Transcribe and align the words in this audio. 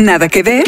Nada 0.00 0.30
que 0.30 0.42
ver. 0.42 0.64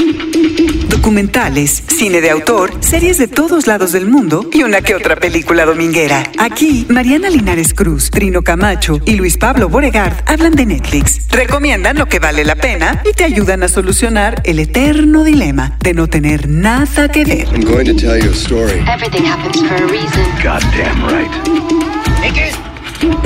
Documentales, 0.88 1.82
cine 1.88 2.20
de 2.20 2.28
autor, 2.28 2.70
series 2.80 3.16
de 3.16 3.28
todos 3.28 3.66
lados 3.66 3.92
del 3.92 4.06
mundo 4.06 4.46
y 4.52 4.62
una 4.62 4.82
que 4.82 4.94
otra 4.94 5.16
película 5.16 5.64
dominguera. 5.64 6.22
Aquí, 6.38 6.84
Mariana 6.90 7.30
Linares 7.30 7.72
Cruz, 7.72 8.10
Trino 8.10 8.42
Camacho 8.42 9.00
y 9.06 9.14
Luis 9.14 9.38
Pablo 9.38 9.70
Boregard 9.70 10.22
hablan 10.26 10.52
de 10.52 10.66
Netflix, 10.66 11.28
recomiendan 11.30 11.96
lo 11.96 12.06
que 12.06 12.18
vale 12.18 12.44
la 12.44 12.56
pena 12.56 13.02
y 13.10 13.14
te 13.14 13.24
ayudan 13.24 13.62
a 13.62 13.68
solucionar 13.68 14.42
el 14.44 14.58
eterno 14.58 15.24
dilema 15.24 15.78
de 15.80 15.94
no 15.94 16.08
tener 16.08 16.46
nada 16.46 17.08
que 17.08 17.24
ver. 17.24 17.48
I'm 17.54 17.64
going 17.64 17.86
to 17.86 17.94
tell 17.94 18.22
you 18.22 18.30
a 18.30 18.34
story. 18.34 18.84
Everything 18.86 19.24
happens 19.24 19.62
for 19.66 19.82
a 19.82 19.86
reason. 19.86 20.26
Goddamn 20.42 21.08
right. 21.08 21.30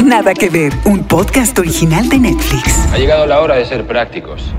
Nada 0.04 0.34
que 0.34 0.50
ver, 0.50 0.72
un 0.84 1.02
podcast 1.02 1.58
original 1.58 2.08
de 2.08 2.20
Netflix. 2.20 2.86
Ha 2.92 2.96
llegado 2.96 3.26
la 3.26 3.40
hora 3.40 3.56
de 3.56 3.64
ser 3.64 3.84
prácticos. 3.88 4.54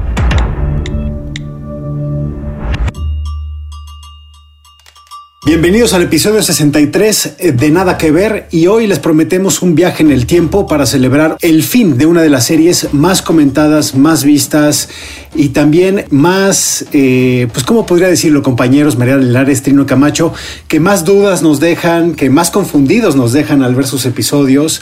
Bienvenidos 5.48 5.94
al 5.94 6.02
episodio 6.02 6.44
63 6.44 7.38
de 7.54 7.72
Nada 7.72 7.98
que 7.98 8.12
Ver 8.12 8.50
y 8.52 8.68
hoy 8.68 8.86
les 8.86 9.00
prometemos 9.00 9.62
un 9.62 9.76
viaje 9.76 10.04
en 10.04 10.12
el 10.12 10.26
tiempo 10.26 10.68
para 10.68 10.86
celebrar 10.86 11.38
el 11.40 11.64
fin 11.64 11.98
de 11.98 12.06
una 12.06 12.22
de 12.22 12.30
las 12.30 12.44
series 12.44 12.94
más 12.94 13.22
comentadas, 13.22 13.96
más 13.96 14.26
vistas 14.26 14.90
y 15.34 15.50
también 15.50 16.04
más, 16.10 16.86
eh, 16.92 17.48
pues 17.54 17.66
cómo 17.66 17.86
podría 17.86 18.10
decirlo 18.10 18.44
compañeros, 18.44 18.98
María 18.98 19.16
Linares, 19.16 19.64
Trino 19.64 19.86
Camacho, 19.86 20.34
que 20.68 20.82
más 20.82 21.06
dudas 21.06 21.42
nos 21.42 21.62
dejan, 21.62 22.16
que 22.16 22.30
más 22.30 22.52
confundidos 22.52 23.16
nos 23.16 23.32
dejan 23.32 23.64
al 23.64 23.74
ver 23.74 23.88
sus 23.88 24.06
episodios, 24.06 24.82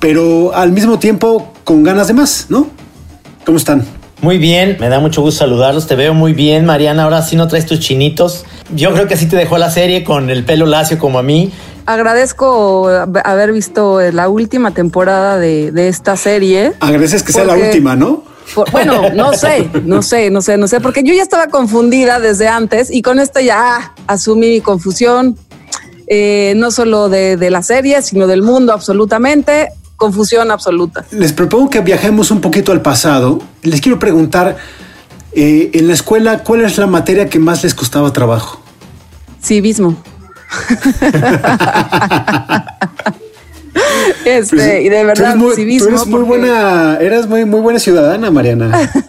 pero 0.00 0.56
al 0.56 0.72
mismo 0.72 0.98
tiempo 0.98 1.52
con 1.62 1.84
ganas 1.84 2.08
de 2.08 2.14
más, 2.14 2.46
¿no? 2.48 2.68
¿Cómo 3.46 3.58
están? 3.58 3.84
Muy 4.22 4.38
bien, 4.38 4.76
me 4.80 4.88
da 4.88 4.98
mucho 4.98 5.22
gusto 5.22 5.38
saludarlos. 5.38 5.86
Te 5.86 5.94
veo 5.94 6.14
muy 6.14 6.34
bien, 6.34 6.66
Mariana. 6.66 7.04
Ahora 7.04 7.22
sí 7.22 7.36
no 7.36 7.46
traes 7.46 7.64
tus 7.64 7.78
chinitos. 7.78 8.44
Yo 8.74 8.92
creo 8.92 9.06
que 9.08 9.14
así 9.14 9.26
te 9.26 9.36
dejó 9.36 9.58
la 9.58 9.70
serie 9.70 10.04
con 10.04 10.30
el 10.30 10.44
pelo 10.44 10.66
lacio 10.66 10.98
como 10.98 11.18
a 11.18 11.22
mí. 11.22 11.52
Agradezco 11.86 12.88
haber 13.24 13.52
visto 13.52 14.00
la 14.12 14.28
última 14.28 14.72
temporada 14.72 15.38
de, 15.38 15.72
de 15.72 15.88
esta 15.88 16.16
serie. 16.16 16.72
Agradeces 16.80 17.22
que 17.22 17.32
sea 17.32 17.44
la 17.44 17.54
última, 17.54 17.96
¿no? 17.96 18.22
Por- 18.54 18.70
bueno, 18.70 19.10
no 19.14 19.32
sé, 19.34 19.68
no 19.84 20.02
sé, 20.02 20.30
no 20.30 20.40
sé, 20.42 20.56
no 20.56 20.66
sé, 20.68 20.80
porque 20.80 21.02
yo 21.02 21.14
ya 21.14 21.22
estaba 21.22 21.48
confundida 21.48 22.18
desde 22.20 22.48
antes 22.48 22.90
y 22.90 23.02
con 23.02 23.18
esto 23.18 23.40
ya 23.40 23.56
ah, 23.76 23.94
asumí 24.06 24.48
mi 24.50 24.60
confusión, 24.60 25.36
eh, 26.06 26.54
no 26.56 26.70
solo 26.70 27.08
de, 27.08 27.36
de 27.36 27.50
la 27.50 27.62
serie, 27.62 28.02
sino 28.02 28.26
del 28.26 28.42
mundo 28.42 28.72
absolutamente, 28.72 29.68
confusión 29.96 30.50
absoluta. 30.50 31.04
Les 31.10 31.32
propongo 31.32 31.70
que 31.70 31.80
viajemos 31.80 32.30
un 32.30 32.40
poquito 32.40 32.72
al 32.72 32.82
pasado. 32.82 33.40
Les 33.62 33.80
quiero 33.80 33.98
preguntar, 33.98 34.56
eh, 35.32 35.70
en 35.74 35.88
la 35.88 35.94
escuela, 35.94 36.42
¿cuál 36.44 36.62
es 36.62 36.78
la 36.78 36.86
materia 36.86 37.28
que 37.28 37.38
más 37.38 37.62
les 37.62 37.74
costaba 37.74 38.12
trabajo? 38.12 38.60
Civismo. 39.42 39.96
este, 44.24 44.56
Pues, 44.56 44.84
y 44.84 44.88
de 44.88 45.00
tú 45.00 45.06
verdad, 45.06 45.24
eres 45.26 45.36
muy, 45.36 45.50
tú 45.50 45.56
civismo. 45.56 45.88
eres 45.88 46.06
muy 46.06 46.20
porque- 46.24 46.28
buena, 46.28 46.98
eras 47.00 47.26
muy, 47.28 47.44
muy 47.44 47.60
buena 47.60 47.78
ciudadana, 47.78 48.30
Mariana. 48.30 48.90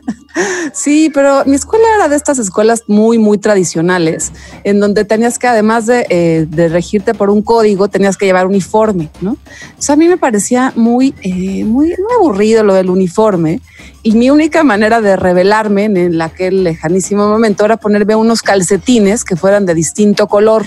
Sí, 0.74 1.12
pero 1.14 1.44
mi 1.46 1.56
escuela 1.56 1.86
era 1.96 2.08
de 2.08 2.16
estas 2.16 2.40
escuelas 2.40 2.84
muy, 2.88 3.18
muy 3.18 3.38
tradicionales, 3.38 4.32
en 4.64 4.80
donde 4.80 5.04
tenías 5.06 5.38
que, 5.38 5.48
además 5.48 5.86
de, 5.86 6.06
eh, 6.10 6.48
regirte 6.70 7.14
por 7.14 7.30
un 7.30 7.42
código, 7.42 7.88
tenías 7.90 8.16
que 8.18 8.26
llevar 8.26 8.48
uniforme, 8.48 9.10
¿no? 9.20 9.38
Sea, 9.78 9.94
a 9.94 9.98
mí 9.98 10.08
me 10.08 10.18
parecía 10.18 10.72
muy, 10.76 11.14
eh, 11.22 11.64
muy, 11.66 11.88
muy 11.90 12.14
aburrido 12.18 12.64
lo 12.64 12.74
del 12.74 12.90
uniforme 12.90 13.60
y 14.04 14.14
mi 14.14 14.30
única 14.30 14.64
manera 14.64 15.02
de 15.02 15.16
revelarme 15.16 15.86
en, 15.86 15.98
el- 15.98 16.22
aquel 16.22 16.64
lejanísimo 16.64 17.28
momento 17.28 17.66
era 17.66 17.78
ponerme 17.78 18.16
unos 18.16 18.42
calcetines 18.42 19.24
que 19.24 19.36
fueran 19.36 19.66
de 19.66 19.74
distinto 19.74 20.28
color. 20.28 20.66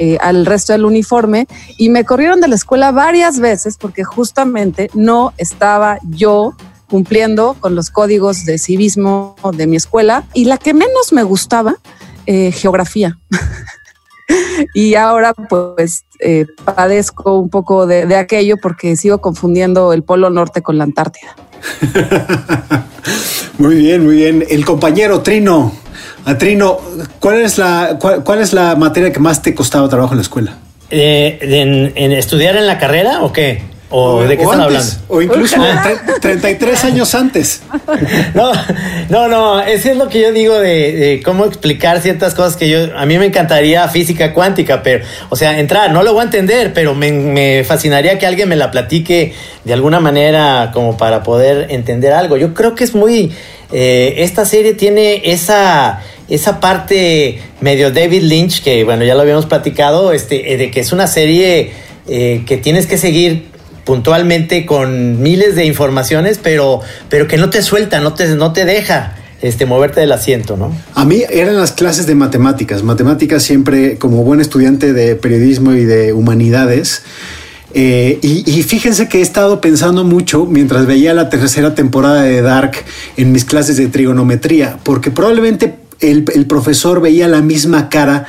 eh, 0.00 0.18
al 0.20 0.44
resto 0.44 0.72
del 0.72 0.86
uniforme 0.86 1.46
y 1.78 1.88
me 1.88 2.04
corrieron 2.04 2.40
de 2.40 2.48
la 2.48 2.56
escuela 2.56 2.90
varias 2.90 3.38
veces 3.38 3.76
porque 3.78 4.02
justamente 4.02 4.90
no 4.92 5.32
estaba 5.38 6.00
yo 6.10 6.56
cumpliendo 6.94 7.56
con 7.58 7.74
los 7.74 7.90
códigos 7.90 8.44
de 8.44 8.56
civismo 8.56 9.34
de 9.56 9.66
mi 9.66 9.74
escuela 9.74 10.22
y 10.32 10.44
la 10.44 10.58
que 10.58 10.72
menos 10.74 11.12
me 11.12 11.24
gustaba, 11.24 11.74
eh, 12.24 12.52
geografía. 12.52 13.18
y 14.74 14.94
ahora 14.94 15.34
pues 15.34 16.04
eh, 16.20 16.46
padezco 16.64 17.36
un 17.36 17.50
poco 17.50 17.88
de, 17.88 18.06
de 18.06 18.14
aquello 18.14 18.58
porque 18.62 18.94
sigo 18.94 19.20
confundiendo 19.20 19.92
el 19.92 20.04
Polo 20.04 20.30
Norte 20.30 20.62
con 20.62 20.78
la 20.78 20.84
Antártida. 20.84 21.34
Muy 23.58 23.74
bien, 23.74 24.04
muy 24.04 24.16
bien. 24.16 24.44
El 24.48 24.64
compañero 24.64 25.20
Trino. 25.22 25.72
A 26.24 26.38
Trino, 26.38 26.78
¿cuál 27.18 27.40
es 27.40 27.58
la, 27.58 27.98
cuál, 28.00 28.22
cuál 28.22 28.40
es 28.40 28.52
la 28.52 28.76
materia 28.76 29.12
que 29.12 29.20
más 29.20 29.42
te 29.42 29.52
costaba 29.52 29.88
trabajo 29.88 30.12
en 30.12 30.18
la 30.18 30.22
escuela? 30.22 30.58
Eh, 30.90 31.38
en, 31.40 31.92
en 31.96 32.12
estudiar 32.12 32.56
en 32.56 32.68
la 32.68 32.78
carrera 32.78 33.22
o 33.22 33.32
qué? 33.32 33.73
¿O 33.96 34.22
de 34.22 34.36
qué 34.36 34.44
o 34.44 34.50
están 34.52 34.66
antes, 34.66 34.98
hablando? 34.98 35.14
O 35.14 35.22
incluso 35.22 35.56
tre- 35.56 36.20
33 36.20 36.84
años 36.84 37.14
antes. 37.14 37.62
No, 38.34 38.50
no, 39.08 39.28
no, 39.28 39.60
eso 39.62 39.90
es 39.90 39.96
lo 39.96 40.08
que 40.08 40.20
yo 40.20 40.32
digo 40.32 40.58
de, 40.58 40.92
de 40.92 41.22
cómo 41.24 41.44
explicar 41.44 42.00
ciertas 42.00 42.34
cosas 42.34 42.56
que 42.56 42.68
yo, 42.68 42.96
a 42.96 43.06
mí 43.06 43.16
me 43.18 43.26
encantaría 43.26 43.86
física 43.88 44.32
cuántica, 44.32 44.82
pero, 44.82 45.04
o 45.28 45.36
sea, 45.36 45.58
entrar, 45.60 45.92
no 45.92 46.02
lo 46.02 46.12
voy 46.12 46.22
a 46.22 46.24
entender, 46.24 46.72
pero 46.72 46.94
me, 46.96 47.12
me 47.12 47.62
fascinaría 47.64 48.18
que 48.18 48.26
alguien 48.26 48.48
me 48.48 48.56
la 48.56 48.72
platique 48.72 49.32
de 49.64 49.72
alguna 49.72 50.00
manera 50.00 50.70
como 50.74 50.96
para 50.96 51.22
poder 51.22 51.66
entender 51.70 52.12
algo. 52.12 52.36
Yo 52.36 52.52
creo 52.54 52.74
que 52.74 52.82
es 52.82 52.94
muy, 52.94 53.32
eh, 53.72 54.14
esta 54.18 54.44
serie 54.44 54.74
tiene 54.74 55.22
esa, 55.30 56.02
esa 56.28 56.58
parte 56.58 57.38
medio 57.60 57.92
David 57.92 58.22
Lynch, 58.22 58.62
que 58.64 58.82
bueno, 58.82 59.04
ya 59.04 59.14
lo 59.14 59.20
habíamos 59.20 59.46
platicado, 59.46 60.12
este, 60.12 60.52
eh, 60.52 60.56
de 60.56 60.70
que 60.72 60.80
es 60.80 60.90
una 60.92 61.06
serie 61.06 61.70
eh, 62.08 62.42
que 62.46 62.56
tienes 62.56 62.86
que 62.86 62.98
seguir 62.98 63.53
puntualmente 63.84 64.66
con 64.66 65.22
miles 65.22 65.54
de 65.54 65.64
informaciones, 65.64 66.38
pero, 66.42 66.80
pero 67.08 67.28
que 67.28 67.36
no 67.36 67.50
te 67.50 67.62
suelta, 67.62 68.00
no 68.00 68.14
te, 68.14 68.34
no 68.34 68.52
te 68.52 68.64
deja 68.64 69.16
este, 69.42 69.66
moverte 69.66 70.00
del 70.00 70.12
asiento, 70.12 70.56
¿no? 70.56 70.74
A 70.94 71.04
mí 71.04 71.22
eran 71.30 71.56
las 71.56 71.72
clases 71.72 72.06
de 72.06 72.14
matemáticas. 72.14 72.82
Matemáticas 72.82 73.42
siempre, 73.42 73.98
como 73.98 74.24
buen 74.24 74.40
estudiante 74.40 74.92
de 74.92 75.16
periodismo 75.16 75.72
y 75.74 75.84
de 75.84 76.12
humanidades. 76.12 77.02
eh, 77.74 78.18
y, 78.22 78.62
fíjense 78.62 79.08
que 79.08 79.18
he 79.18 79.22
estado 79.22 79.60
pensando 79.60 80.04
mucho 80.04 80.46
mientras 80.46 80.86
veía 80.86 81.12
la 81.12 81.28
tercera 81.28 81.74
temporada 81.74 82.22
de 82.22 82.40
Dark 82.40 82.72
en 83.16 83.32
mis 83.32 83.44
clases 83.44 83.76
de 83.76 83.88
trigonometría, 83.88 84.78
porque 84.82 85.10
probablemente 85.10 85.74
el 86.00 86.46
profesor 86.46 87.00
veía 87.00 87.28
la 87.28 87.40
misma 87.40 87.88
cara 87.88 88.26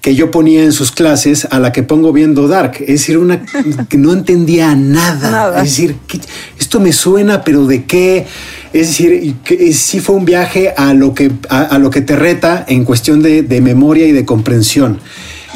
que 0.00 0.14
yo 0.14 0.30
ponía 0.30 0.62
en 0.64 0.72
sus 0.72 0.92
clases 0.92 1.46
a 1.50 1.58
la 1.58 1.72
que 1.72 1.82
pongo 1.82 2.12
viendo 2.12 2.48
Dark. 2.48 2.76
Es 2.80 2.86
decir, 2.86 3.18
una 3.18 3.42
que 3.88 3.96
no 3.98 4.12
entendía 4.12 4.74
nada. 4.74 5.30
Nada. 5.30 5.58
Es 5.62 5.64
decir, 5.70 5.96
¿qué- 6.06 6.20
esto 6.58 6.80
me 6.80 6.92
suena, 6.92 7.42
pero 7.44 7.66
¿de 7.66 7.84
qué? 7.84 8.26
Es 8.72 8.86
decir, 8.88 9.34
que 9.44 9.72
sí 9.72 10.00
fue 10.00 10.14
un 10.16 10.24
viaje 10.24 10.72
a 10.76 10.94
lo 10.94 11.12
que, 11.14 11.30
a, 11.48 11.62
a 11.62 11.78
lo 11.78 11.90
que 11.90 12.00
te 12.00 12.16
reta 12.16 12.64
en 12.68 12.84
cuestión 12.84 13.22
de, 13.22 13.42
de 13.42 13.60
memoria 13.60 14.06
y 14.06 14.12
de 14.12 14.24
comprensión. 14.24 15.00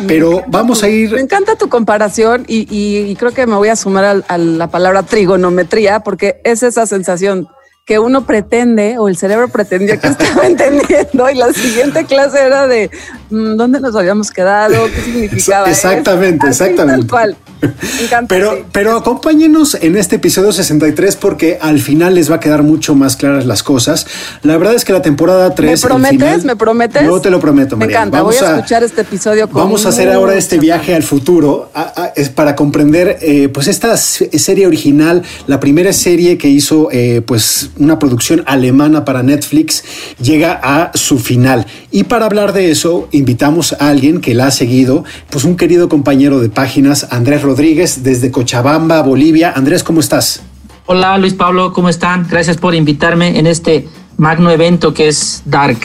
Pero 0.09 0.43
vamos 0.49 0.82
a 0.82 0.87
Me 0.87 0.93
ir. 0.93 1.15
encanta 1.15 1.55
tu 1.55 1.69
comparación 1.69 2.44
y, 2.49 2.66
y- 2.69 3.09
y 3.11 3.15
creo 3.15 3.31
que 3.32 3.47
me 3.47 3.55
voy 3.55 3.69
a 3.69 3.76
sumar 3.76 4.05
al- 4.05 4.25
a, 4.26 4.37
la 4.38 4.69
palabra 4.69 5.05
trigonometría 5.05 6.00
porque 6.00 6.41
es 6.43 6.65
esa 6.65 6.84
sensación 6.87 7.47
que 7.87 7.99
uno 8.00 8.26
pretende 8.26 8.97
o 8.99 9.09
el 9.09 9.16
cerebro 9.16 9.47
pretendía 9.49 9.99
que 10.00 10.09
estaba 10.15 10.47
entendiendo 10.49 11.31
y 11.31 11.34
la 11.37 11.53
siguiente 11.53 12.06
clase 12.06 12.41
era 12.44 12.66
de 12.66 12.91
dónde 13.31 13.81
nos 13.81 13.95
habíamos 13.97 14.31
quedado, 14.31 14.75
qué 14.95 15.01
significaba. 15.03 15.69
Exactamente, 15.71 16.47
Así, 16.49 16.65
exactamente. 16.65 17.01
Tal 17.07 17.11
cual. 17.11 17.31
Me. 17.31 17.45
Pero, 18.29 18.67
pero 18.73 18.95
acompáñenos 18.97 19.75
en 19.81 19.97
este 19.97 20.17
episodio 20.17 20.53
63 20.53 21.17
porque 21.17 21.57
al 21.62 21.79
final 21.79 22.15
les 22.15 22.31
va 22.31 22.35
a 22.37 22.41
quedar 22.41 22.62
mucho 22.62 22.95
más 22.95 23.17
claras 23.17 23.47
las 23.47 23.62
cosas. 23.62 24.07
La 24.43 24.59
verdad 24.59 24.75
es 24.75 24.85
que 24.85 24.93
la 24.93 25.01
temporada 25.01 25.55
3. 25.55 25.71
¿Me 25.83 25.89
prometes? 25.89 26.19
final- 26.19 26.45
¿Me 26.45 26.57
prometes? 26.57 27.03
Yo 27.05 27.21
te 27.23 27.31
lo 27.31 27.41
prometo, 27.41 27.76
Me 27.79 27.87
Mariana. 27.87 28.06
encanta. 28.09 28.23
Voy 28.23 28.37
a 28.37 28.56
escuchar 28.56 28.82
este 28.82 29.00
episodio 29.00 29.49
con 29.49 29.62
Vamos 29.62 29.87
a 29.87 29.88
hacer 29.88 30.11
ahora 30.12 30.35
este 30.35 30.59
viaje 30.59 30.94
al 30.94 31.03
futuro 31.05 31.70
a- 31.73 31.93
a- 32.03 32.12
es 32.15 32.29
para 32.29 32.55
comprender 32.55 33.19
eh, 33.23 33.49
pues 33.49 33.67
esta 33.69 33.97
serie 33.97 34.67
original, 34.67 35.23
la 35.47 35.59
primera 35.59 35.94
serie 35.94 36.37
que 36.37 36.49
hizo 36.49 36.88
eh, 36.93 37.23
pues 37.25 37.70
una 37.79 37.99
producción 37.99 38.43
alemana 38.47 39.06
para 39.06 39.23
Netflix 39.23 39.85
llega 40.20 40.61
a 40.62 40.91
su 40.94 41.19
final. 41.19 41.67
Y 41.91 42.05
para 42.05 42.27
hablar 42.27 42.53
de 42.53 42.70
eso 42.70 43.09
invitamos 43.16 43.72
a 43.75 43.88
alguien 43.88 44.20
que 44.20 44.34
la 44.34 44.46
ha 44.46 44.50
seguido, 44.50 45.05
pues 45.31 45.44
un 45.44 45.56
querido 45.56 45.88
compañero 45.88 46.40
de 46.40 46.49
páginas, 46.49 47.06
Andrés 47.11 47.43
Rodríguez 47.43 48.02
desde 48.02 48.31
Cochabamba, 48.31 49.02
Bolivia. 49.02 49.52
Andrés, 49.55 49.82
¿cómo 49.82 50.00
estás? 50.00 50.43
Hola 50.87 51.16
Luis 51.19 51.32
Pablo, 51.34 51.72
¿cómo 51.72 51.88
están? 51.88 52.26
Gracias 52.31 52.56
por 52.58 52.75
invitarme 52.75 53.38
en 53.38 53.46
este 53.46 53.88
magno 54.19 54.50
evento 54.50 54.93
que 54.93 55.08
es 55.08 55.43
Dark. 55.46 55.78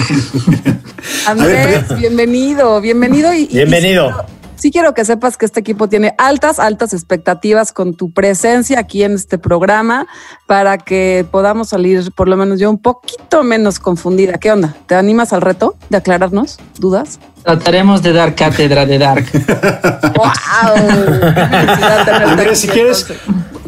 Andrés, 1.27 1.85
bienvenido, 1.97 2.81
bienvenido 2.81 3.33
y, 3.33 3.43
y- 3.43 3.47
Bienvenido. 3.55 4.25
Sí 4.59 4.71
quiero 4.71 4.93
que 4.93 5.05
sepas 5.05 5.37
que 5.37 5.45
este 5.45 5.59
equipo 5.59 5.87
tiene 5.89 6.13
altas, 6.17 6.59
altas 6.59 6.93
expectativas 6.93 7.71
con 7.71 7.95
tu 7.95 8.11
presencia 8.11 8.79
aquí 8.79 9.03
en 9.03 9.13
este 9.13 9.37
programa 9.37 10.05
para 10.45 10.77
que 10.77 11.25
podamos 11.31 11.69
salir, 11.69 12.11
por 12.13 12.27
lo 12.27 12.37
menos 12.37 12.59
yo, 12.59 12.69
un 12.69 12.79
poquito 12.79 13.43
menos 13.43 13.79
confundida. 13.79 14.37
¿Qué 14.37 14.51
onda? 14.51 14.75
¿Te 14.85 14.95
animas 14.95 15.33
al 15.33 15.41
reto 15.41 15.75
de 15.89 15.97
aclararnos 15.97 16.59
dudas? 16.77 17.19
Trataremos 17.43 18.03
de 18.03 18.13
dar 18.13 18.35
cátedra 18.35 18.85
de 18.85 18.97
Dark. 18.97 19.25
¡Wow! 20.15 20.27
Andrés, 22.27 22.59
si 22.59 22.67
quieres, 22.67 23.07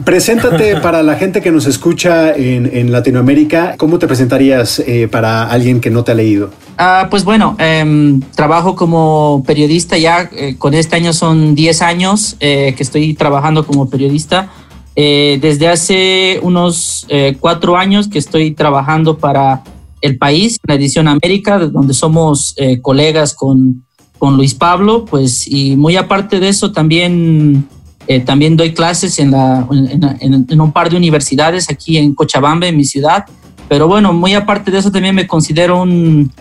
preséntate 0.04 0.76
para 0.82 1.04
la 1.04 1.16
gente 1.16 1.42
que 1.42 1.52
nos 1.52 1.68
escucha 1.68 2.34
en, 2.34 2.70
en 2.74 2.92
Latinoamérica. 2.92 3.76
¿Cómo 3.78 4.00
te 4.00 4.08
presentarías 4.08 4.80
eh, 4.80 5.08
para 5.08 5.50
alguien 5.50 5.82
que 5.82 5.90
no 5.90 6.04
te 6.04 6.12
ha 6.12 6.16
leído? 6.16 6.52
Ah, 6.78 7.08
pues 7.10 7.24
bueno, 7.24 7.56
em, 7.60 8.22
trabajo 8.36 8.76
como 8.76 9.44
periodista 9.46 9.98
ya, 9.98 10.30
eh, 10.36 10.56
con 10.58 10.74
este 10.74 10.96
año 10.96 11.14
son 11.14 11.56
10 11.56 11.82
años 11.82 12.38
eh, 12.40 12.74
que 12.76 12.84
estoy 12.84 13.14
trabajando 13.14 13.66
como 13.66 13.90
periodista. 13.90 14.50
Eh, 14.96 15.40
desde 15.42 15.70
hace 15.70 16.40
unos 16.42 17.06
eh, 17.08 17.38
cuatro 17.40 17.78
años 17.78 18.10
que 18.10 18.20
estoy 18.20 18.52
trabajando 18.52 19.18
para 19.18 19.64
El 20.02 20.18
País, 20.18 20.60
la 20.68 20.76
edición 20.76 21.08
América, 21.08 21.60
de 21.60 21.70
donde 21.70 21.94
somos 21.94 22.54
eh, 22.58 22.82
colegas 22.82 23.34
con, 23.34 23.86
con 24.18 24.36
Luis 24.36 24.54
Pablo, 24.54 25.06
pues 25.06 25.48
y 25.48 25.78
muy 25.78 25.96
aparte 25.96 26.42
de 26.42 26.50
eso 26.50 26.74
también, 26.74 27.68
eh, 28.08 28.20
también 28.20 28.58
doy 28.58 28.74
clases 28.74 29.20
en, 29.20 29.34
un 29.34 30.72
par 30.74 30.90
de 30.90 30.98
universidades 30.98 31.70
aquí 31.70 31.98
en 31.98 32.14
Cochabamba, 32.14 32.68
en 32.68 32.78
mi 32.78 32.84
ciudad. 32.84 33.26
Pero 33.70 33.88
bueno, 33.88 34.12
muy 34.14 34.34
aparte 34.34 34.72
de 34.72 34.80
eso 34.80 34.92
también 34.92 35.16
me 35.16 35.28
considero 35.28 35.82
un, 35.82 36.32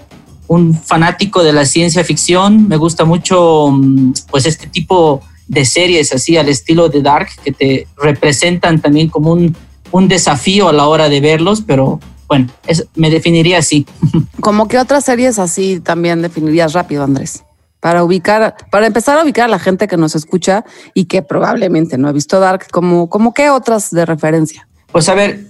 fanático 0.84 1.44
de 1.44 1.52
la 1.52 1.64
ciencia 1.64 2.02
ficción. 2.02 2.66
Me 2.66 2.76
gusta 2.76 3.04
mucho 3.04 3.70
mm, 3.70 4.12
pues 4.30 4.46
este 4.46 4.66
tipo 4.66 5.22
de 5.46 5.64
series 5.64 6.12
así 6.12 6.36
al 6.36 6.48
estilo 6.48 6.88
de 6.88 7.02
Dark 7.02 7.28
que 7.44 7.52
te 7.52 7.86
representan 7.96 8.80
también 8.80 9.08
como 9.08 9.32
un, 9.32 10.08
desafío 10.08 10.68
a 10.68 10.72
la 10.72 10.86
hora 10.86 11.08
de 11.08 11.20
verlos, 11.20 11.62
pero 11.64 12.00
bueno, 12.26 12.48
me 12.94 13.10
definiría 13.10 13.58
así. 13.58 13.86
Como 14.40 14.68
que 14.68 14.78
otras 14.78 15.04
series 15.04 15.40
así 15.40 15.80
también 15.80 16.22
definirías 16.22 16.72
rápido, 16.72 17.02
Andrés. 17.02 17.42
Para 17.80 18.04
ubicar, 18.04 18.54
para 18.70 18.86
empezar 18.86 19.18
a 19.18 19.22
ubicar 19.22 19.46
a 19.46 19.48
la 19.48 19.58
gente 19.58 19.88
que 19.88 19.96
nos 19.96 20.14
escucha 20.14 20.64
y 20.94 21.06
que 21.06 21.22
probablemente 21.22 21.96
no 21.96 22.08
ha 22.08 22.12
visto 22.12 22.38
Dark, 22.38 22.66
como, 22.70 23.08
como 23.08 23.32
qué 23.32 23.50
otras 23.50 23.90
de 23.90 24.04
referencia. 24.04 24.68
Pues 24.92 25.08
a 25.08 25.14
ver, 25.14 25.46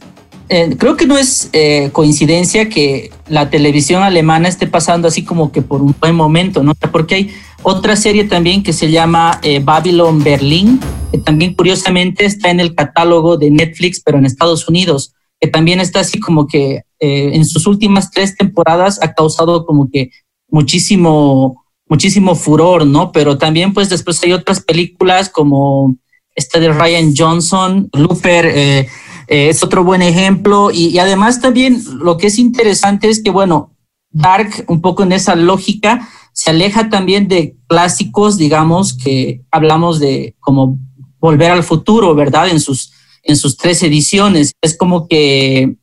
eh, 0.49 0.77
creo 0.79 0.97
que 0.97 1.07
no 1.07 1.19
es 1.19 1.51
eh, 1.53 1.91
coincidencia 1.93 2.69
que 2.69 3.11
la 3.29 3.51
televisión 3.51 4.03
alemana 4.03 4.49
esté 4.49 4.67
pasando 4.67 5.09
así 5.09 5.25
como 5.25 5.51
que 5.51 5.63
por 5.63 5.83
un 5.83 5.95
buen 5.99 6.15
momento, 6.15 6.63
¿no? 6.63 6.75
Porque 6.93 7.15
hay 7.15 7.31
otra 7.63 7.95
serie 7.97 8.25
también 8.25 8.63
que 8.63 8.73
se 8.73 8.91
llama 8.91 9.39
eh, 9.43 9.61
Babylon 9.63 10.23
Berlin, 10.23 10.81
que 11.13 11.19
también 11.19 11.55
curiosamente 11.55 12.25
está 12.25 12.51
en 12.51 12.61
el 12.61 12.75
catálogo 12.75 13.37
de 13.37 13.51
Netflix, 13.51 14.01
pero 14.01 14.19
en 14.19 14.25
Estados 14.25 14.69
Unidos, 14.69 15.15
que 15.41 15.49
también 15.49 15.81
está 15.81 16.01
así 16.01 16.19
como 16.21 16.47
que 16.47 16.83
eh, 17.01 17.31
en 17.35 17.45
sus 17.45 17.67
últimas 17.67 18.11
tres 18.11 18.37
temporadas 18.37 18.99
ha 19.03 19.13
causado 19.13 19.67
como 19.67 19.91
que 19.91 20.11
muchísimo, 20.49 21.65
muchísimo 21.91 22.37
furor, 22.37 22.87
¿no? 22.87 23.13
Pero 23.13 23.37
también 23.37 23.75
pues 23.75 23.91
después 23.91 24.23
hay 24.23 24.33
otras 24.33 24.61
películas 24.61 25.29
como 25.29 25.97
esta 26.35 26.61
de 26.61 26.73
Ryan 26.73 27.13
Johnson, 27.15 27.91
Looper, 27.93 28.47
eh, 28.47 28.89
eh, 29.27 29.49
es 29.49 29.63
otro 29.63 29.85
buen 29.85 30.01
ejemplo. 30.01 30.71
Y, 30.71 30.99
además 30.99 31.41
también 31.41 31.83
lo 31.99 32.17
que 32.17 32.29
es 32.29 32.39
interesante 32.39 33.11
es 33.11 33.23
que, 33.23 33.31
bueno, 33.31 33.77
Dark, 34.13 34.65
un 34.69 34.81
poco 34.81 35.03
en 35.03 35.13
esa 35.13 35.35
lógica, 35.35 36.09
se 36.33 36.51
aleja 36.51 36.89
también 36.89 37.29
de 37.29 37.57
clásicos, 37.67 38.39
digamos, 38.39 38.97
que 38.97 39.43
hablamos 39.51 39.99
de 39.99 40.37
como 40.39 40.79
volver 41.19 41.51
al 41.51 41.65
futuro, 41.65 42.15
¿verdad? 42.15 42.49
En 42.49 42.61
sus, 42.61 42.93
en 43.25 43.37
sus 43.37 43.57
tres 43.57 43.83
ediciones. 43.83 44.53
Es 44.63 44.77
como 44.77 45.09
que 45.09 45.77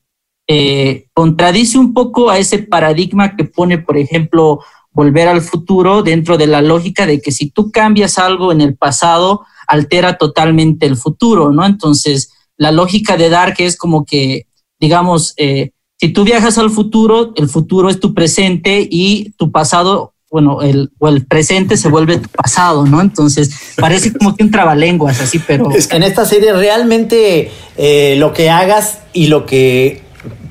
eh, 0.48 1.07
contradice 1.13 1.77
un 1.77 1.94
poco 1.94 2.30
a 2.30 2.38
ese 2.38 2.59
paradigma 2.59 3.36
que 3.36 3.44
pone, 3.44 3.77
por 3.77 3.98
ejemplo, 3.98 4.62
volver 4.98 5.28
al 5.28 5.42
futuro 5.42 6.02
dentro 6.02 6.40
de 6.40 6.48
la 6.48 6.64
lógica 6.64 7.06
de 7.06 7.22
que 7.22 7.32
si 7.32 7.52
tú 7.52 7.70
cambias 7.72 8.18
algo 8.18 8.52
en 8.52 8.62
el 8.62 8.76
pasado, 8.76 9.46
altera 9.68 10.18
totalmente 10.18 10.88
el 10.88 10.98
futuro, 10.98 11.52
¿no? 11.52 11.68
Entonces, 11.68 12.32
la 12.58 12.72
lógica 12.72 13.16
de 13.16 13.30
Dark 13.30 13.54
es 13.60 13.78
como 13.78 14.06
que, 14.06 14.48
digamos, 14.80 15.36
eh, 15.38 15.70
si 16.00 16.10
tú 16.10 16.24
viajas 16.24 16.58
al 16.58 16.72
futuro, 16.72 17.32
el 17.36 17.48
futuro 17.48 17.92
es 17.92 18.00
tu 18.00 18.16
presente 18.16 18.88
y 18.90 19.34
tu 19.38 19.52
pasado, 19.52 20.16
bueno, 20.32 20.64
el, 20.64 20.90
o 20.98 21.10
el 21.10 21.28
presente 21.28 21.78
se 21.78 21.90
vuelve 21.90 22.18
tu 22.18 22.30
pasado, 22.30 22.88
¿no? 22.88 23.00
Entonces, 23.00 23.52
parece 23.78 24.12
como 24.12 24.36
que 24.36 24.46
un 24.46 24.50
trabalenguas 24.50 25.22
así, 25.22 25.38
pero... 25.38 25.70
En 25.92 26.02
esta 26.02 26.26
serie 26.26 26.54
realmente 26.54 27.52
eh, 27.78 28.16
lo 28.18 28.34
que 28.34 28.50
hagas 28.50 29.02
y 29.14 29.28
lo 29.28 29.46
que 29.46 30.02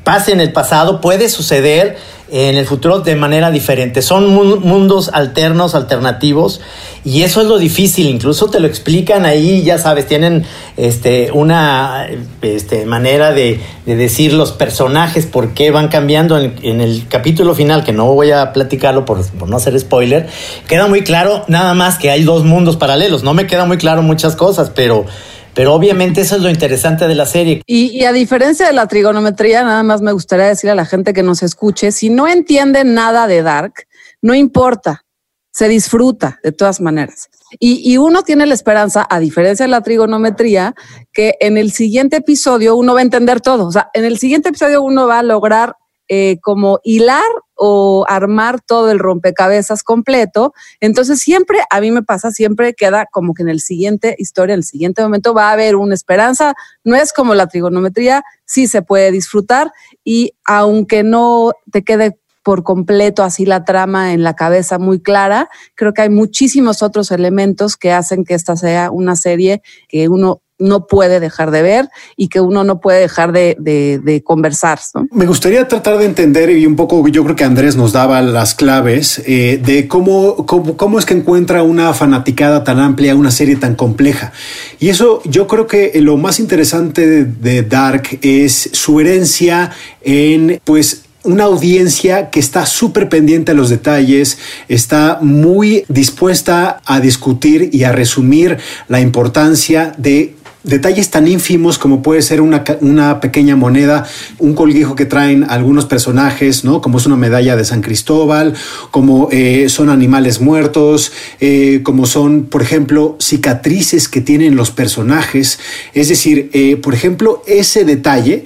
pase 0.04 0.30
en 0.30 0.38
el 0.38 0.52
pasado 0.52 1.00
puede 1.00 1.28
suceder 1.28 1.96
en 2.28 2.56
el 2.56 2.66
futuro 2.66 3.00
de 3.00 3.14
manera 3.14 3.50
diferente. 3.50 4.02
Son 4.02 4.26
mun- 4.34 4.60
mundos 4.60 5.10
alternos, 5.12 5.74
alternativos, 5.74 6.60
y 7.04 7.22
eso 7.22 7.40
es 7.40 7.46
lo 7.46 7.58
difícil. 7.58 8.08
Incluso 8.08 8.50
te 8.50 8.58
lo 8.58 8.66
explican 8.66 9.24
ahí, 9.24 9.62
ya 9.62 9.78
sabes, 9.78 10.06
tienen 10.06 10.44
este, 10.76 11.30
una 11.32 12.08
este, 12.42 12.84
manera 12.84 13.32
de, 13.32 13.60
de 13.86 13.96
decir 13.96 14.32
los 14.32 14.50
personajes, 14.52 15.26
por 15.26 15.54
qué 15.54 15.70
van 15.70 15.88
cambiando 15.88 16.38
en, 16.38 16.56
en 16.62 16.80
el 16.80 17.06
capítulo 17.08 17.54
final, 17.54 17.84
que 17.84 17.92
no 17.92 18.06
voy 18.12 18.32
a 18.32 18.52
platicarlo 18.52 19.04
por, 19.04 19.24
por 19.38 19.48
no 19.48 19.56
hacer 19.56 19.78
spoiler. 19.78 20.28
Queda 20.66 20.88
muy 20.88 21.02
claro 21.02 21.44
nada 21.46 21.74
más 21.74 21.96
que 21.98 22.10
hay 22.10 22.24
dos 22.24 22.44
mundos 22.44 22.76
paralelos. 22.76 23.22
No 23.22 23.34
me 23.34 23.46
queda 23.46 23.64
muy 23.66 23.76
claro 23.78 24.02
muchas 24.02 24.34
cosas, 24.34 24.70
pero... 24.74 25.06
Pero 25.56 25.72
obviamente 25.72 26.20
eso 26.20 26.36
es 26.36 26.42
lo 26.42 26.50
interesante 26.50 27.08
de 27.08 27.14
la 27.14 27.24
serie. 27.24 27.62
Y, 27.66 28.04
a 28.04 28.12
diferencia 28.12 28.66
de 28.66 28.74
la 28.74 28.86
trigonometría, 28.86 29.64
nada 29.64 29.82
más 29.82 30.02
me 30.02 30.12
gustaría 30.12 30.44
decir 30.44 30.68
a 30.68 30.74
la 30.74 30.84
gente 30.84 31.14
que 31.14 31.22
nos 31.22 31.42
escuche, 31.42 31.92
si 31.92 32.10
no 32.10 32.28
entienden 32.28 32.92
nada 32.92 33.26
de 33.26 33.42
Dark, 33.42 33.72
no 34.20 34.34
importa, 34.34 35.06
se 35.50 35.66
disfruta 35.68 36.38
de 36.44 36.52
todas 36.52 36.82
maneras. 36.82 37.30
Y, 37.58 37.90
y 37.90 37.96
uno 37.96 38.22
tiene 38.22 38.44
la 38.44 38.52
esperanza, 38.52 39.06
a 39.08 39.18
diferencia 39.18 39.64
de 39.64 39.70
la 39.70 39.80
trigonometría, 39.80 40.74
que 41.10 41.36
en 41.40 41.56
el 41.56 41.72
siguiente 41.72 42.16
episodio 42.16 42.76
uno 42.76 42.92
va 42.92 42.98
a 42.98 43.04
entender 43.04 43.40
todo. 43.40 43.66
O 43.66 43.72
sea, 43.72 43.88
en 43.94 44.04
el 44.04 44.18
siguiente 44.18 44.50
episodio 44.50 44.82
uno 44.82 45.06
va 45.06 45.20
a 45.20 45.22
lograr 45.22 45.76
eh, 46.08 46.38
como 46.42 46.80
hilar 46.84 47.24
o 47.54 48.04
armar 48.08 48.60
todo 48.60 48.90
el 48.90 48.98
rompecabezas 48.98 49.82
completo. 49.82 50.52
Entonces 50.80 51.20
siempre, 51.20 51.60
a 51.70 51.80
mí 51.80 51.90
me 51.90 52.02
pasa, 52.02 52.30
siempre 52.30 52.74
queda 52.74 53.06
como 53.10 53.34
que 53.34 53.42
en 53.42 53.48
el 53.48 53.60
siguiente 53.60 54.14
historia, 54.18 54.54
en 54.54 54.58
el 54.58 54.64
siguiente 54.64 55.02
momento 55.02 55.34
va 55.34 55.48
a 55.48 55.52
haber 55.52 55.76
una 55.76 55.94
esperanza. 55.94 56.54
No 56.84 56.96
es 56.96 57.12
como 57.12 57.34
la 57.34 57.48
trigonometría, 57.48 58.22
sí 58.44 58.66
se 58.66 58.82
puede 58.82 59.10
disfrutar 59.10 59.72
y 60.04 60.32
aunque 60.44 61.02
no 61.02 61.52
te 61.72 61.82
quede 61.82 62.18
por 62.46 62.62
completo 62.62 63.24
así 63.24 63.44
la 63.44 63.64
trama 63.64 64.12
en 64.12 64.22
la 64.22 64.36
cabeza 64.36 64.78
muy 64.78 65.00
clara, 65.00 65.48
creo 65.74 65.92
que 65.92 66.02
hay 66.02 66.10
muchísimos 66.10 66.80
otros 66.80 67.10
elementos 67.10 67.76
que 67.76 67.90
hacen 67.90 68.24
que 68.24 68.34
esta 68.34 68.54
sea 68.54 68.92
una 68.92 69.16
serie 69.16 69.62
que 69.88 70.08
uno 70.08 70.42
no 70.58 70.86
puede 70.86 71.20
dejar 71.20 71.50
de 71.50 71.62
ver 71.62 71.88
y 72.16 72.28
que 72.28 72.40
uno 72.40 72.64
no 72.64 72.80
puede 72.80 73.00
dejar 73.00 73.32
de, 73.32 73.56
de, 73.58 74.22
conversar. 74.22 74.78
¿no? 74.94 75.06
Me 75.12 75.26
gustaría 75.26 75.68
tratar 75.68 75.98
de 75.98 76.06
entender 76.06 76.50
y 76.50 76.66
un 76.66 76.76
poco, 76.76 77.06
yo 77.08 77.24
creo 77.24 77.36
que 77.36 77.44
Andrés 77.44 77.76
nos 77.76 77.92
daba 77.92 78.22
las 78.22 78.54
claves 78.54 79.22
eh, 79.26 79.60
de 79.62 79.86
cómo, 79.88 80.46
cómo, 80.46 80.76
cómo 80.76 80.98
es 80.98 81.04
que 81.04 81.14
encuentra 81.14 81.62
una 81.62 81.92
fanaticada 81.92 82.64
tan 82.64 82.80
amplia, 82.80 83.14
una 83.14 83.30
serie 83.30 83.56
tan 83.56 83.74
compleja. 83.74 84.32
Y 84.78 84.88
eso 84.88 85.20
yo 85.24 85.46
creo 85.46 85.66
que 85.66 85.92
lo 86.00 86.16
más 86.16 86.40
interesante 86.40 87.06
de, 87.06 87.24
de 87.24 87.62
Dark 87.62 88.18
es 88.22 88.70
su 88.72 89.00
herencia 89.00 89.70
en, 90.02 90.60
pues, 90.64 91.02
una 91.26 91.44
audiencia 91.44 92.30
que 92.30 92.40
está 92.40 92.64
súper 92.66 93.08
pendiente 93.08 93.52
a 93.52 93.54
los 93.54 93.68
detalles, 93.68 94.38
está 94.68 95.18
muy 95.20 95.84
dispuesta 95.88 96.80
a 96.86 97.00
discutir 97.00 97.70
y 97.72 97.84
a 97.84 97.92
resumir 97.92 98.58
la 98.88 99.00
importancia 99.00 99.92
de 99.98 100.36
detalles 100.66 101.10
tan 101.10 101.28
ínfimos 101.28 101.78
como 101.78 102.02
puede 102.02 102.20
ser 102.22 102.40
una, 102.40 102.64
una, 102.80 103.20
pequeña 103.20 103.56
moneda, 103.56 104.06
un 104.38 104.54
colguijo 104.54 104.96
que 104.96 105.06
traen 105.06 105.44
algunos 105.48 105.86
personajes, 105.86 106.64
¿no? 106.64 106.80
Como 106.80 106.98
es 106.98 107.06
una 107.06 107.16
medalla 107.16 107.56
de 107.56 107.64
San 107.64 107.80
Cristóbal, 107.80 108.54
como 108.90 109.28
eh, 109.30 109.68
son 109.68 109.88
animales 109.88 110.40
muertos, 110.40 111.12
eh, 111.40 111.80
como 111.84 112.04
son, 112.04 112.44
por 112.44 112.62
ejemplo, 112.62 113.16
cicatrices 113.20 114.08
que 114.08 114.20
tienen 114.20 114.56
los 114.56 114.72
personajes. 114.72 115.60
Es 115.94 116.08
decir, 116.08 116.50
eh, 116.52 116.76
por 116.76 116.94
ejemplo, 116.94 117.42
ese 117.46 117.84
detalle 117.84 118.44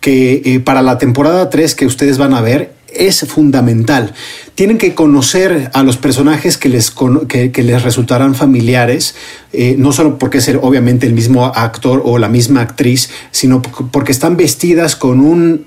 que 0.00 0.60
para 0.64 0.82
la 0.82 0.98
temporada 0.98 1.50
3 1.50 1.74
que 1.74 1.86
ustedes 1.86 2.16
van 2.16 2.32
a 2.34 2.40
ver 2.40 2.79
es 2.94 3.20
fundamental. 3.20 4.12
Tienen 4.54 4.78
que 4.78 4.94
conocer 4.94 5.70
a 5.72 5.82
los 5.82 5.96
personajes 5.96 6.58
que 6.58 6.68
les, 6.68 6.92
que, 7.28 7.62
les 7.62 7.82
resultarán 7.82 8.34
familiares, 8.34 9.14
eh, 9.52 9.74
no 9.78 9.92
solo 9.92 10.18
porque 10.18 10.38
es 10.38 10.50
obviamente 10.60 11.06
el 11.06 11.14
mismo 11.14 11.46
actor 11.46 12.02
o 12.04 12.18
la 12.18 12.28
misma 12.28 12.60
actriz, 12.60 13.10
sino 13.30 13.62
porque 13.62 14.12
están 14.12 14.36
vestidas 14.36 14.96
con 14.96 15.20
un, 15.20 15.66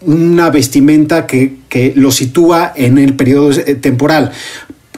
una 0.00 0.50
vestimenta 0.50 1.26
que, 1.26 1.56
que 1.68 1.92
lo 1.96 2.10
sitúa 2.10 2.72
en 2.74 2.98
el 2.98 3.14
periodo 3.14 3.50
temporal. 3.80 4.32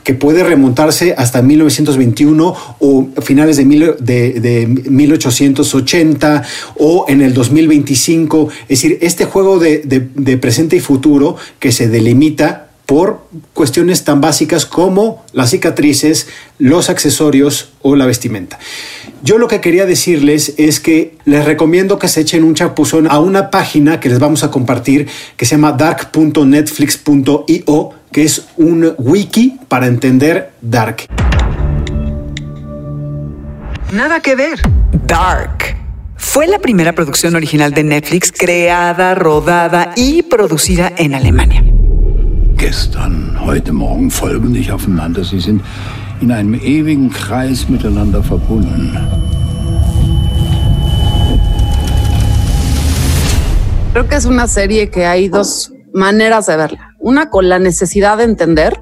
Que 0.04 0.14
puede 0.14 0.44
remontarse 0.44 1.14
hasta 1.16 1.42
1921 1.42 2.54
o 2.78 3.08
finales 3.22 3.56
de, 3.56 3.64
mil, 3.64 3.94
de, 3.98 4.34
de 4.34 4.66
1880 4.66 6.44
o 6.76 7.06
en 7.08 7.22
el 7.22 7.34
2025. 7.34 8.48
Es 8.62 8.68
decir, 8.68 8.98
este 9.00 9.24
juego 9.24 9.58
de, 9.58 9.78
de 9.78 10.38
presente 10.38 10.76
y 10.76 10.80
futuro 10.80 11.36
que 11.58 11.72
se 11.72 11.88
delimita 11.88 12.68
por 12.86 13.26
cuestiones 13.54 14.04
tan 14.04 14.20
básicas 14.20 14.66
como 14.66 15.24
las 15.32 15.50
cicatrices, 15.50 16.28
los 16.58 16.90
accesorios 16.90 17.70
o 17.80 17.96
la 17.96 18.06
vestimenta. 18.06 18.58
Yo 19.22 19.38
lo 19.38 19.48
que 19.48 19.62
quería 19.62 19.86
decirles 19.86 20.52
es 20.58 20.80
que 20.80 21.16
les 21.24 21.46
recomiendo 21.46 21.98
que 21.98 22.08
se 22.08 22.20
echen 22.20 22.44
un 22.44 22.54
chapuzón 22.54 23.10
a 23.10 23.20
una 23.20 23.50
página 23.50 24.00
que 24.00 24.10
les 24.10 24.18
vamos 24.18 24.44
a 24.44 24.50
compartir 24.50 25.08
que 25.36 25.46
se 25.46 25.52
llama 25.52 25.72
dark.netflix.io, 25.72 27.90
que 28.14 28.22
es 28.22 28.46
un 28.56 28.94
wiki 28.96 29.58
para 29.66 29.88
entender 29.88 30.52
Dark. 30.60 31.08
Nada 33.92 34.20
que 34.20 34.36
ver. 34.36 34.60
Dark. 35.04 35.76
Fue 36.14 36.46
la 36.46 36.60
primera 36.60 36.92
producción 36.92 37.34
original 37.34 37.74
de 37.74 37.82
Netflix 37.82 38.30
creada, 38.30 39.16
rodada 39.16 39.90
y 39.96 40.22
producida 40.22 40.92
en 40.96 41.16
Alemania. 41.16 41.64
Gestern, 42.56 43.36
heute 43.44 43.72
Morgen 43.72 44.12
folgen 44.12 44.52
nicht 44.52 44.70
aufeinander. 44.70 45.24
Sie 45.24 45.40
sind 45.40 45.60
in 46.20 46.30
einem 46.30 46.54
ewigen 46.54 47.10
Kreis 47.10 47.68
miteinander 47.68 48.22
verbunden. 48.22 48.96
Creo 53.92 54.08
que 54.08 54.14
es 54.14 54.24
una 54.24 54.46
serie 54.46 54.88
que 54.88 55.04
hay 55.04 55.28
dos 55.28 55.72
maneras 55.92 56.46
de 56.46 56.56
verla. 56.56 56.93
Una 57.04 57.28
con 57.28 57.50
la 57.50 57.58
necesidad 57.58 58.16
de 58.16 58.24
entender 58.24 58.80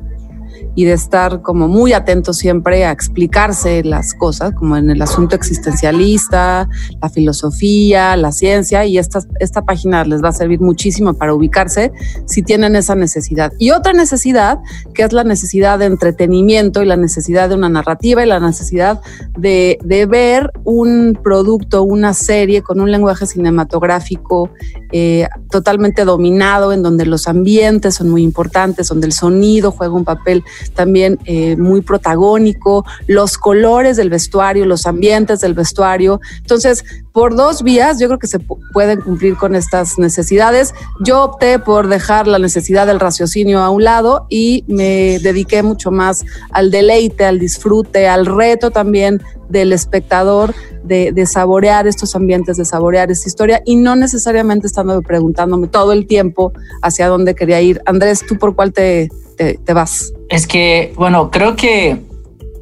y 0.75 0.85
de 0.85 0.93
estar 0.93 1.43
como 1.43 1.69
muy 1.69 1.93
atento 1.93 2.33
siempre 2.33 2.85
a 2.85 2.93
explicarse 2.93 3.85
las 3.85 4.15
cosas, 4.15 4.53
como 4.55 4.77
en 4.77 4.91
el 4.91 5.03
asunto 5.03 5.37
existencialista, 5.37 6.69
la 7.01 7.09
filosofía, 7.09 8.17
la 8.17 8.33
ciencia, 8.33 8.85
y 8.85 8.99
esta, 8.99 9.21
esta 9.41 9.63
página 9.63 10.05
les 10.05 10.23
va 10.23 10.29
a 10.29 10.33
servir 10.33 10.61
muchísimo 10.61 11.15
para 11.15 11.35
ubicarse 11.35 11.93
si 12.27 12.43
tienen 12.43 12.77
esa 12.77 12.95
necesidad. 12.95 13.53
Y 13.59 13.71
otra 13.71 13.93
necesidad, 13.93 14.59
que 14.95 15.03
es 15.03 15.13
la 15.13 15.25
necesidad 15.25 15.79
de 15.79 15.87
entretenimiento 15.87 16.83
y 16.83 16.87
la 16.87 16.97
necesidad 16.97 17.49
de 17.49 17.55
una 17.55 17.69
narrativa 17.69 18.23
y 18.23 18.27
la 18.27 18.41
necesidad 18.41 19.01
de, 19.39 19.79
de 19.85 20.07
ver 20.07 20.51
un 20.65 21.19
producto, 21.23 21.83
una 21.83 22.15
serie 22.15 22.63
con 22.63 22.81
un 22.81 22.91
lenguaje 22.91 23.27
cinematográfico 23.27 24.51
eh, 24.93 25.29
totalmente 25.51 26.05
dominado, 26.05 26.73
en 26.73 26.83
donde 26.83 27.07
los 27.07 27.29
ambientes 27.29 27.95
son 27.95 28.11
muy 28.11 28.23
importantes, 28.23 28.89
donde 28.89 29.07
el 29.07 29.13
sonido 29.13 29.71
juega 29.71 29.95
un 29.95 30.05
papel 30.05 30.45
también 30.75 31.19
eh, 31.25 31.57
muy 31.57 31.81
protagónico, 31.81 32.85
los 33.07 33.39
colores 33.39 33.97
del 33.97 34.11
vestuario, 34.11 34.67
los 34.67 34.87
ambientes 34.87 35.41
del 35.41 35.55
vestuario. 35.55 36.21
Entonces, 36.39 36.85
por 37.13 37.37
dos 37.37 37.63
vías, 37.63 37.99
yo 38.01 38.09
creo 38.09 38.19
que 38.19 38.27
se 38.27 38.39
pueden 38.39 39.01
cumplir 39.01 39.37
con 39.37 39.55
estas 39.55 39.99
necesidades. 39.99 40.75
Yo 41.05 41.23
opté 41.25 41.59
por 41.59 41.89
dejar 41.89 42.27
la 42.27 42.39
necesidad 42.39 42.87
del 42.87 43.01
raciocinio 43.01 43.61
a 43.61 43.71
un 43.71 43.85
lado 43.85 44.27
y 44.31 44.65
me 44.67 45.19
dediqué 45.19 45.63
mucho 45.63 45.91
más 45.91 46.25
al 46.51 46.71
deleite, 46.71 47.25
al 47.25 47.39
disfrute, 47.39 48.09
al 48.09 48.27
reto 48.27 48.71
también 48.71 49.21
del 49.49 49.73
espectador 49.73 50.55
de, 50.83 51.13
de, 51.13 51.27
saborear 51.27 51.87
estos 51.87 52.17
ambientes, 52.17 52.57
de 52.57 52.65
saborear 52.65 53.11
esta 53.11 53.29
historia 53.29 53.63
y 53.67 53.77
no 53.77 53.95
necesariamente 53.95 54.67
estando 54.67 55.03
preguntándome 55.03 55.69
todo 55.69 55.93
el 55.93 56.07
tiempo 56.07 56.53
hacia 56.81 57.09
dónde 57.09 57.35
quería 57.35 57.61
ir. 57.61 57.83
Andrés, 57.85 58.25
¿tú 58.27 58.39
por 58.39 58.57
cuál 58.57 58.73
te, 58.73 59.11
te, 59.37 59.59
te 59.59 59.73
vas? 59.73 60.13
Es 60.29 60.47
que, 60.47 60.93
bueno, 60.97 61.31
creo 61.31 61.57
que 61.57 62.01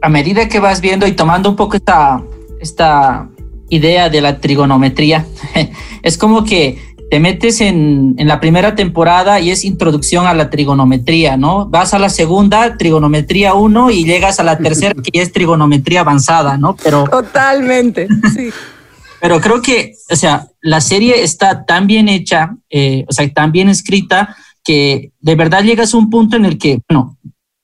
a 0.02 0.08
medida 0.08 0.48
que 0.48 0.60
vas 0.60 0.80
viendo 0.80 1.06
y 1.06 1.12
tomando 1.12 1.50
un 1.50 1.56
poco 1.56 1.76
esta, 1.76 2.22
esta 2.60 3.28
idea 3.68 4.08
de 4.08 4.20
la 4.20 4.40
trigonometría, 4.40 5.26
es 6.02 6.18
como 6.18 6.44
que 6.44 6.78
te 7.10 7.18
metes 7.18 7.60
en, 7.60 8.14
en, 8.18 8.28
la 8.28 8.38
primera 8.38 8.76
temporada 8.76 9.40
y 9.40 9.50
es 9.50 9.64
introducción 9.64 10.26
a 10.26 10.34
la 10.34 10.48
trigonometría, 10.48 11.36
¿no? 11.36 11.66
Vas 11.66 11.92
a 11.92 11.98
la 11.98 12.08
segunda, 12.08 12.76
trigonometría 12.76 13.54
1 13.54 13.90
y 13.90 14.04
llegas 14.04 14.38
a 14.38 14.44
la 14.44 14.58
tercera 14.58 14.94
que 14.94 15.20
es 15.20 15.32
trigonometría 15.32 16.00
avanzada, 16.00 16.56
¿no? 16.56 16.76
Pero 16.76 17.04
totalmente, 17.10 18.06
sí. 18.34 18.50
Pero 19.20 19.40
creo 19.40 19.60
que, 19.60 19.96
o 20.10 20.16
sea, 20.16 20.46
la 20.62 20.80
serie 20.80 21.22
está 21.22 21.66
tan 21.66 21.86
bien 21.86 22.08
hecha, 22.08 22.56
eh, 22.70 23.04
o 23.06 23.12
sea, 23.12 23.28
tan 23.28 23.52
bien 23.52 23.68
escrita 23.68 24.34
que 24.64 25.12
de 25.20 25.34
verdad 25.34 25.62
llegas 25.62 25.94
a 25.94 25.98
un 25.98 26.10
punto 26.10 26.36
en 26.36 26.44
el 26.44 26.58
que, 26.58 26.80
bueno, 26.88 27.18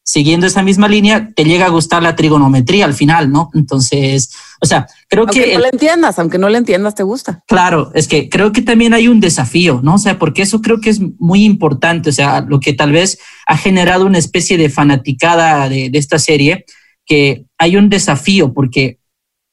siguiendo 0.07 0.47
esa 0.47 0.63
misma 0.63 0.87
línea, 0.87 1.33
te 1.35 1.45
llega 1.45 1.67
a 1.67 1.71
gustar 1.71 2.01
la 2.01 2.15
trigonometría 2.15 2.85
al 2.85 2.95
final, 2.95 3.33
¿no? 3.33 3.51
Entonces, 3.55 4.33
o 4.61 4.67
sea, 4.67 4.87
creo 5.09 5.25
aunque 5.25 5.45
que... 5.45 5.55
no 5.55 5.61
le 5.61 5.69
entiendas, 5.73 6.19
aunque 6.21 6.39
no 6.39 6.49
le 6.49 6.59
entiendas, 6.59 6.95
te 6.95 7.03
gusta. 7.03 7.43
Claro, 7.49 7.91
es 7.93 8.07
que 8.07 8.29
creo 8.29 8.53
que 8.53 8.63
también 8.63 8.95
hay 8.95 9.09
un 9.09 9.19
desafío, 9.19 9.81
¿no? 9.83 9.95
O 9.95 9.99
sea, 9.99 10.17
porque 10.17 10.43
eso 10.43 10.63
creo 10.63 10.81
que 10.81 10.91
es 10.91 11.01
muy 11.19 11.45
importante, 11.45 12.11
o 12.11 12.13
sea, 12.13 12.41
lo 12.41 12.61
que 12.61 12.73
tal 12.73 12.93
vez 12.93 13.19
ha 13.49 13.57
generado 13.57 14.07
una 14.07 14.19
especie 14.19 14.57
de 14.57 14.71
fanaticada 14.71 15.69
de, 15.69 15.91
de 15.91 15.99
esta 15.99 16.21
serie, 16.21 16.65
que 17.05 17.45
hay 17.59 17.77
un 17.77 17.89
desafío, 17.89 18.55
porque 18.55 18.99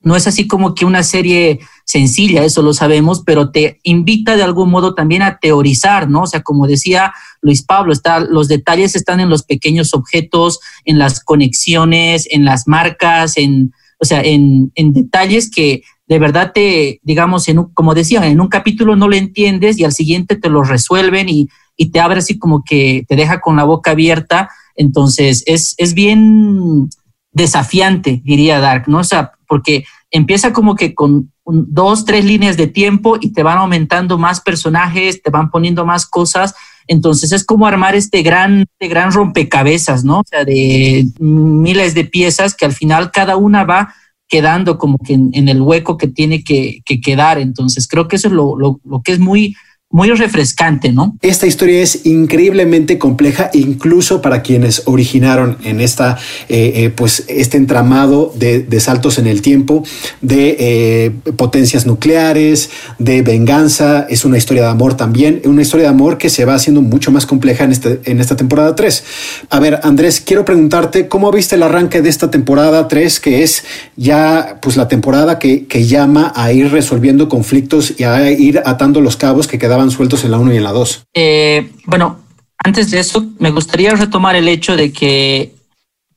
no 0.03 0.15
es 0.15 0.27
así 0.27 0.47
como 0.47 0.75
que 0.75 0.85
una 0.85 1.01
serie 1.01 1.59
sencilla, 1.85 2.43
eso 2.43 2.61
lo 2.61 2.73
sabemos, 2.73 3.23
pero 3.25 3.51
te 3.51 3.79
invita 3.83 4.35
de 4.35 4.43
algún 4.43 4.69
modo 4.69 4.93
también 4.93 5.21
a 5.21 5.37
teorizar, 5.37 6.09
¿no? 6.09 6.23
O 6.23 6.27
sea, 6.27 6.41
como 6.41 6.67
decía 6.67 7.13
Luis 7.41 7.63
Pablo, 7.63 7.93
está, 7.93 8.19
los 8.19 8.49
detalles 8.49 8.95
están 8.95 9.21
en 9.21 9.29
los 9.29 9.43
pequeños 9.43 9.93
objetos, 9.93 10.59
en 10.85 10.99
las 10.99 11.23
conexiones, 11.23 12.27
en 12.29 12.43
las 12.43 12.67
marcas, 12.67 13.37
en, 13.37 13.73
o 13.99 14.05
sea, 14.05 14.21
en, 14.21 14.71
detalles 14.75 15.49
que 15.49 15.83
de 16.07 16.19
verdad 16.19 16.51
te, 16.53 16.99
digamos, 17.03 17.47
en 17.47 17.59
un, 17.59 17.73
como 17.73 17.93
decía, 17.93 18.25
en 18.27 18.41
un 18.41 18.49
capítulo 18.49 18.97
no 18.97 19.07
lo 19.07 19.15
entiendes 19.15 19.79
y 19.79 19.85
al 19.85 19.93
siguiente 19.93 20.35
te 20.35 20.49
lo 20.49 20.63
resuelven 20.63 21.29
y, 21.29 21.47
y 21.77 21.91
te 21.91 22.01
abre 22.01 22.19
así 22.19 22.37
como 22.37 22.63
que 22.63 23.05
te 23.07 23.15
deja 23.15 23.39
con 23.39 23.55
la 23.55 23.63
boca 23.63 23.91
abierta. 23.91 24.49
Entonces, 24.75 25.43
es, 25.45 25.75
es 25.77 25.93
bien 25.93 26.89
desafiante, 27.33 28.21
diría 28.23 28.59
Dark, 28.59 28.85
¿no? 28.87 28.99
O 28.99 29.03
sea, 29.03 29.33
porque 29.47 29.85
empieza 30.11 30.53
como 30.53 30.75
que 30.75 30.93
con 30.93 31.31
dos, 31.45 32.05
tres 32.05 32.23
líneas 32.23 32.55
de 32.55 32.67
tiempo 32.67 33.17
y 33.19 33.33
te 33.33 33.43
van 33.43 33.57
aumentando 33.57 34.17
más 34.17 34.39
personajes, 34.39 35.21
te 35.21 35.29
van 35.29 35.49
poniendo 35.49 35.85
más 35.85 36.05
cosas. 36.05 36.55
Entonces 36.87 37.31
es 37.31 37.43
como 37.45 37.65
armar 37.65 37.95
este 37.95 38.21
gran, 38.21 38.61
este 38.61 38.87
gran 38.87 39.11
rompecabezas, 39.11 40.03
¿no? 40.03 40.19
O 40.19 40.23
sea, 40.25 40.45
de 40.45 41.07
miles 41.19 41.93
de 41.93 42.05
piezas 42.05 42.55
que 42.55 42.65
al 42.65 42.73
final 42.73 43.11
cada 43.11 43.35
una 43.35 43.63
va 43.63 43.93
quedando 44.27 44.77
como 44.77 44.97
que 44.97 45.13
en, 45.13 45.31
en 45.33 45.49
el 45.49 45.61
hueco 45.61 45.97
que 45.97 46.07
tiene 46.07 46.43
que, 46.43 46.81
que, 46.85 47.01
quedar. 47.01 47.37
Entonces 47.39 47.87
creo 47.87 48.07
que 48.07 48.15
eso 48.15 48.27
es 48.29 48.33
lo, 48.33 48.57
lo, 48.57 48.79
lo 48.83 49.01
que 49.01 49.11
es 49.11 49.19
muy, 49.19 49.55
muy 49.93 50.09
refrescante, 50.09 50.91
¿no? 50.91 51.15
Esta 51.21 51.45
historia 51.45 51.79
es 51.79 52.07
increíblemente 52.07 52.97
compleja, 52.97 53.51
incluso 53.53 54.23
para 54.23 54.41
quienes 54.41 54.81
originaron 54.85 55.59
en 55.63 55.79
esta, 55.79 56.17
eh, 56.49 56.73
eh, 56.77 56.89
pues, 56.89 57.25
este 57.27 57.57
entramado 57.57 58.33
de, 58.35 58.65
saltos 58.79 59.19
en 59.19 59.27
el 59.27 59.43
tiempo, 59.43 59.83
de 60.19 60.57
eh, 60.59 61.11
potencias 61.37 61.85
nucleares, 61.85 62.71
de 62.97 63.21
venganza. 63.21 64.07
Es 64.09 64.25
una 64.25 64.39
historia 64.39 64.63
de 64.63 64.69
amor 64.69 64.97
también, 64.97 65.43
una 65.45 65.61
historia 65.61 65.83
de 65.83 65.91
amor 65.91 66.17
que 66.17 66.31
se 66.31 66.43
va 66.43 66.55
haciendo 66.55 66.81
mucho 66.81 67.11
más 67.11 67.27
compleja 67.27 67.63
en, 67.63 67.71
este, 67.71 68.01
en 68.05 68.19
esta 68.19 68.35
temporada 68.35 68.73
3. 68.73 69.03
A 69.51 69.59
ver, 69.59 69.79
Andrés, 69.83 70.21
quiero 70.21 70.43
preguntarte 70.43 71.07
cómo 71.07 71.31
viste 71.31 71.53
el 71.53 71.61
arranque 71.61 72.01
de 72.01 72.09
esta 72.09 72.31
temporada 72.31 72.87
3, 72.87 73.19
que 73.19 73.43
es 73.43 73.63
ya, 73.95 74.57
pues, 74.59 74.75
la 74.75 74.87
temporada 74.87 75.37
que, 75.37 75.67
que 75.67 75.85
llama 75.85 76.33
a 76.35 76.51
ir 76.51 76.71
resolviendo 76.71 77.29
conflictos 77.29 77.93
y 77.99 78.05
a 78.05 78.31
ir 78.31 78.59
atando 78.65 78.99
los 78.99 79.17
cabos 79.17 79.45
que 79.45 79.59
quedaban 79.59 79.82
sueltos 79.91 80.23
en 80.23 80.31
la 80.31 80.39
1 80.39 80.53
y 80.53 80.57
en 80.57 80.63
la 80.63 80.71
2. 80.71 81.05
Eh, 81.13 81.71
bueno, 81.85 82.19
antes 82.57 82.91
de 82.91 82.99
eso, 82.99 83.25
me 83.39 83.51
gustaría 83.51 83.93
retomar 83.95 84.35
el 84.35 84.47
hecho 84.47 84.75
de 84.75 84.91
que 84.91 85.53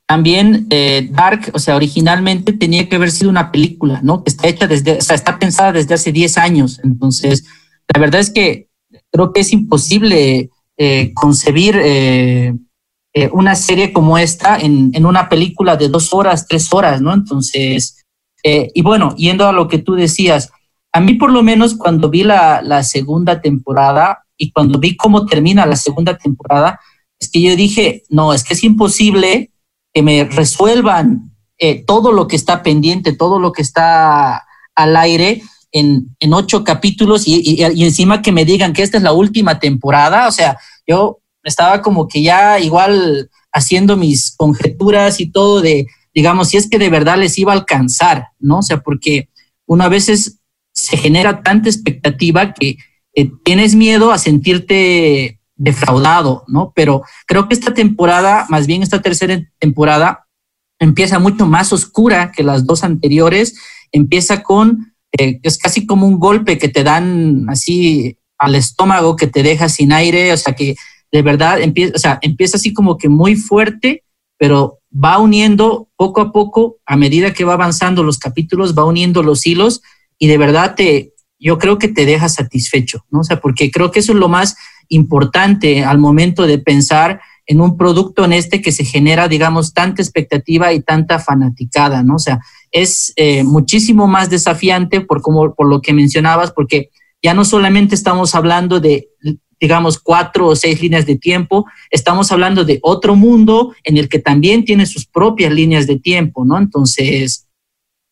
también 0.07 0.67
eh, 0.71 1.09
Dark, 1.11 1.51
o 1.53 1.59
sea, 1.59 1.77
originalmente 1.77 2.53
tenía 2.53 2.89
que 2.89 2.97
haber 2.97 3.11
sido 3.11 3.31
una 3.31 3.51
película, 3.51 4.01
¿no? 4.03 4.23
Que 4.23 4.31
está 4.31 4.49
hecha 4.49 4.67
desde, 4.67 4.99
o 4.99 5.01
sea, 5.01 5.17
está 5.17 5.39
pensada 5.39 5.73
desde 5.73 5.95
hace 5.95 6.13
10 6.13 6.39
años. 6.39 6.81
Entonces, 6.85 7.45
la 7.93 8.01
verdad 8.01 8.21
es 8.21 8.31
que 8.31 8.69
creo 9.11 9.33
que 9.33 9.41
es 9.41 9.53
imposible 9.53 10.51
eh, 10.77 11.13
concebir 11.15 11.81
una 13.33 13.55
serie 13.55 13.95
como 13.95 14.19
esta 14.19 14.59
en, 14.59 15.07
una 15.07 15.31
película 15.31 15.77
de 15.77 15.89
dos 15.89 16.13
horas, 16.13 16.47
tres 16.47 16.71
horas, 16.73 17.01
¿no? 17.01 17.15
Entonces, 17.15 18.05
y 18.43 18.83
bueno, 18.83 19.17
yendo 19.17 19.49
a 19.49 19.53
lo 19.53 19.69
que 19.69 19.79
tú 19.79 19.95
decías, 19.95 20.53
a 20.97 21.01
mí 21.01 21.13
por 21.13 21.31
lo 21.31 21.43
menos 21.43 21.75
cuando 21.75 22.09
vi 22.09 22.25
la, 22.25 22.83
segunda 22.83 23.43
temporada 23.43 24.25
y 24.39 24.51
cuando 24.51 24.79
vi 24.79 24.97
cómo 24.97 25.27
termina 25.27 25.67
la 25.67 25.77
segunda 25.77 26.17
temporada, 26.17 26.81
es 27.21 27.31
que 27.31 27.43
yo 27.43 27.55
dije, 27.55 28.05
no, 28.09 28.33
es 28.33 28.45
que 28.45 28.55
es 28.55 28.65
imposible 28.65 29.51
que 29.93 30.03
me 30.03 30.25
resuelvan 30.25 31.33
eh, 31.59 31.85
todo 31.85 32.13
lo 32.13 32.27
que 32.27 32.37
está 32.37 32.63
pendiente, 32.63 33.13
todo 33.13 33.39
lo 33.39 33.53
que 33.53 33.61
está 33.61 34.43
al 34.75 34.97
aire 34.97 35.43
en, 35.71 36.17
en 36.19 36.33
ocho 36.33 36.65
capítulos 36.65 37.29
y, 37.29 37.43
y, 37.45 37.85
encima 37.85 38.23
que 38.23 38.33
me 38.33 38.47
digan 38.47 38.73
que 38.73 38.83
esta 38.83 38.97
es 38.97 39.03
la 39.03 39.13
última 39.13 39.59
temporada, 39.59 40.29
o 40.29 40.33
sea, 40.33 40.59
yo 40.87 41.19
estaba 41.43 41.83
como 41.83 42.09
que 42.09 42.23
ya 42.23 42.59
igual 42.59 43.29
haciendo 43.53 43.99
mis 43.99 44.35
conjeturas 44.35 45.21
y 45.21 45.31
todo 45.31 45.61
de, 45.61 45.87
digamos, 46.15 46.49
si 46.49 46.57
es 46.57 46.71
que 46.71 46.79
de 46.79 46.89
verdad 46.89 47.19
les 47.19 47.37
iba 47.37 47.53
a 47.53 47.57
alcanzar, 47.57 48.29
¿no? 48.39 48.61
O 48.61 48.63
sea, 48.63 48.81
porque 48.81 49.29
uno 49.67 49.85
a 49.85 49.89
veces 49.89 50.36
se 50.87 50.97
genera 50.97 51.43
tanta 51.43 51.69
expectativa 51.69 52.55
que 52.55 52.79
eh, 53.15 53.31
tienes 53.45 53.75
miedo 53.75 54.13
a 54.13 54.19
sentirte 54.19 55.41
defraudado, 55.57 56.45
¿no? 56.47 56.73
Pero 56.77 57.03
creo 57.27 57.49
que 57.49 57.55
esta 57.55 57.75
temporada, 57.75 58.47
más 58.51 58.69
bien 58.69 58.85
esta 58.85 59.03
tercera 59.03 59.41
temporada, 59.59 60.27
empieza 60.79 61.19
mucho 61.19 61.45
más 61.47 61.73
oscura 61.73 62.31
que 62.31 62.45
las 62.45 62.67
dos 62.67 62.85
anteriores, 62.85 63.59
empieza 63.91 64.45
con, 64.45 64.95
eh, 65.19 65.41
es 65.43 65.59
casi 65.59 65.87
como 65.87 66.07
un 66.07 66.21
golpe 66.21 66.57
que 66.57 66.69
te 66.69 66.85
dan 66.85 67.47
así 67.49 68.17
al 68.39 68.55
estómago, 68.55 69.17
que 69.17 69.27
te 69.27 69.43
deja 69.43 69.69
sin 69.69 69.93
aire, 69.93 70.33
o 70.33 70.37
sea 70.37 70.55
que 70.55 70.77
de 71.11 71.23
verdad 71.23 71.61
empieza, 71.61 71.95
o 71.97 71.99
sea, 71.99 72.19
empieza 72.23 72.59
así 72.59 72.73
como 72.73 72.97
que 72.97 73.09
muy 73.09 73.35
fuerte, 73.35 74.05
pero 74.39 74.79
va 74.93 75.19
uniendo 75.19 75.89
poco 75.97 76.21
a 76.21 76.31
poco, 76.31 76.77
a 76.87 76.97
medida 76.97 77.33
que 77.33 77.45
va 77.45 77.55
avanzando 77.55 78.05
los 78.05 78.19
capítulos, 78.19 78.79
va 78.79 78.85
uniendo 78.85 79.25
los 79.25 79.45
hilos 79.47 79.83
y 80.19 80.29
de 80.29 80.39
verdad 80.39 80.75
te, 80.75 81.15
yo 81.39 81.59
creo 81.59 81.79
que 81.79 81.89
te 81.89 82.07
deja 82.07 82.29
satisfecho, 82.29 83.05
¿no? 83.11 83.21
O 83.21 83.25
sea, 83.25 83.41
porque 83.41 83.71
creo 83.71 83.91
que 83.91 84.01
eso 84.01 84.13
es 84.13 84.19
lo 84.19 84.29
más 84.29 84.57
importante 84.89 85.85
al 85.85 85.99
momento 85.99 86.47
de 86.47 86.59
pensar 86.59 87.21
en 87.47 87.61
un 87.61 87.77
producto 87.77 88.25
en 88.25 88.33
este 88.33 88.61
que 88.61 88.73
se 88.73 88.85
genera, 88.85 89.29
digamos, 89.29 89.73
tanta 89.73 90.03
expectativa 90.03 90.73
y 90.73 90.81
tanta 90.81 91.19
fanaticada, 91.19 92.03
¿no? 92.03 92.17
O 92.17 92.19
sea, 92.19 92.41
es 92.73 93.13
eh, 93.17 93.45
muchísimo 93.45 94.07
más 94.07 94.31
desafiante 94.31 95.01
por, 95.01 95.23
como, 95.23 95.55
por 95.55 95.69
lo 95.69 95.81
que 95.81 95.93
mencionabas, 95.93 96.51
porque 96.51 96.91
ya 97.23 97.35
no 97.35 97.45
solamente 97.45 97.95
estamos 97.95 98.35
hablando 98.35 98.81
de, 98.81 99.09
digamos, 99.61 99.99
cuatro 99.99 100.49
o 100.49 100.57
seis 100.57 100.83
líneas 100.83 101.07
de 101.07 101.17
tiempo, 101.17 101.67
estamos 101.91 102.33
hablando 102.33 102.65
de 102.65 102.81
otro 102.83 103.15
mundo 103.15 103.75
en 103.85 103.97
el 103.97 104.09
que 104.09 104.19
también 104.19 104.65
tiene 104.65 104.87
sus 104.87 105.07
propias 105.07 105.53
líneas 105.53 105.87
de 105.87 105.99
tiempo, 105.99 106.45
¿no? 106.45 106.59
Entonces, 106.59 107.47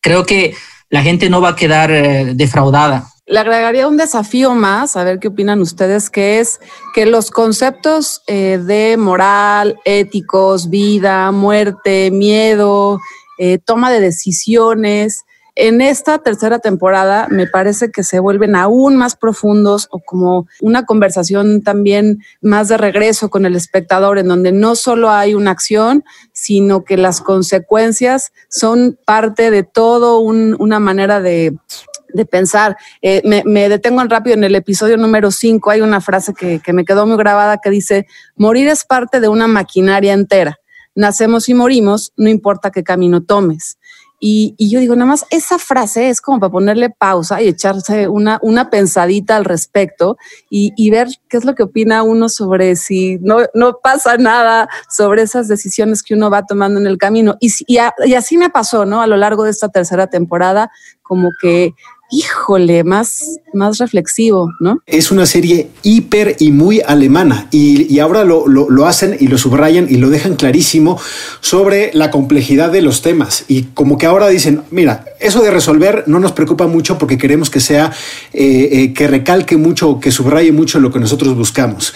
creo 0.01 0.25
que 0.25 0.55
la 0.89 1.01
gente 1.01 1.29
no 1.29 1.41
va 1.41 1.49
a 1.49 1.55
quedar 1.55 1.91
eh, 1.91 2.33
defraudada. 2.35 3.07
Le 3.27 3.39
agregaría 3.39 3.87
un 3.87 3.97
desafío 3.97 4.53
más, 4.53 4.95
a 4.95 5.03
ver 5.03 5.17
qué 5.19 5.29
opinan 5.29 5.59
ustedes, 5.59 6.11
que 6.11 6.39
es 6.39 6.59
que 6.93 7.07
los 7.07 7.31
conceptos 7.31 8.21
eh, 8.27 8.59
de 8.63 8.97
moral, 8.97 9.79
éticos, 9.83 10.69
vida, 10.69 11.31
muerte, 11.31 12.11
miedo, 12.11 12.99
eh, 13.39 13.57
toma 13.57 13.91
de 13.91 13.99
decisiones, 13.99 15.25
en 15.55 15.79
esta 15.79 16.19
tercera 16.19 16.59
temporada 16.59 17.27
me 17.29 17.47
parece 17.47 17.89
que 17.89 18.03
se 18.03 18.19
vuelven 18.19 18.57
aún 18.57 18.97
más 18.97 19.15
profundos 19.15 19.87
o 19.89 19.99
como 19.99 20.47
una 20.59 20.85
conversación 20.85 21.63
también 21.63 22.19
más 22.41 22.67
de 22.67 22.77
regreso 22.77 23.29
con 23.29 23.45
el 23.45 23.55
espectador, 23.55 24.17
en 24.17 24.27
donde 24.27 24.51
no 24.51 24.75
solo 24.75 25.09
hay 25.09 25.33
una 25.33 25.51
acción, 25.51 26.03
sino 26.33 26.83
que 26.83 26.97
las 26.97 27.21
consecuencias 27.21 28.33
son 28.49 28.99
parte 29.05 29.49
de 29.49 29.63
todo 29.63 30.19
una 30.19 30.79
manera 30.79 31.21
de 31.21 31.57
pensar. 32.29 32.75
Eh, 33.01 33.21
me, 33.45 33.69
detengo 33.69 34.01
en 34.01 34.09
rápido 34.09 34.35
en 34.35 34.43
el 34.43 34.55
episodio 34.55 34.97
número 34.97 35.31
5. 35.31 35.69
Hay 35.69 35.79
una 35.79 36.01
frase 36.01 36.33
que 36.33 36.73
me 36.73 36.83
quedó 36.83 37.05
muy 37.05 37.17
grabada 37.17 37.59
que 37.63 37.69
dice, 37.69 38.07
morir 38.35 38.67
es 38.67 38.83
parte 38.83 39.21
de 39.21 39.29
una 39.29 39.47
maquinaria 39.47 40.11
entera. 40.11 40.59
Nacemos 40.95 41.49
y 41.49 41.53
morimos, 41.53 42.13
no 42.15 42.29
importa 42.29 42.71
qué 42.71 42.81
camino 42.81 43.21
tomes. 43.21 43.77
Y, 44.19 44.55
yo 44.57 44.79
digo, 44.79 44.95
nada 44.95 45.07
más 45.07 45.25
esa 45.29 45.59
frase 45.59 46.09
es 46.09 46.21
como 46.21 46.39
para 46.39 46.51
ponerle 46.51 46.89
pausa 46.89 47.41
y 47.41 47.47
echarse 47.47 48.07
una, 48.07 48.39
una 48.41 48.69
pensadita 48.69 49.35
al 49.35 49.45
respecto 49.45 50.17
y, 50.49 50.89
ver 50.89 51.07
qué 51.27 51.37
es 51.37 51.45
lo 51.45 51.55
que 51.55 51.63
opina 51.63 52.03
uno 52.03 52.29
sobre 52.29 52.75
si 52.75 53.17
no, 53.19 53.39
no 53.53 53.79
pasa 53.83 54.17
nada, 54.17 54.69
sobre 54.89 55.23
esas 55.23 55.47
decisiones 55.47 56.03
que 56.03 56.13
uno 56.13 56.29
va 56.29 56.45
tomando 56.45 56.79
en 56.79 56.87
el 56.87 56.97
camino. 56.97 57.35
Y, 57.39 57.51
y 57.67 58.13
así 58.13 58.37
me 58.37 58.49
pasó, 58.49 58.85
¿no? 58.85 59.01
A 59.01 59.07
lo 59.07 59.17
largo 59.17 59.43
de 59.43 59.51
esta 59.51 59.69
tercera 59.69 60.07
temporada, 60.07 60.71
como 61.01 61.29
que 61.39 61.73
híjole, 62.11 62.83
más, 62.83 63.39
más 63.53 63.77
reflexivo, 63.79 64.51
¿no? 64.59 64.81
Es 64.85 65.11
una 65.11 65.25
serie 65.25 65.69
hiper 65.83 66.35
y 66.39 66.51
muy 66.51 66.81
alemana 66.81 67.47
y, 67.51 67.99
ahora 67.99 68.23
lo, 68.23 68.47
lo, 68.47 68.85
hacen 68.85 69.17
y 69.19 69.27
lo 69.27 69.37
subrayan 69.37 69.87
y 69.89 69.97
lo 69.97 70.09
dejan 70.09 70.35
clarísimo 70.35 70.99
sobre 71.41 71.91
la 71.93 72.11
complejidad 72.11 72.71
de 72.71 72.81
los 72.81 73.01
temas 73.01 73.45
y 73.47 73.63
como 73.73 73.97
que 73.97 74.05
ahora 74.05 74.27
dicen, 74.27 74.61
mira, 74.71 75.05
eso 75.19 75.41
de 75.41 75.51
resolver 75.51 76.03
no 76.07 76.19
nos 76.19 76.33
preocupa 76.33 76.67
mucho 76.67 76.97
porque 76.97 77.17
queremos 77.17 77.49
que 77.49 77.59
sea, 77.59 77.91
eh, 78.33 78.69
eh, 78.71 78.93
que 78.93 79.07
recalque 79.07 79.57
mucho 79.57 79.99
que 79.99 80.11
subraye 80.11 80.51
mucho 80.51 80.79
lo 80.79 80.91
que 80.91 80.99
nosotros 80.99 81.35
buscamos. 81.35 81.93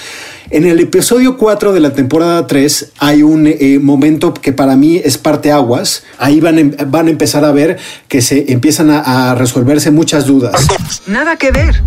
En 0.51 0.65
el 0.65 0.79
episodio 0.79 1.37
4 1.37 1.73
de 1.73 1.79
la 1.79 1.93
temporada 1.93 2.47
3 2.47 2.93
hay 2.97 3.21
un 3.21 3.45
eh, 3.45 3.77
momento 3.79 4.33
que 4.33 4.51
para 4.51 4.75
mí 4.75 4.97
es 4.97 5.19
parte 5.19 5.51
aguas. 5.51 6.03
Ahí 6.17 6.39
van, 6.39 6.57
em, 6.57 6.71
van 6.87 7.05
a 7.05 7.11
empezar 7.11 7.45
a 7.45 7.51
ver 7.51 7.77
que 8.07 8.23
se 8.23 8.51
empiezan 8.51 8.89
a, 8.89 9.31
a 9.31 9.35
resolverse 9.35 9.91
muchas 9.91 10.25
dudas. 10.25 10.67
Nada 11.05 11.35
que 11.35 11.51
ver. 11.51 11.83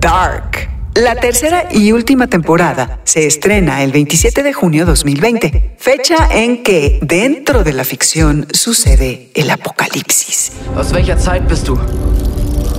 Dark. 0.00 0.68
La 0.94 1.14
tercera 1.14 1.68
y 1.70 1.92
última 1.92 2.26
temporada 2.26 2.98
se 3.04 3.28
estrena 3.28 3.84
el 3.84 3.92
27 3.92 4.42
de 4.42 4.52
junio 4.52 4.84
2020, 4.84 5.76
fecha 5.78 6.16
en 6.32 6.64
que 6.64 6.98
dentro 7.02 7.62
de 7.62 7.72
la 7.72 7.84
ficción 7.84 8.48
sucede 8.50 9.30
el 9.34 9.48
apocalipsis. 9.50 10.50
¿Aus 10.76 10.92
welcher 10.92 11.16
Zeit 11.16 11.46
bist 11.48 11.68
du? 11.68 11.78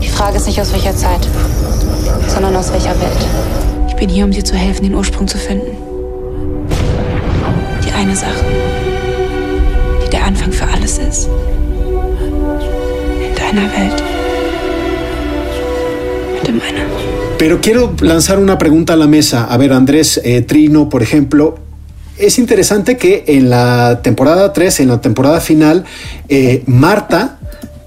Die 0.02 0.10
Frage 0.10 0.36
ist 0.36 0.48
nicht 0.48 0.60
aus 0.60 0.74
welcher 0.74 0.94
Zeit, 0.94 1.22
sondern 2.28 2.54
aus 2.58 2.70
welcher 2.74 3.00
Welt. 3.00 3.79
Bin 4.00 4.10
hier, 4.10 4.24
um 4.24 4.32
dir 4.32 4.44
zu 4.44 4.56
helfen, 4.56 4.84
den 4.84 4.96
Ursprung 4.96 5.28
zu 5.28 5.38
finden. 5.38 5.76
Die 7.86 7.92
eine 7.92 8.16
Sache, 8.16 8.46
die 10.06 10.10
der 10.10 10.26
Anfang 10.26 10.54
für 10.54 10.66
alles 10.66 10.98
ist. 10.98 11.28
In 11.28 13.36
deiner 13.36 13.70
Welt. 13.70 14.04
Meiner. 16.50 16.82
Pero 17.38 17.62
quiero 17.62 17.94
lanzar 18.02 18.40
una 18.40 18.58
pregunta 18.58 18.94
a 18.94 18.96
la 18.96 19.06
mesa. 19.06 19.46
A 19.46 19.56
ver, 19.58 19.72
Andrés 19.72 20.20
eh, 20.24 20.42
Trino, 20.42 20.90
por 20.90 21.04
ejemplo, 21.04 21.60
es 22.18 22.40
interesante 22.40 22.98
que 22.98 23.24
en 23.28 23.52
la 23.52 24.02
temporada 24.02 24.52
3, 24.52 24.80
en 24.80 24.88
la 24.88 25.00
temporada 25.00 25.42
final, 25.42 25.86
eh, 26.28 26.64
Marta 26.66 27.38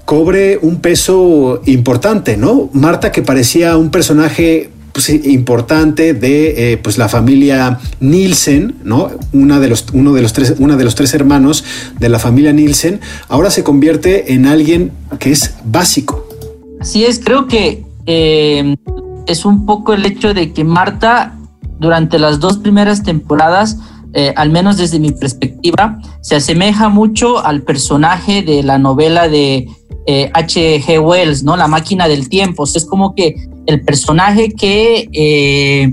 cobre 0.05 0.59
un 0.61 0.79
peso 0.79 1.61
importante, 1.65 2.37
¿no? 2.37 2.69
Marta 2.71 3.11
que 3.11 3.21
parecía 3.21 3.75
un 3.75 3.91
personaje 3.91 4.69
pues, 4.93 5.09
importante 5.09 6.13
de 6.13 6.73
eh, 6.73 6.77
pues 6.77 6.97
la 6.97 7.09
familia 7.09 7.79
Nielsen, 7.99 8.75
¿no? 8.83 9.09
Una 9.33 9.59
de 9.59 9.67
los, 9.67 9.85
uno 9.91 10.13
de 10.13 10.21
los 10.21 10.33
tres, 10.33 10.55
una 10.59 10.77
de 10.77 10.83
los 10.85 10.95
tres 10.95 11.13
hermanos 11.13 11.65
de 11.99 12.09
la 12.09 12.19
familia 12.19 12.53
Nielsen, 12.53 13.01
ahora 13.27 13.49
se 13.49 13.63
convierte 13.63 14.33
en 14.33 14.45
alguien 14.45 14.91
que 15.19 15.31
es 15.31 15.55
básico. 15.65 16.27
Así 16.79 17.03
es, 17.05 17.19
creo 17.19 17.47
que 17.47 17.83
eh, 18.05 18.75
es 19.25 19.45
un 19.45 19.65
poco 19.65 19.93
el 19.93 20.05
hecho 20.05 20.33
de 20.33 20.53
que 20.53 20.63
Marta 20.63 21.37
durante 21.79 22.19
las 22.19 22.39
dos 22.39 22.59
primeras 22.59 23.03
temporadas, 23.03 23.77
eh, 24.13 24.33
al 24.37 24.51
menos 24.51 24.77
desde 24.77 24.99
mi 24.99 25.11
perspectiva, 25.11 25.99
se 26.21 26.35
asemeja 26.35 26.89
mucho 26.89 27.43
al 27.43 27.63
personaje 27.63 28.43
de 28.43 28.63
la 28.63 28.77
novela 28.77 29.27
de 29.27 29.67
H.G. 30.33 30.99
Wells, 30.99 31.43
¿no? 31.43 31.55
La 31.55 31.67
máquina 31.67 32.07
del 32.07 32.29
tiempo. 32.29 32.63
es 32.63 32.85
como 32.85 33.15
que 33.15 33.35
el 33.65 33.81
personaje 33.81 34.51
que 34.51 35.09
eh, 35.13 35.91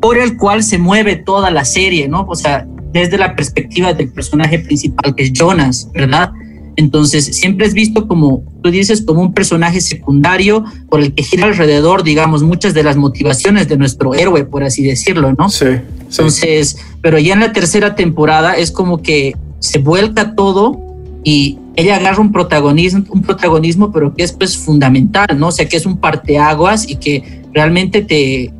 por 0.00 0.18
el 0.18 0.36
cual 0.36 0.62
se 0.62 0.78
mueve 0.78 1.16
toda 1.16 1.50
la 1.50 1.64
serie, 1.64 2.08
¿no? 2.08 2.26
O 2.28 2.36
sea, 2.36 2.66
desde 2.92 3.18
la 3.18 3.34
perspectiva 3.34 3.92
del 3.92 4.10
personaje 4.10 4.58
principal 4.58 5.14
que 5.14 5.24
es 5.24 5.32
Jonas, 5.32 5.90
¿verdad? 5.92 6.30
Entonces, 6.76 7.24
siempre 7.36 7.66
es 7.66 7.72
visto 7.72 8.06
como, 8.06 8.44
tú 8.62 8.70
dices, 8.70 9.02
como 9.02 9.22
un 9.22 9.32
personaje 9.32 9.80
secundario 9.80 10.64
por 10.90 11.00
el 11.00 11.14
que 11.14 11.22
gira 11.22 11.46
alrededor, 11.46 12.02
digamos, 12.02 12.42
muchas 12.42 12.74
de 12.74 12.82
las 12.82 12.96
motivaciones 12.96 13.66
de 13.66 13.78
nuestro 13.78 14.14
héroe, 14.14 14.44
por 14.44 14.62
así 14.62 14.82
decirlo, 14.84 15.34
¿no? 15.38 15.48
Sí. 15.48 15.64
Entonces, 16.10 16.76
pero 17.00 17.18
ya 17.18 17.32
en 17.32 17.40
la 17.40 17.52
tercera 17.52 17.94
temporada 17.94 18.56
es 18.56 18.70
como 18.70 19.02
que 19.02 19.34
se 19.58 19.78
vuelca 19.78 20.34
todo 20.34 20.78
y 21.24 21.58
ella 21.76 21.96
agarra 21.96 22.20
un 22.20 22.32
protagonismo, 22.32 23.04
un 23.10 23.22
protagonismo, 23.22 23.92
pero 23.92 24.14
que 24.14 24.22
es 24.24 24.32
pues 24.32 24.56
fundamental, 24.56 25.38
¿no? 25.38 25.48
O 25.48 25.52
sea, 25.52 25.68
que 25.68 25.76
es 25.76 25.86
un 25.86 25.98
parteaguas 25.98 26.88
y 26.88 26.96
que 26.96 27.42
realmente 27.52 28.02
te, 28.02 28.52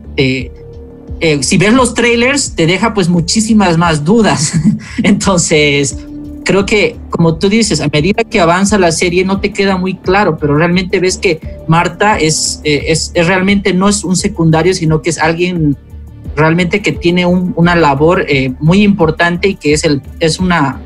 eh, 1.20 1.42
si 1.42 1.56
ves 1.56 1.72
los 1.72 1.94
trailers, 1.94 2.54
te 2.54 2.66
deja 2.66 2.92
pues 2.92 3.08
muchísimas 3.08 3.78
más 3.78 4.04
dudas. 4.04 4.52
Entonces, 5.02 5.96
creo 6.44 6.66
que, 6.66 6.96
como 7.10 7.36
tú 7.36 7.48
dices, 7.48 7.80
a 7.80 7.88
medida 7.88 8.22
que 8.22 8.38
avanza 8.38 8.78
la 8.78 8.92
serie 8.92 9.24
no 9.24 9.40
te 9.40 9.52
queda 9.52 9.76
muy 9.76 9.96
claro, 9.96 10.36
pero 10.38 10.54
realmente 10.54 11.00
ves 11.00 11.16
que 11.16 11.40
Marta 11.66 12.18
es, 12.18 12.60
eh, 12.64 12.84
es, 12.88 13.12
realmente 13.14 13.72
no 13.72 13.88
es 13.88 14.04
un 14.04 14.16
secundario, 14.16 14.74
sino 14.74 15.02
que 15.02 15.10
es 15.10 15.18
alguien 15.18 15.76
realmente 16.36 16.82
que 16.82 16.92
tiene 16.92 17.24
una 17.24 17.74
labor 17.74 18.26
eh, 18.28 18.52
muy 18.60 18.82
importante 18.82 19.48
y 19.48 19.54
que 19.54 19.72
es, 19.72 19.84
el, 19.84 20.02
es 20.20 20.38
una 20.38 20.82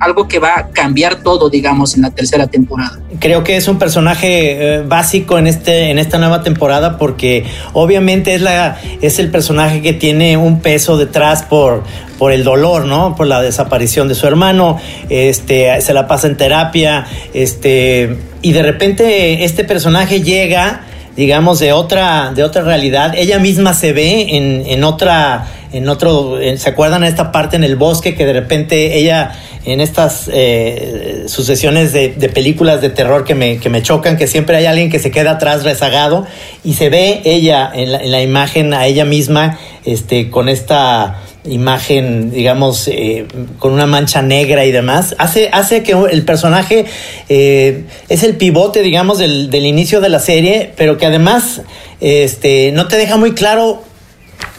algo 0.00 0.28
que 0.28 0.38
va 0.38 0.58
a 0.58 0.68
cambiar 0.68 1.22
todo, 1.22 1.48
digamos, 1.48 1.94
en 1.94 2.02
la 2.02 2.10
tercera 2.10 2.46
temporada. 2.46 2.98
Creo 3.18 3.44
que 3.44 3.56
es 3.56 3.68
un 3.68 3.78
personaje 3.78 4.76
eh, 4.76 4.82
básico 4.82 5.38
en, 5.38 5.46
este, 5.46 5.90
en 5.90 5.98
esta 5.98 6.18
nueva 6.18 6.42
temporada 6.42 6.98
porque 6.98 7.44
obviamente 7.72 8.34
es, 8.34 8.42
la, 8.42 8.78
es 9.00 9.18
el 9.18 9.30
personaje 9.30 9.82
que 9.82 9.92
tiene 9.92 10.36
un 10.36 10.60
peso 10.60 10.96
detrás 10.96 11.42
por, 11.42 11.84
por 12.18 12.32
el 12.32 12.44
dolor, 12.44 12.86
¿no? 12.86 13.16
Por 13.16 13.26
la 13.26 13.42
desaparición 13.42 14.08
de 14.08 14.14
su 14.14 14.26
hermano, 14.26 14.78
este, 15.08 15.80
se 15.80 15.92
la 15.94 16.06
pasa 16.06 16.26
en 16.26 16.36
terapia, 16.36 17.06
este, 17.34 18.16
y 18.42 18.52
de 18.52 18.62
repente 18.62 19.44
este 19.44 19.64
personaje 19.64 20.22
llega 20.22 20.82
digamos, 21.16 21.58
de 21.58 21.72
otra, 21.72 22.32
de 22.34 22.44
otra 22.44 22.62
realidad. 22.62 23.14
Ella 23.16 23.38
misma 23.38 23.72
se 23.72 23.92
ve 23.92 24.36
en, 24.36 24.64
en 24.66 24.84
otra, 24.84 25.46
en 25.72 25.88
otro, 25.88 26.38
¿se 26.56 26.68
acuerdan 26.68 27.00
de 27.00 27.08
esta 27.08 27.32
parte 27.32 27.56
en 27.56 27.64
el 27.64 27.76
bosque 27.76 28.14
que 28.14 28.26
de 28.26 28.34
repente 28.34 28.98
ella, 28.98 29.32
en 29.64 29.80
estas 29.80 30.30
eh, 30.32 31.24
sucesiones 31.26 31.94
de, 31.94 32.10
de, 32.10 32.28
películas 32.28 32.82
de 32.82 32.90
terror 32.90 33.24
que 33.24 33.34
me, 33.34 33.58
que 33.58 33.70
me 33.70 33.82
chocan, 33.82 34.18
que 34.18 34.26
siempre 34.26 34.56
hay 34.56 34.66
alguien 34.66 34.90
que 34.90 34.98
se 34.98 35.10
queda 35.10 35.32
atrás 35.32 35.64
rezagado 35.64 36.26
y 36.62 36.74
se 36.74 36.90
ve 36.90 37.22
ella 37.24 37.70
en 37.74 37.92
la, 37.92 37.98
en 37.98 38.12
la 38.12 38.20
imagen 38.20 38.74
a 38.74 38.86
ella 38.86 39.06
misma, 39.06 39.58
este, 39.84 40.30
con 40.30 40.50
esta 40.50 41.22
imagen, 41.48 42.30
digamos, 42.30 42.88
eh, 42.88 43.26
con 43.58 43.72
una 43.72 43.86
mancha 43.86 44.22
negra 44.22 44.64
y 44.64 44.72
demás, 44.72 45.14
hace, 45.18 45.48
hace 45.52 45.82
que 45.82 45.92
el 45.92 46.24
personaje 46.24 46.86
eh, 47.28 47.84
es 48.08 48.22
el 48.22 48.36
pivote, 48.36 48.82
digamos, 48.82 49.18
del, 49.18 49.50
del, 49.50 49.66
inicio 49.66 50.00
de 50.00 50.08
la 50.08 50.18
serie, 50.18 50.72
pero 50.76 50.98
que 50.98 51.06
además 51.06 51.62
este, 52.00 52.72
no 52.72 52.88
te 52.88 52.96
deja 52.96 53.16
muy 53.16 53.32
claro 53.32 53.82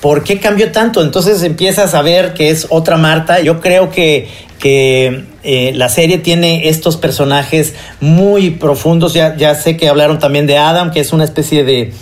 por 0.01 0.23
qué 0.23 0.39
cambió 0.39 0.71
tanto. 0.71 1.01
Entonces 1.01 1.43
empiezas 1.43 1.93
a 1.93 2.01
ver 2.01 2.33
que 2.33 2.49
es 2.49 2.67
otra 2.69 2.97
Marta. 2.97 3.39
Yo 3.39 3.59
creo 3.59 3.89
que, 3.89 4.27
que 4.59 5.25
eh, 5.43 5.71
la 5.75 5.89
serie 5.89 6.17
tiene 6.17 6.69
estos 6.69 6.97
personajes 6.97 7.73
muy 7.99 8.51
profundos. 8.51 9.13
Ya, 9.13 9.35
ya 9.35 9.55
sé 9.55 9.77
que 9.77 9.89
hablaron 9.89 10.19
también 10.19 10.47
de 10.47 10.57
Adam, 10.57 10.91
que 10.91 10.99
es 10.99 11.13
una 11.13 11.23
especie 11.23 11.63
de 11.63 11.93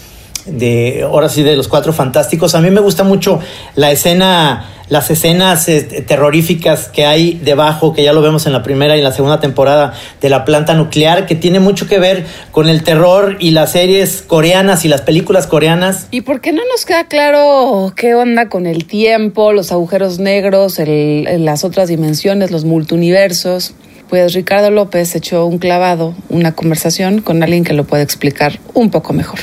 de 0.45 1.03
ahora 1.03 1.29
sí 1.29 1.43
de 1.43 1.55
los 1.55 1.67
cuatro 1.67 1.93
fantásticos. 1.93 2.55
A 2.55 2.61
mí 2.61 2.69
me 2.69 2.81
gusta 2.81 3.03
mucho 3.03 3.39
la 3.75 3.91
escena, 3.91 4.69
las 4.89 5.09
escenas 5.09 5.67
eh, 5.67 6.03
terroríficas 6.07 6.87
que 6.87 7.05
hay 7.05 7.39
debajo, 7.43 7.93
que 7.93 8.03
ya 8.03 8.13
lo 8.13 8.21
vemos 8.21 8.45
en 8.45 8.53
la 8.53 8.63
primera 8.63 8.97
y 8.97 9.01
la 9.01 9.11
segunda 9.11 9.39
temporada 9.39 9.93
de 10.21 10.29
la 10.29 10.45
planta 10.45 10.73
nuclear, 10.73 11.25
que 11.25 11.35
tiene 11.35 11.59
mucho 11.59 11.87
que 11.87 11.99
ver 11.99 12.25
con 12.51 12.69
el 12.69 12.83
terror 12.83 13.37
y 13.39 13.51
las 13.51 13.71
series 13.71 14.21
coreanas 14.21 14.85
y 14.85 14.87
las 14.87 15.01
películas 15.01 15.47
coreanas. 15.47 16.07
¿Y 16.11 16.21
por 16.21 16.41
qué 16.41 16.51
no 16.51 16.61
nos 16.71 16.85
queda 16.85 17.07
claro 17.07 17.93
qué 17.95 18.15
onda 18.15 18.49
con 18.49 18.65
el 18.65 18.85
tiempo, 18.85 19.51
los 19.51 19.71
agujeros 19.71 20.19
negros, 20.19 20.79
las 20.79 21.63
otras 21.63 21.87
dimensiones, 21.87 22.51
los 22.51 22.65
multiuniversos? 22.65 23.73
Pues 24.09 24.33
Ricardo 24.33 24.69
López 24.69 25.15
echó 25.15 25.47
un 25.47 25.57
clavado, 25.57 26.13
una 26.29 26.51
conversación 26.51 27.21
con 27.21 27.41
alguien 27.41 27.63
que 27.63 27.73
lo 27.73 27.85
puede 27.85 28.03
explicar 28.03 28.59
un 28.75 28.91
poco 28.91 29.13
mejor. 29.13 29.39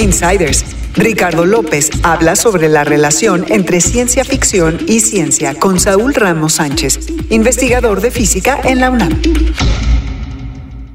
Insiders. 0.00 0.64
Ricardo 0.94 1.44
López 1.44 1.90
habla 2.02 2.34
sobre 2.34 2.68
la 2.68 2.84
relación 2.84 3.44
entre 3.48 3.80
ciencia 3.80 4.24
ficción 4.24 4.78
y 4.88 5.00
ciencia 5.00 5.54
con 5.54 5.78
Saúl 5.78 6.14
Ramos 6.14 6.54
Sánchez, 6.54 6.98
investigador 7.28 8.00
de 8.00 8.10
física 8.10 8.60
en 8.64 8.80
la 8.80 8.90
UNAM. 8.90 9.20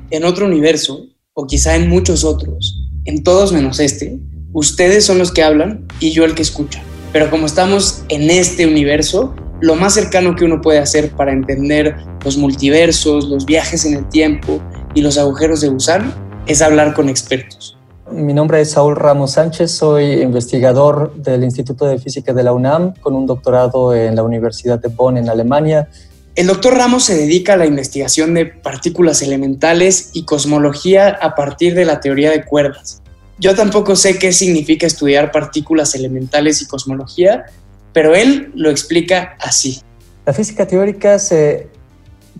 En 0.09 0.25
otro 0.25 0.45
universo, 0.45 1.05
o 1.33 1.45
quizá 1.45 1.75
en 1.75 1.87
muchos 1.87 2.23
otros, 2.23 2.83
en 3.05 3.23
todos 3.23 3.53
menos 3.53 3.79
este, 3.79 4.19
ustedes 4.53 5.05
son 5.05 5.19
los 5.19 5.31
que 5.31 5.43
hablan 5.43 5.87
y 5.99 6.11
yo 6.11 6.25
el 6.25 6.33
que 6.33 6.41
escucha. 6.41 6.81
Pero 7.13 7.29
como 7.29 7.45
estamos 7.45 8.03
en 8.09 8.29
este 8.29 8.65
universo, 8.65 9.35
lo 9.61 9.75
más 9.75 9.93
cercano 9.93 10.35
que 10.35 10.45
uno 10.45 10.61
puede 10.61 10.79
hacer 10.79 11.11
para 11.11 11.31
entender 11.31 11.95
los 12.23 12.37
multiversos, 12.37 13.29
los 13.29 13.45
viajes 13.45 13.85
en 13.85 13.93
el 13.93 14.09
tiempo 14.09 14.61
y 14.93 15.01
los 15.01 15.17
agujeros 15.17 15.61
de 15.61 15.69
gusano 15.69 16.11
es 16.47 16.61
hablar 16.61 16.93
con 16.93 17.07
expertos. 17.07 17.74
Mi 18.11 18.33
nombre 18.35 18.61
es 18.61 18.71
Saúl 18.71 18.95
Ramos 18.95 19.31
Sánchez, 19.31 19.71
soy 19.71 20.21
investigador 20.21 21.15
del 21.15 21.43
Instituto 21.43 21.85
de 21.85 21.97
Física 21.97 22.33
de 22.33 22.43
la 22.43 22.53
UNAM 22.53 22.93
con 23.01 23.15
un 23.15 23.25
doctorado 23.25 23.95
en 23.95 24.15
la 24.15 24.21
Universidad 24.21 24.79
de 24.79 24.89
Bonn 24.89 25.17
en 25.17 25.27
Alemania. 25.27 25.89
El 26.35 26.45
doctor 26.45 26.75
Ramos 26.75 27.03
se 27.03 27.15
dedica 27.15 27.53
a 27.53 27.57
la 27.57 27.65
investigación 27.65 28.35
de 28.35 28.45
partículas 28.45 29.23
elementales 29.23 30.11
y 30.13 30.23
cosmología 30.23 31.17
a 31.19 31.33
partir 31.33 31.73
de 31.73 31.85
la 31.85 31.99
teoría 31.99 32.29
de 32.29 32.45
cuerdas. 32.45 33.01
Yo 33.39 33.55
tampoco 33.55 33.95
sé 33.95 34.19
qué 34.19 34.31
significa 34.33 34.85
estudiar 34.85 35.31
partículas 35.31 35.95
elementales 35.95 36.61
y 36.61 36.67
cosmología, 36.67 37.45
pero 37.91 38.13
él 38.13 38.51
lo 38.53 38.69
explica 38.69 39.35
así. 39.41 39.81
La 40.27 40.33
física 40.33 40.67
teórica 40.67 41.17
se 41.17 41.69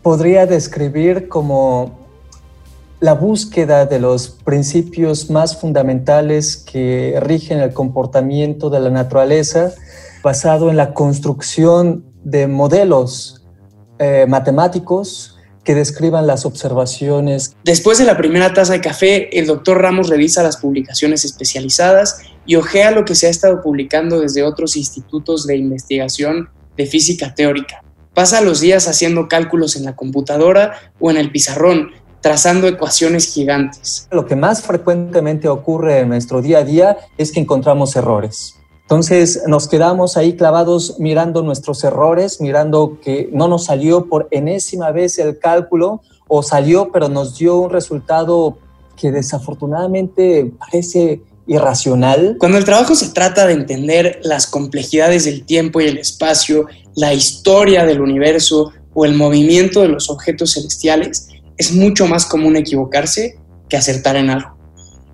podría 0.04 0.46
describir 0.46 1.28
como 1.28 2.05
la 3.00 3.14
búsqueda 3.14 3.86
de 3.86 4.00
los 4.00 4.30
principios 4.30 5.30
más 5.30 5.60
fundamentales 5.60 6.58
que 6.58 7.20
rigen 7.22 7.60
el 7.60 7.74
comportamiento 7.74 8.70
de 8.70 8.80
la 8.80 8.90
naturaleza, 8.90 9.74
basado 10.24 10.70
en 10.70 10.78
la 10.78 10.94
construcción 10.94 12.06
de 12.24 12.48
modelos 12.48 13.44
eh, 14.00 14.26
matemáticos 14.28 15.38
que 15.64 15.76
describan 15.76 16.28
las 16.28 16.46
observaciones. 16.46 17.56
Después 17.64 17.98
de 17.98 18.06
la 18.06 18.18
primera 18.18 18.54
taza 18.54 18.74
de 18.74 18.82
café, 18.82 19.38
el 19.38 19.48
doctor 19.48 19.82
Ramos 19.82 20.10
revisa 20.10 20.44
las 20.44 20.58
publicaciones 20.58 21.26
especializadas 21.26 22.20
y 22.46 22.56
ojea 22.56 22.92
lo 22.92 23.04
que 23.04 23.16
se 23.16 23.28
ha 23.28 23.30
estado 23.32 23.62
publicando 23.62 24.20
desde 24.20 24.44
otros 24.44 24.78
institutos 24.78 25.48
de 25.48 25.58
investigación 25.58 26.50
de 26.78 26.86
física 26.86 27.34
teórica. 27.34 27.84
Pasa 28.14 28.42
los 28.42 28.62
días 28.62 28.88
haciendo 28.88 29.28
cálculos 29.28 29.76
en 29.76 29.86
la 29.86 29.96
computadora 29.96 30.94
o 31.00 31.12
en 31.12 31.18
el 31.18 31.32
pizarrón, 31.32 31.92
trazando 32.26 32.68
ecuaciones 32.68 33.32
gigantes. 33.32 34.08
Lo 34.10 34.26
que 34.26 34.36
más 34.36 34.64
frecuentemente 34.64 35.48
ocurre 35.48 36.00
en 36.00 36.10
nuestro 36.10 36.42
día 36.42 36.58
a 36.58 36.64
día 36.64 36.98
es 37.20 37.32
que 37.32 37.40
encontramos 37.40 37.96
errores. 37.96 38.56
Entonces 38.82 39.44
nos 39.46 39.68
quedamos 39.68 40.18
ahí 40.18 40.36
clavados 40.36 40.96
mirando 40.98 41.44
nuestros 41.44 41.84
errores, 41.84 42.42
mirando 42.42 42.98
que 43.00 43.30
no 43.32 43.48
nos 43.48 43.66
salió 43.66 44.08
por 44.08 44.28
enésima 44.32 44.90
vez 44.90 45.20
el 45.20 45.38
cálculo 45.38 46.02
o 46.28 46.42
salió 46.42 46.92
pero 46.92 47.10
nos 47.10 47.38
dio 47.38 47.58
un 47.58 47.70
resultado 47.70 48.58
que 49.00 49.12
desafortunadamente 49.12 50.52
parece 50.58 51.22
irracional. 51.46 52.38
Cuando 52.40 52.58
el 52.58 52.66
trabajo 52.66 52.96
se 52.96 53.10
trata 53.10 53.46
de 53.46 53.54
entender 53.54 54.20
las 54.24 54.48
complejidades 54.48 55.26
del 55.26 55.46
tiempo 55.46 55.80
y 55.80 55.86
el 55.86 56.00
espacio, 56.00 56.66
la 56.96 57.14
historia 57.14 57.86
del 57.86 58.02
universo 58.02 58.72
o 58.96 59.06
el 59.06 59.14
movimiento 59.14 59.82
de 59.82 59.90
los 59.90 60.10
objetos 60.10 60.54
celestiales, 60.54 61.28
es 61.58 61.74
mucho 61.74 62.08
más 62.08 62.26
común 62.26 62.56
equivocarse 62.56 63.40
que 63.70 63.78
acertar 63.78 64.16
en 64.16 64.30
algo. 64.30 64.56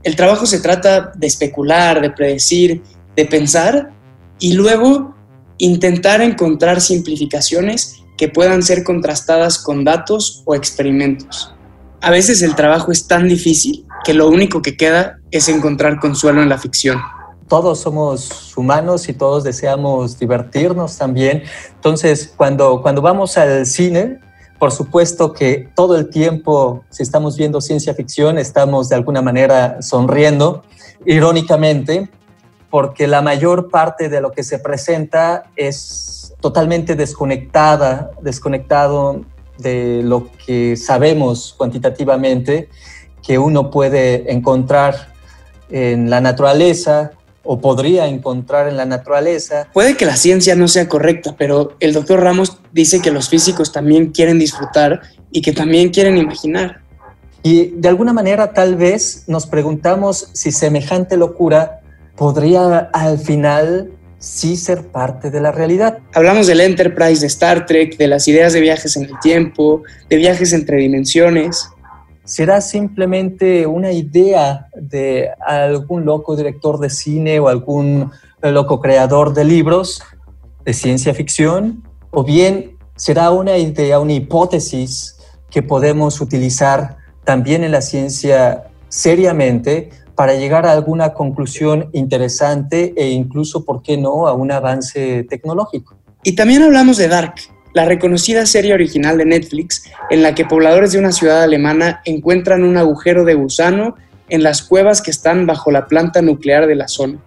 El 0.04 0.16
trabajo 0.16 0.46
se 0.46 0.60
trata 0.60 1.12
de 1.16 1.28
especular, 1.28 2.02
de 2.02 2.10
predecir, 2.10 2.82
de 3.16 3.26
pensar 3.26 3.92
y 4.40 4.54
luego 4.54 5.16
intentar 5.58 6.22
encontrar 6.22 6.82
simplificaciones 6.82 7.98
que 8.18 8.30
puedan 8.30 8.64
ser 8.64 8.84
contrastadas 8.84 9.60
con 9.60 9.84
datos 9.84 10.42
o 10.46 10.56
experimentos. 10.56 11.54
A 12.02 12.10
veces 12.10 12.42
el 12.42 12.56
trabajo 12.56 12.92
es 12.92 13.08
tan 13.08 13.28
difícil 13.28 13.86
que 14.04 14.16
lo 14.16 14.28
único 14.28 14.64
que 14.64 14.76
queda 14.76 15.20
es 15.30 15.48
encontrar 15.50 16.00
consuelo 16.00 16.42
en 16.42 16.50
la 16.50 16.58
ficción. 16.58 17.00
Todos 17.48 17.80
somos 17.80 18.58
humanos 18.58 19.08
y 19.08 19.14
todos 19.14 19.44
deseamos 19.44 20.18
divertirnos 20.18 20.98
también. 20.98 21.44
Entonces, 21.76 22.34
cuando, 22.36 22.82
cuando 22.82 23.02
vamos 23.02 23.38
al 23.38 23.66
cine, 23.68 24.20
por 24.62 24.71
supuesto 24.71 25.34
que 25.34 25.69
todo 25.74 25.97
el 25.97 26.12
tiempo, 26.12 26.84
si 26.91 27.02
estamos 27.02 27.36
viendo 27.36 27.62
ciencia 27.62 27.95
ficción, 27.95 28.38
estamos 28.38 28.89
de 28.89 28.95
alguna 28.95 29.24
manera 29.24 29.82
sonriendo, 29.82 30.62
irónicamente, 31.04 32.12
porque 32.69 33.08
la 33.08 33.24
mayor 33.24 33.71
parte 33.71 34.08
de 34.08 34.21
lo 34.21 34.32
que 34.32 34.43
se 34.43 34.60
presenta 34.60 35.45
es 35.56 36.36
totalmente 36.41 36.93
desconectada, 36.93 38.12
desconectado 38.21 39.26
de 39.58 40.04
lo 40.04 40.30
que 40.45 40.78
sabemos 40.78 41.56
cuantitativamente 41.58 42.69
que 43.26 43.39
uno 43.39 43.71
puede 43.71 44.32
encontrar 44.32 45.12
en 45.71 46.12
la 46.12 46.21
naturaleza, 46.21 47.13
o 47.44 47.60
podría 47.60 48.08
encontrar 48.08 48.68
en 48.68 48.78
la 48.78 48.86
naturaleza. 48.86 49.68
Puede 49.74 49.98
que 49.98 50.06
la 50.06 50.16
ciencia 50.16 50.56
no 50.56 50.68
sea 50.68 50.88
correcta, 50.88 51.36
pero 51.38 51.76
el 51.80 51.94
doctor 51.94 52.22
Ramos 52.22 52.60
dice 52.72 53.02
que 53.02 53.12
los 53.12 53.30
físicos 53.30 53.72
también 53.72 54.12
quieren 54.12 54.40
disfrutar 54.40 55.02
y 55.32 55.42
que 55.42 55.52
también 55.52 55.90
quieren 55.90 56.18
imaginar. 56.18 56.82
Y 57.44 57.72
de 57.76 57.90
alguna 57.90 58.14
manera 58.14 58.54
tal 58.54 58.76
vez 58.76 59.24
nos 59.28 59.48
preguntamos 59.48 60.30
si 60.34 60.52
semejante 60.52 61.18
locura 61.18 61.82
podría 62.16 62.78
al 62.94 63.18
final 63.18 63.92
sí 64.20 64.56
ser 64.56 64.88
parte 64.88 65.32
de 65.32 65.42
la 65.42 65.52
realidad. 65.52 65.98
Hablamos 66.14 66.46
del 66.46 66.62
Enterprise 66.62 67.22
de 67.22 67.28
Star 67.28 67.66
Trek, 67.66 67.98
de 67.98 68.08
las 68.08 68.28
ideas 68.28 68.54
de 68.54 68.62
viajes 68.62 68.96
en 68.96 69.06
el 69.06 69.20
tiempo, 69.20 69.82
de 70.10 70.18
viajes 70.18 70.54
entre 70.54 70.78
dimensiones 70.78 71.68
será 72.32 72.62
simplemente 72.62 73.67
una 73.67 73.91
idea 73.91 74.70
de 74.74 75.32
algún 75.46 76.06
loco 76.06 76.38
director 76.38 76.80
de 76.80 76.89
cine 76.89 77.41
o 77.41 77.50
algún 77.50 78.10
loco 78.41 78.80
creador 78.80 79.34
de 79.34 79.44
libros, 79.44 80.02
de 80.63 80.74
ciencia 80.74 81.13
ficción 81.13 81.84
o 82.10 82.24
bien 82.24 82.78
será 82.96 83.32
una 83.32 83.58
idea, 83.58 84.00
una 84.00 84.13
hipótesis 84.13 85.17
que 85.50 85.62
podemos 85.62 86.22
utilizar 86.22 86.96
también 87.26 87.65
en 87.65 87.74
la 87.74 87.82
ciencia 87.82 88.63
seriamente 88.88 89.89
para 90.15 90.34
llegar 90.34 90.65
a 90.65 90.72
alguna 90.72 91.13
conclusión 91.13 91.89
interesante 91.91 92.94
e 92.96 93.10
incluso, 93.10 93.65
¿por 93.65 93.82
qué 93.82 93.98
no?, 93.98 94.26
a 94.28 94.34
un 94.34 94.54
avance 94.54 95.26
tecnológico. 95.26 95.98
Y 96.24 96.34
también 96.38 96.63
hablamos 96.63 96.96
de 96.96 97.10
Dark, 97.10 97.36
la 97.74 97.86
reconocida 97.86 98.46
serie 98.46 98.74
original 98.74 99.18
de 99.18 99.26
Netflix 99.26 99.84
en 100.10 100.24
la 100.24 100.36
que 100.36 100.46
pobladores 100.46 100.92
de 100.92 101.00
una 101.00 101.12
ciudad 101.12 101.44
alemana 101.44 102.02
encuentran 102.06 102.64
un 102.64 102.78
agujero 102.78 103.24
de 103.24 103.34
gusano 103.34 103.96
en 104.30 104.44
las 104.44 104.62
cuevas 104.62 105.02
que 105.02 105.12
están 105.12 105.46
bajo 105.46 105.72
la 105.72 105.88
planta 105.88 106.22
nuclear 106.22 106.68
de 106.68 106.76
la 106.76 106.88
zona. 106.88 107.20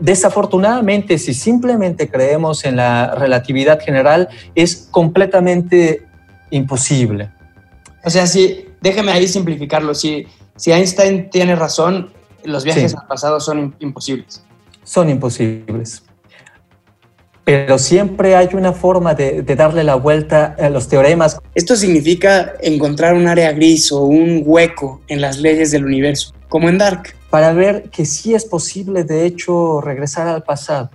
Desafortunadamente, 0.00 1.18
si 1.18 1.34
simplemente 1.34 2.08
creemos 2.08 2.64
en 2.64 2.76
la 2.76 3.14
relatividad 3.14 3.80
general, 3.80 4.28
es 4.54 4.88
completamente 4.90 6.06
imposible. 6.50 7.30
O 8.04 8.10
sea, 8.10 8.26
si, 8.26 8.66
déjeme 8.80 9.12
ahí 9.12 9.28
simplificarlo, 9.28 9.94
si, 9.94 10.26
si 10.56 10.72
Einstein 10.72 11.30
tiene 11.30 11.54
razón, 11.56 12.10
los 12.44 12.64
viajes 12.64 12.94
al 12.94 13.06
pasado 13.06 13.40
son 13.40 13.74
imposibles. 13.78 14.42
Son 14.84 15.08
imposibles. 15.08 16.02
Pero 17.44 17.78
siempre 17.78 18.36
hay 18.36 18.50
una 18.52 18.72
forma 18.72 19.14
de, 19.14 19.42
de, 19.42 19.56
darle 19.56 19.82
la 19.82 19.96
vuelta 19.96 20.54
a 20.58 20.70
los 20.70 20.88
teoremas. 20.88 21.38
Esto 21.54 21.74
significa 21.74 22.52
encontrar 22.60 23.14
un 23.14 23.26
área 23.26 23.52
gris 23.52 23.90
o 23.90 24.02
un 24.02 24.42
hueco 24.44 25.00
en 25.08 25.20
las 25.20 25.38
leyes 25.38 25.72
del 25.72 25.84
universo, 25.84 26.32
como 26.48 26.68
en 26.68 26.78
Dark. 26.78 27.14
Para 27.30 27.52
ver 27.52 27.84
que 27.90 28.04
sí 28.04 28.34
es 28.34 28.44
posible, 28.44 29.04
de 29.04 29.26
hecho, 29.26 29.80
regresar 29.80 30.28
al 30.28 30.42
pasado. 30.42 30.90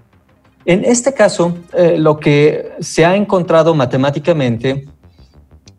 En 0.68 0.84
este 0.84 1.14
caso, 1.14 1.58
eh, 1.74 1.98
lo 1.98 2.20
que 2.20 2.74
se 2.82 3.06
ha 3.06 3.16
encontrado 3.16 3.74
matemáticamente 3.74 4.86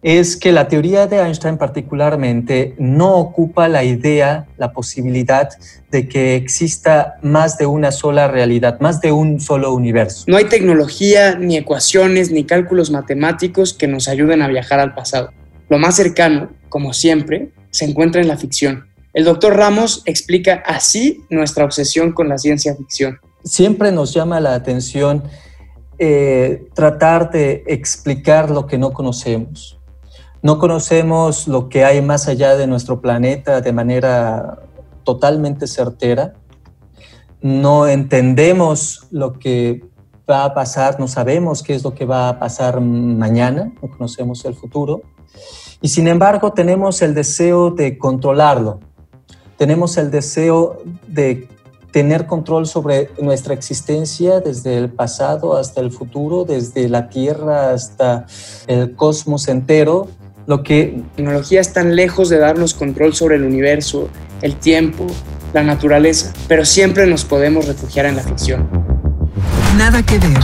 es 0.03 0.37
que 0.37 0.53
la 0.53 0.69
teoría 0.69 1.07
de 1.07 1.19
Einstein 1.19 1.59
particularmente 1.59 2.75
no 2.79 3.17
ocupa 3.17 3.67
la 3.69 3.83
idea, 3.83 4.47
la 4.57 4.73
posibilidad 4.73 5.49
de 5.91 6.09
que 6.09 6.37
exista 6.37 7.17
más 7.23 7.59
de 7.59 7.67
una 7.67 7.91
sola 7.91 8.29
realidad, 8.29 8.79
más 8.81 9.01
de 9.01 9.11
un 9.11 9.41
solo 9.41 9.73
universo. 9.73 10.25
No 10.29 10.37
hay 10.37 10.45
tecnología, 10.45 11.37
ni 11.37 11.57
ecuaciones, 11.57 12.31
ni 12.31 12.45
cálculos 12.45 12.91
matemáticos 12.91 13.75
que 13.75 13.89
nos 13.89 14.07
ayuden 14.07 14.43
a 14.43 14.49
viajar 14.49 14.79
al 14.79 14.95
pasado. 14.95 15.33
Lo 15.69 15.79
más 15.79 15.97
cercano, 15.97 16.51
como 16.69 16.93
siempre, 16.93 17.51
se 17.71 17.85
encuentra 17.85 18.21
en 18.21 18.29
la 18.29 18.37
ficción. 18.37 18.87
El 19.13 19.25
doctor 19.25 19.57
Ramos 19.57 20.03
explica 20.07 20.63
así 20.65 21.25
nuestra 21.29 21.65
obsesión 21.65 22.13
con 22.13 22.29
la 22.29 22.39
ciencia 22.39 22.77
ficción. 22.77 23.19
Siempre 23.43 23.91
nos 23.91 24.15
llama 24.15 24.39
la 24.39 24.55
atención 24.55 25.25
eh, 25.99 26.69
tratar 26.75 27.31
de 27.33 27.65
explicar 27.67 28.51
lo 28.51 28.67
que 28.67 28.79
no 28.79 28.93
conocemos 28.93 29.78
no 30.43 30.59
conocemos 30.59 31.49
lo 31.49 31.69
que 31.69 31.85
hay 31.85 32.01
más 32.03 32.29
allá 32.29 32.57
de 32.57 32.67
nuestro 32.67 33.01
planeta 33.01 33.61
de 33.61 33.73
manera 33.73 34.61
totalmente 35.05 35.67
certera. 35.67 36.35
No 37.41 37.87
entendemos 37.87 39.07
lo 39.11 39.33
que 39.33 39.83
va 40.29 40.45
a 40.45 40.55
pasar, 40.55 41.01
no 41.01 41.09
sabemos 41.09 41.63
qué 41.63 41.75
es 41.75 41.83
lo 41.83 41.95
que 41.95 42.05
va 42.05 42.29
a 42.29 42.39
pasar 42.39 42.81
mañana, 42.81 43.73
no 43.83 43.91
conocemos 43.91 44.45
el 44.45 44.55
futuro. 44.55 45.03
Y 45.81 45.89
sin 45.89 46.09
embargo 46.09 46.53
tenemos 46.53 47.03
el 47.03 47.15
deseo 47.15 47.71
de 47.71 47.99
controlarlo, 47.99 48.81
tenemos 49.57 49.97
el 49.97 50.11
deseo 50.11 50.83
de 51.07 51.49
tener 51.93 52.27
control 52.27 52.67
sobre 52.67 53.11
nuestra 53.21 53.55
existencia 53.55 54.41
desde 54.41 54.77
el 54.77 54.91
pasado 54.91 55.57
hasta 55.57 55.81
el 55.81 55.91
futuro, 55.91 56.45
desde 56.45 56.89
la 56.89 57.09
Tierra 57.09 57.71
hasta 57.71 58.27
el 58.67 58.95
cosmos 58.95 59.49
entero, 59.49 60.09
lo 60.49 60.63
que 60.63 60.95
la 60.97 61.15
tecnología 61.15 61.61
es 61.61 61.75
tan 61.75 61.95
lejos 61.95 62.31
de 62.31 62.39
darnos 62.39 62.73
control 62.73 63.15
sobre 63.15 63.37
el 63.37 63.45
universo, 63.45 64.09
el 64.41 64.57
tiempo, 64.57 65.07
la 65.53 65.63
naturaleza, 65.63 66.33
pero 66.49 66.65
siempre 66.65 67.07
nos 67.07 67.27
podemos 67.27 67.67
refugiar 67.67 68.07
en 68.07 68.17
la 68.17 68.23
ficción. 68.23 68.67
Nada 69.77 70.03
que 70.03 70.19
ver. 70.19 70.39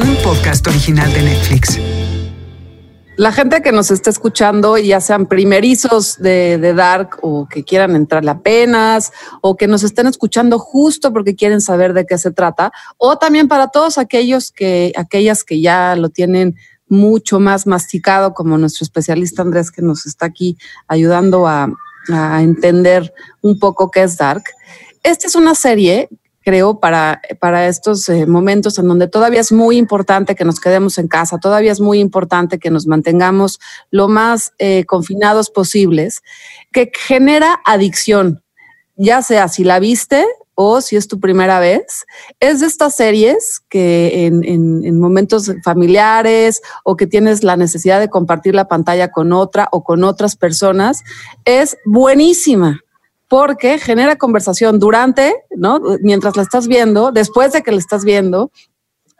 Un 0.00 0.14
podcast 0.22 0.64
original 0.68 1.12
de 1.12 1.22
Netflix. 1.22 1.80
La 3.16 3.32
gente 3.32 3.62
que 3.62 3.72
nos 3.72 3.90
está 3.90 4.10
escuchando, 4.10 4.78
ya 4.78 5.00
sean 5.00 5.26
primerizos 5.26 6.18
de, 6.18 6.58
de, 6.58 6.74
Dark 6.74 7.18
o 7.22 7.48
que 7.48 7.64
quieran 7.64 7.96
entrarle 7.96 8.30
apenas 8.30 9.12
o 9.40 9.56
que 9.56 9.66
nos 9.66 9.82
estén 9.82 10.06
escuchando 10.06 10.58
justo 10.60 11.12
porque 11.12 11.34
quieren 11.34 11.60
saber 11.60 11.94
de 11.94 12.06
qué 12.06 12.18
se 12.18 12.30
trata, 12.30 12.72
o 12.98 13.16
también 13.16 13.48
para 13.48 13.68
todos 13.68 13.98
aquellos 13.98 14.52
que, 14.52 14.92
aquellas 14.96 15.42
que 15.42 15.60
ya 15.60 15.94
lo 15.96 16.10
tienen 16.10 16.56
mucho 16.88 17.40
más 17.40 17.66
masticado, 17.66 18.34
como 18.34 18.58
nuestro 18.58 18.84
especialista 18.84 19.42
Andrés, 19.42 19.70
que 19.70 19.82
nos 19.82 20.06
está 20.06 20.26
aquí 20.26 20.56
ayudando 20.88 21.46
a, 21.46 21.72
entender 22.06 23.14
un 23.40 23.58
poco 23.58 23.90
qué 23.90 24.02
es 24.02 24.18
Dark. 24.18 24.44
Esta 25.02 25.26
es 25.26 25.34
una 25.36 25.54
serie 25.54 26.10
creo, 26.44 26.78
para, 26.78 27.22
para 27.40 27.66
estos 27.66 28.08
eh, 28.10 28.26
momentos 28.26 28.78
en 28.78 28.86
donde 28.86 29.08
todavía 29.08 29.40
es 29.40 29.50
muy 29.50 29.78
importante 29.78 30.34
que 30.34 30.44
nos 30.44 30.60
quedemos 30.60 30.98
en 30.98 31.08
casa, 31.08 31.38
todavía 31.38 31.72
es 31.72 31.80
muy 31.80 31.98
importante 32.00 32.58
que 32.58 32.70
nos 32.70 32.86
mantengamos 32.86 33.58
lo 33.90 34.08
más 34.08 34.52
eh, 34.58 34.84
confinados 34.84 35.48
posibles, 35.48 36.20
que 36.70 36.92
genera 36.94 37.60
adicción, 37.64 38.42
ya 38.94 39.22
sea 39.22 39.48
si 39.48 39.64
la 39.64 39.78
viste 39.78 40.26
o 40.54 40.80
si 40.80 40.96
es 40.96 41.08
tu 41.08 41.20
primera 41.20 41.58
vez, 41.58 42.06
es 42.40 42.60
de 42.60 42.66
estas 42.66 42.94
series 42.96 43.60
que 43.68 44.26
en, 44.26 44.44
en, 44.44 44.98
momentos 44.98 45.50
familiares 45.62 46.62
o 46.84 46.96
que 46.96 47.06
tienes 47.06 47.42
la 47.42 47.56
necesidad 47.56 48.00
de 48.00 48.08
compartir 48.08 48.54
la 48.54 48.68
pantalla 48.68 49.10
con 49.10 49.32
otra 49.32 49.68
o 49.72 49.82
con 49.82 50.04
otras 50.04 50.36
personas, 50.36 51.02
es 51.44 51.76
buenísima 51.84 52.80
porque 53.28 53.78
genera 53.78 54.16
conversación 54.16 54.78
durante, 54.78 55.34
¿no? 55.56 55.80
Mientras 56.02 56.36
la 56.36 56.42
estás 56.42 56.68
viendo, 56.68 57.10
después 57.10 57.52
de 57.52 57.62
que 57.62 57.72
la 57.72 57.78
estás 57.78 58.04
viendo, 58.04 58.52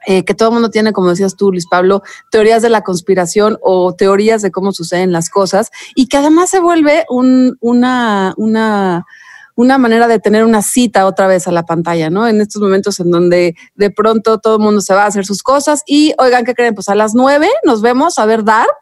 eh, 0.06 0.24
que 0.24 0.34
todo 0.34 0.50
el 0.50 0.54
mundo 0.54 0.70
tiene, 0.70 0.92
como 0.92 1.08
decías 1.08 1.34
tú, 1.34 1.50
Luis 1.50 1.66
Pablo, 1.66 2.02
teorías 2.30 2.62
de 2.62 2.68
la 2.68 2.82
conspiración 2.82 3.58
o 3.62 3.94
teorías 3.94 4.42
de 4.42 4.50
cómo 4.50 4.72
suceden 4.72 5.12
las 5.12 5.30
cosas 5.30 5.70
y 5.94 6.08
que 6.08 6.18
además 6.18 6.50
se 6.50 6.60
vuelve 6.60 7.06
un, 7.08 7.56
una, 7.60 8.34
una 8.36 9.06
una 9.54 9.78
manera 9.78 10.08
de 10.08 10.18
tener 10.18 10.44
una 10.44 10.62
cita 10.62 11.06
otra 11.06 11.26
vez 11.26 11.46
a 11.46 11.52
la 11.52 11.64
pantalla, 11.64 12.10
¿no? 12.10 12.26
En 12.26 12.40
estos 12.40 12.60
momentos 12.60 12.98
en 13.00 13.10
donde 13.10 13.54
de 13.74 13.90
pronto 13.90 14.38
todo 14.38 14.56
el 14.56 14.62
mundo 14.62 14.80
se 14.80 14.94
va 14.94 15.04
a 15.04 15.06
hacer 15.06 15.24
sus 15.24 15.42
cosas 15.42 15.82
y, 15.86 16.12
oigan, 16.18 16.44
¿qué 16.44 16.54
creen? 16.54 16.74
Pues 16.74 16.88
a 16.88 16.94
las 16.94 17.14
nueve 17.14 17.48
nos 17.64 17.82
vemos 17.82 18.18
a 18.18 18.26
ver 18.26 18.44
Dark 18.44 18.76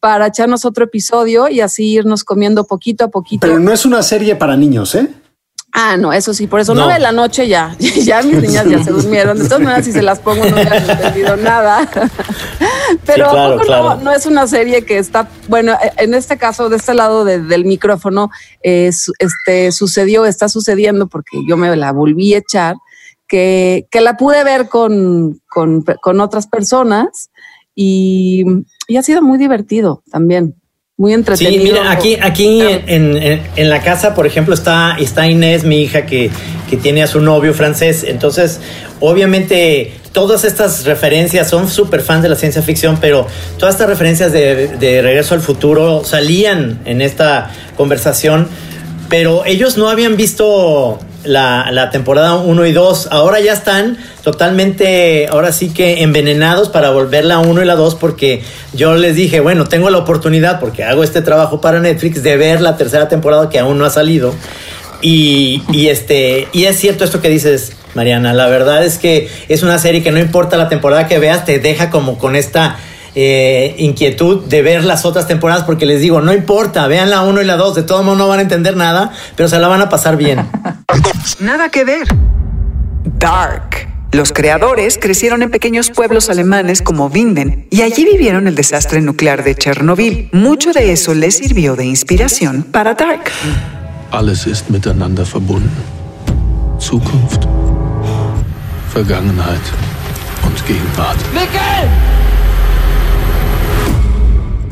para 0.00 0.26
echarnos 0.26 0.64
otro 0.64 0.84
episodio 0.84 1.48
y 1.48 1.60
así 1.60 1.92
irnos 1.92 2.24
comiendo 2.24 2.64
poquito 2.64 3.04
a 3.04 3.08
poquito. 3.08 3.46
Pero 3.46 3.58
no 3.58 3.72
es 3.72 3.84
una 3.84 4.02
serie 4.02 4.36
para 4.36 4.56
niños, 4.56 4.94
¿eh? 4.94 5.08
Ah, 5.78 5.98
no, 5.98 6.10
eso 6.10 6.32
sí, 6.32 6.46
por 6.46 6.58
eso 6.58 6.74
nueve 6.74 6.94
de 6.94 7.00
la 7.00 7.12
noche 7.12 7.46
ya, 7.48 7.76
ya 7.78 8.22
mis 8.22 8.40
niñas 8.40 8.64
ya 8.66 8.82
se 8.82 8.90
durmieron. 8.90 9.38
De 9.38 9.44
todas 9.44 9.60
maneras, 9.60 9.84
si 9.84 9.92
se 9.92 10.00
las 10.00 10.18
pongo 10.20 10.46
no 10.46 10.56
hubieran 10.56 10.88
entendido 10.88 11.36
nada. 11.36 11.86
Pero 13.04 13.62
No, 13.96 14.10
es 14.10 14.24
una 14.24 14.46
serie 14.46 14.86
que 14.86 14.96
está, 14.96 15.28
bueno, 15.48 15.76
en 15.98 16.14
este 16.14 16.38
caso, 16.38 16.70
de 16.70 16.78
este 16.78 16.94
lado 16.94 17.26
del 17.26 17.66
micrófono, 17.66 18.30
este 18.62 19.70
sucedió, 19.70 20.24
está 20.24 20.48
sucediendo 20.48 21.08
porque 21.08 21.40
yo 21.46 21.58
me 21.58 21.76
la 21.76 21.92
volví 21.92 22.32
a 22.32 22.38
echar, 22.38 22.76
que, 23.28 23.86
que 23.90 24.00
la 24.00 24.16
pude 24.16 24.44
ver 24.44 24.70
con, 24.70 25.42
con, 25.46 25.84
con 26.00 26.20
otras 26.20 26.46
personas 26.46 27.28
y, 27.74 28.44
y 28.88 28.96
ha 28.96 29.02
sido 29.02 29.20
muy 29.20 29.36
divertido 29.36 30.02
también 30.10 30.54
muy 30.98 31.12
entretenido. 31.12 31.62
Sí, 31.62 31.72
mira, 31.72 31.90
aquí, 31.90 32.16
aquí 32.20 32.60
en, 32.86 33.16
en, 33.54 33.68
la 33.68 33.82
casa, 33.82 34.14
por 34.14 34.26
ejemplo, 34.26 34.54
está, 34.54 34.96
está 34.98 35.28
Inés, 35.28 35.64
mi 35.64 35.82
hija, 35.82 36.06
que, 36.06 36.30
que 36.70 36.76
tiene 36.78 37.02
a 37.02 37.06
su 37.06 37.20
novio 37.20 37.52
francés. 37.52 38.02
Entonces, 38.02 38.60
obviamente, 39.00 39.92
todas 40.12 40.44
estas 40.44 40.86
referencias 40.86 41.50
son 41.50 41.68
súper 41.68 42.00
fans 42.00 42.22
de 42.22 42.30
la 42.30 42.36
ciencia 42.36 42.62
ficción, 42.62 42.96
pero 42.98 43.26
todas 43.58 43.74
estas 43.74 43.90
referencias 43.90 44.32
de, 44.32 44.68
de 44.68 45.02
Regreso 45.02 45.34
al 45.34 45.42
Futuro 45.42 46.02
salían 46.02 46.80
en 46.86 47.02
esta 47.02 47.50
conversación, 47.76 48.48
pero 49.10 49.44
ellos 49.44 49.76
no 49.76 49.90
habían 49.90 50.16
visto 50.16 50.98
la, 51.26 51.70
la 51.72 51.90
temporada 51.90 52.36
1 52.36 52.66
y 52.66 52.72
2. 52.72 53.08
Ahora 53.10 53.40
ya 53.40 53.52
están 53.52 53.98
totalmente, 54.22 55.26
ahora 55.28 55.52
sí 55.52 55.70
que 55.70 56.02
envenenados 56.02 56.68
para 56.68 56.90
volver 56.90 57.24
la 57.24 57.38
1 57.38 57.62
y 57.62 57.64
la 57.64 57.74
2 57.74 57.94
porque 57.96 58.42
yo 58.72 58.94
les 58.96 59.14
dije, 59.14 59.40
bueno, 59.40 59.64
tengo 59.66 59.90
la 59.90 59.98
oportunidad 59.98 60.60
porque 60.60 60.84
hago 60.84 61.04
este 61.04 61.22
trabajo 61.22 61.60
para 61.60 61.80
Netflix 61.80 62.22
de 62.22 62.36
ver 62.36 62.60
la 62.60 62.76
tercera 62.76 63.08
temporada 63.08 63.48
que 63.48 63.58
aún 63.58 63.78
no 63.78 63.84
ha 63.84 63.90
salido. 63.90 64.34
Y, 65.02 65.62
y, 65.72 65.88
este, 65.88 66.48
y 66.52 66.64
es 66.64 66.78
cierto 66.78 67.04
esto 67.04 67.20
que 67.20 67.28
dices, 67.28 67.72
Mariana. 67.94 68.32
La 68.32 68.46
verdad 68.46 68.84
es 68.84 68.98
que 68.98 69.28
es 69.48 69.62
una 69.62 69.78
serie 69.78 70.02
que 70.02 70.12
no 70.12 70.20
importa 70.20 70.56
la 70.56 70.68
temporada 70.68 71.08
que 71.08 71.18
veas, 71.18 71.44
te 71.44 71.58
deja 71.58 71.90
como 71.90 72.18
con 72.18 72.36
esta 72.36 72.76
eh, 73.14 73.74
inquietud 73.78 74.44
de 74.44 74.60
ver 74.60 74.84
las 74.84 75.06
otras 75.06 75.26
temporadas 75.26 75.64
porque 75.64 75.86
les 75.86 76.00
digo, 76.00 76.20
no 76.20 76.32
importa, 76.32 76.86
vean 76.86 77.10
la 77.10 77.22
1 77.22 77.40
y 77.40 77.44
la 77.46 77.56
2, 77.56 77.74
de 77.74 77.82
todo 77.82 78.02
modo 78.02 78.16
no 78.16 78.28
van 78.28 78.40
a 78.40 78.42
entender 78.42 78.76
nada, 78.76 79.10
pero 79.34 79.48
se 79.48 79.58
la 79.58 79.68
van 79.68 79.80
a 79.80 79.88
pasar 79.88 80.16
bien. 80.16 80.46
Nada 81.40 81.68
que 81.68 81.84
ver. 81.84 82.06
Dark 83.18 83.88
Los 84.12 84.32
creadores 84.32 84.98
crecieron 85.00 85.42
en 85.42 85.50
pequeños 85.50 85.90
pueblos 85.90 86.30
alemanes 86.30 86.80
como 86.80 87.06
Winden 87.06 87.66
y 87.70 87.82
allí 87.82 88.04
vivieron 88.04 88.46
el 88.46 88.54
desastre 88.54 89.00
nuclear 89.00 89.44
de 89.44 89.54
Chernobyl. 89.54 90.30
Mucho 90.32 90.72
de 90.72 90.92
eso 90.92 91.14
les 91.14 91.36
sirvió 91.36 91.76
de 91.76 91.84
inspiración 91.84 92.62
para 92.62 92.94
Dark. 92.94 93.30
Alles 94.12 94.46
ist 94.46 94.70
miteinander 94.70 95.26
verbunden. 95.26 95.70
Zukunft, 96.78 97.46
Vergangenheit 98.94 99.60
und 100.44 100.56
Gegenwart. 100.66 101.18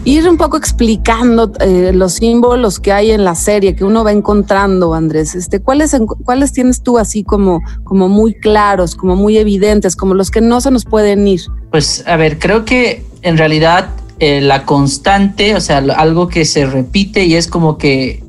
Ir 0.05 0.29
un 0.29 0.37
poco 0.37 0.57
explicando 0.57 1.51
eh, 1.61 1.93
los 1.95 2.15
símbolos 2.15 2.79
que 2.79 2.93
hay 2.93 3.11
en 3.11 3.25
la 3.25 3.35
serie 3.35 3.75
que 3.75 3.85
uno 3.85 4.05
va 4.05 4.13
encontrando, 4.13 4.95
Andrés. 4.95 5.35
Este, 5.35 5.61
¿cuáles, 5.61 5.97
¿Cuáles 6.25 6.53
tienes 6.53 6.83
tú 6.83 6.99
así 6.99 7.25
como, 7.25 7.63
como 7.85 8.09
muy 8.09 8.35
claros, 8.35 8.95
como 8.95 9.17
muy 9.17 9.39
evidentes, 9.39 9.97
como 9.97 10.15
los 10.15 10.31
que 10.31 10.41
no 10.41 10.61
se 10.61 10.71
nos 10.71 10.85
pueden 10.85 11.27
ir? 11.27 11.41
Pues 11.71 12.05
a 12.07 12.17
ver, 12.17 12.39
creo 12.39 12.65
que 12.65 13.05
en 13.23 13.39
realidad 13.39 13.89
eh, 14.21 14.41
la 14.41 14.67
constante, 14.67 15.57
o 15.57 15.61
sea, 15.61 15.79
algo 15.79 16.29
que 16.29 16.45
se 16.45 16.67
repite 16.67 17.25
y 17.25 17.35
es 17.35 17.49
como 17.49 17.79
que 17.79 18.23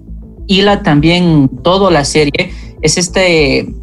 hila 0.48 0.82
también 0.82 1.50
toda 1.64 1.92
la 1.92 2.06
serie, 2.06 2.52
es 2.82 2.98
este, 2.98 3.74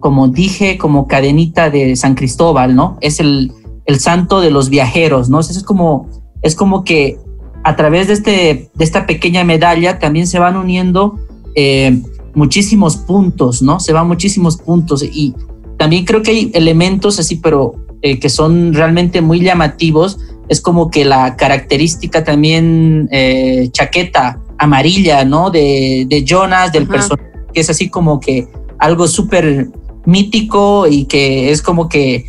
como 0.00 0.28
dije, 0.28 0.78
como 0.78 1.06
cadenita 1.06 1.68
de 1.68 1.96
San 1.96 2.14
Cristóbal, 2.14 2.74
¿no? 2.74 2.96
Es 3.00 3.20
el, 3.20 3.52
el 3.84 4.00
santo 4.00 4.40
de 4.40 4.50
los 4.50 4.70
viajeros, 4.70 5.28
¿no? 5.28 5.40
es 5.40 5.62
como, 5.62 6.08
es 6.42 6.54
como 6.56 6.84
que 6.84 7.18
a 7.64 7.76
través 7.76 8.08
de, 8.08 8.12
este, 8.14 8.70
de 8.74 8.84
esta 8.84 9.06
pequeña 9.06 9.44
medalla 9.44 9.98
también 9.98 10.26
se 10.26 10.38
van 10.38 10.56
uniendo 10.56 11.18
eh, 11.54 12.00
muchísimos 12.34 12.96
puntos, 12.96 13.62
¿no? 13.62 13.78
Se 13.80 13.92
van 13.92 14.08
muchísimos 14.08 14.56
puntos 14.56 15.02
y 15.02 15.34
también 15.78 16.04
creo 16.04 16.22
que 16.22 16.30
hay 16.30 16.50
elementos 16.54 17.18
así, 17.18 17.36
pero 17.36 17.74
eh, 18.02 18.18
que 18.18 18.28
son 18.28 18.72
realmente 18.74 19.20
muy 19.20 19.40
llamativos. 19.40 20.18
Es 20.48 20.60
como 20.60 20.90
que 20.90 21.04
la 21.04 21.36
característica 21.36 22.24
también 22.24 23.08
eh, 23.12 23.68
chaqueta 23.70 24.40
amarilla, 24.58 25.24
¿no? 25.24 25.50
De, 25.50 26.06
de 26.08 26.24
Jonas, 26.24 26.72
del 26.72 26.86
personaje, 26.86 27.30
que 27.52 27.60
es 27.60 27.70
así 27.70 27.88
como 27.88 28.18
que 28.18 28.48
algo 28.78 29.06
súper 29.06 29.68
mítico 30.04 30.86
y 30.88 31.04
que 31.04 31.50
es 31.52 31.62
como 31.62 31.88
que 31.88 32.26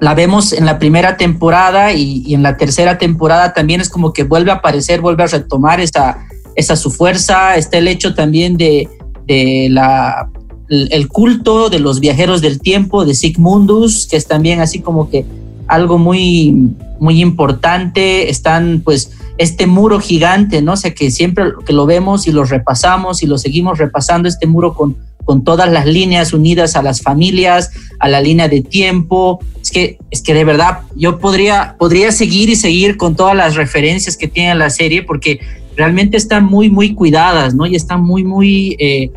la 0.00 0.14
vemos 0.14 0.52
en 0.52 0.64
la 0.64 0.78
primera 0.78 1.16
temporada 1.16 1.92
y, 1.92 2.34
en 2.34 2.42
la 2.42 2.56
tercera 2.56 2.98
temporada 2.98 3.52
también 3.52 3.80
es 3.80 3.88
como 3.88 4.12
que 4.12 4.24
vuelve 4.24 4.50
a 4.50 4.54
aparecer, 4.54 5.00
vuelve 5.00 5.24
a 5.24 5.26
retomar 5.26 5.80
esa, 5.80 6.18
esa 6.54 6.76
su 6.76 6.90
fuerza, 6.90 7.56
está 7.56 7.78
el 7.78 7.88
hecho 7.88 8.14
también 8.14 8.56
de, 8.56 8.88
de 9.26 9.68
la, 9.70 10.30
el 10.68 11.08
culto 11.08 11.68
de 11.70 11.80
los 11.80 12.00
viajeros 12.00 12.40
del 12.40 12.60
tiempo, 12.60 13.04
de 13.04 13.14
Sigmundus, 13.14 14.06
que 14.06 14.16
es 14.16 14.26
también 14.26 14.60
así 14.60 14.80
como 14.80 15.10
que 15.10 15.24
algo 15.66 15.98
muy, 15.98 16.74
muy 16.98 17.20
importante, 17.20 18.30
están 18.30 18.82
pues 18.84 19.12
este 19.36 19.66
muro 19.66 20.00
gigante, 20.00 20.62
¿no? 20.62 20.72
O 20.72 20.76
sea, 20.76 20.94
que 20.94 21.10
siempre 21.10 21.52
que 21.64 21.72
lo 21.72 21.86
vemos 21.86 22.26
y 22.26 22.32
lo 22.32 22.44
repasamos 22.44 23.22
y 23.22 23.26
lo 23.26 23.38
seguimos 23.38 23.78
repasando, 23.78 24.28
este 24.28 24.46
muro 24.46 24.74
con 24.74 24.96
con 25.28 25.44
todas 25.44 25.70
las 25.70 25.84
líneas 25.84 26.32
unidas 26.32 26.74
a 26.74 26.82
las 26.82 27.02
familias, 27.02 27.70
a 27.98 28.08
la 28.08 28.22
línea 28.22 28.48
de 28.48 28.62
tiempo. 28.62 29.40
Es 29.60 29.70
que, 29.70 29.98
es 30.10 30.22
que 30.22 30.32
de 30.32 30.42
verdad 30.42 30.78
yo 30.96 31.18
podría, 31.18 31.76
podría 31.78 32.12
seguir 32.12 32.48
y 32.48 32.56
seguir 32.56 32.96
con 32.96 33.14
todas 33.14 33.36
las 33.36 33.54
referencias 33.54 34.16
que 34.16 34.26
tiene 34.26 34.54
la 34.54 34.70
serie 34.70 35.02
porque 35.02 35.38
realmente 35.76 36.16
están 36.16 36.46
muy, 36.46 36.70
muy 36.70 36.94
cuidadas, 36.94 37.54
¿no? 37.54 37.66
Y 37.66 37.76
están 37.76 38.00
muy, 38.00 38.24
muy... 38.24 38.74
Eh, 38.78 39.10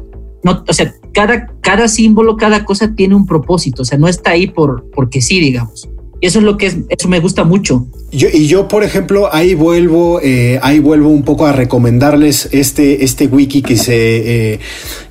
no, 0.43 0.65
o 0.67 0.74
sea, 0.74 0.93
cada, 1.13 1.47
cada 1.62 1.88
símbolo, 1.88 2.36
cada 2.36 2.65
cosa 2.65 2.93
tiene 2.93 3.15
un 3.15 3.26
propósito, 3.26 3.84
o 3.84 3.86
sea, 3.86 3.97
no 3.97 4.10
está 4.10 4.32
ahí 4.32 4.47
por, 4.47 4.91
porque 4.93 5.21
sí, 5.21 5.39
digamos. 5.39 5.88
Eso 6.22 6.40
es 6.40 6.46
lo 6.46 6.56
que 6.56 6.68
es, 6.68 6.78
eso 6.90 7.10
me 7.10 7.20
gusta 7.20 7.44
mucho. 7.44 7.88
Y 8.12 8.48
yo, 8.48 8.68
por 8.68 8.84
ejemplo, 8.84 9.34
ahí 9.34 9.56
vuelvo, 9.56 10.20
eh, 10.22 10.60
ahí 10.62 10.80
vuelvo 10.80 11.08
un 11.10 11.24
poco 11.24 11.46
a 11.46 11.54
recomendarles 11.54 12.50
este, 12.52 13.06
este 13.06 13.28
wiki 13.28 13.62
que 13.62 13.78
se, 13.78 14.54
eh, 14.54 14.60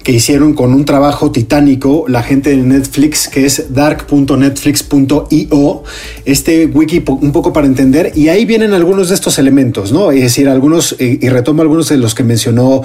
que 0.03 0.13
hicieron 0.13 0.53
con 0.53 0.75
un 0.75 0.85
trabajo 0.85 1.33
titánico 1.33 2.05
la 2.09 2.23
gente 2.23 2.51
de 2.51 2.59
Netflix, 2.59 3.27
que 3.27 3.47
es 3.47 3.73
dark.netflix.io. 3.75 5.83
Este 6.27 6.67
wiki 6.67 7.03
un 7.07 7.33
poco 7.33 7.55
para 7.55 7.67
entender, 7.67 8.13
y 8.15 8.29
ahí 8.29 8.45
vienen 8.45 8.75
algunos 8.75 9.09
de 9.09 9.15
estos 9.15 9.39
elementos, 9.39 9.93
¿no? 9.93 10.13
Es 10.13 10.21
decir, 10.21 10.51
algunos, 10.51 10.95
eh, 10.99 11.19
y 11.23 11.29
retomo 11.31 11.63
algunos 11.63 11.89
de 11.89 11.97
los 11.97 12.15
que 12.15 12.23
mencionó 12.23 12.83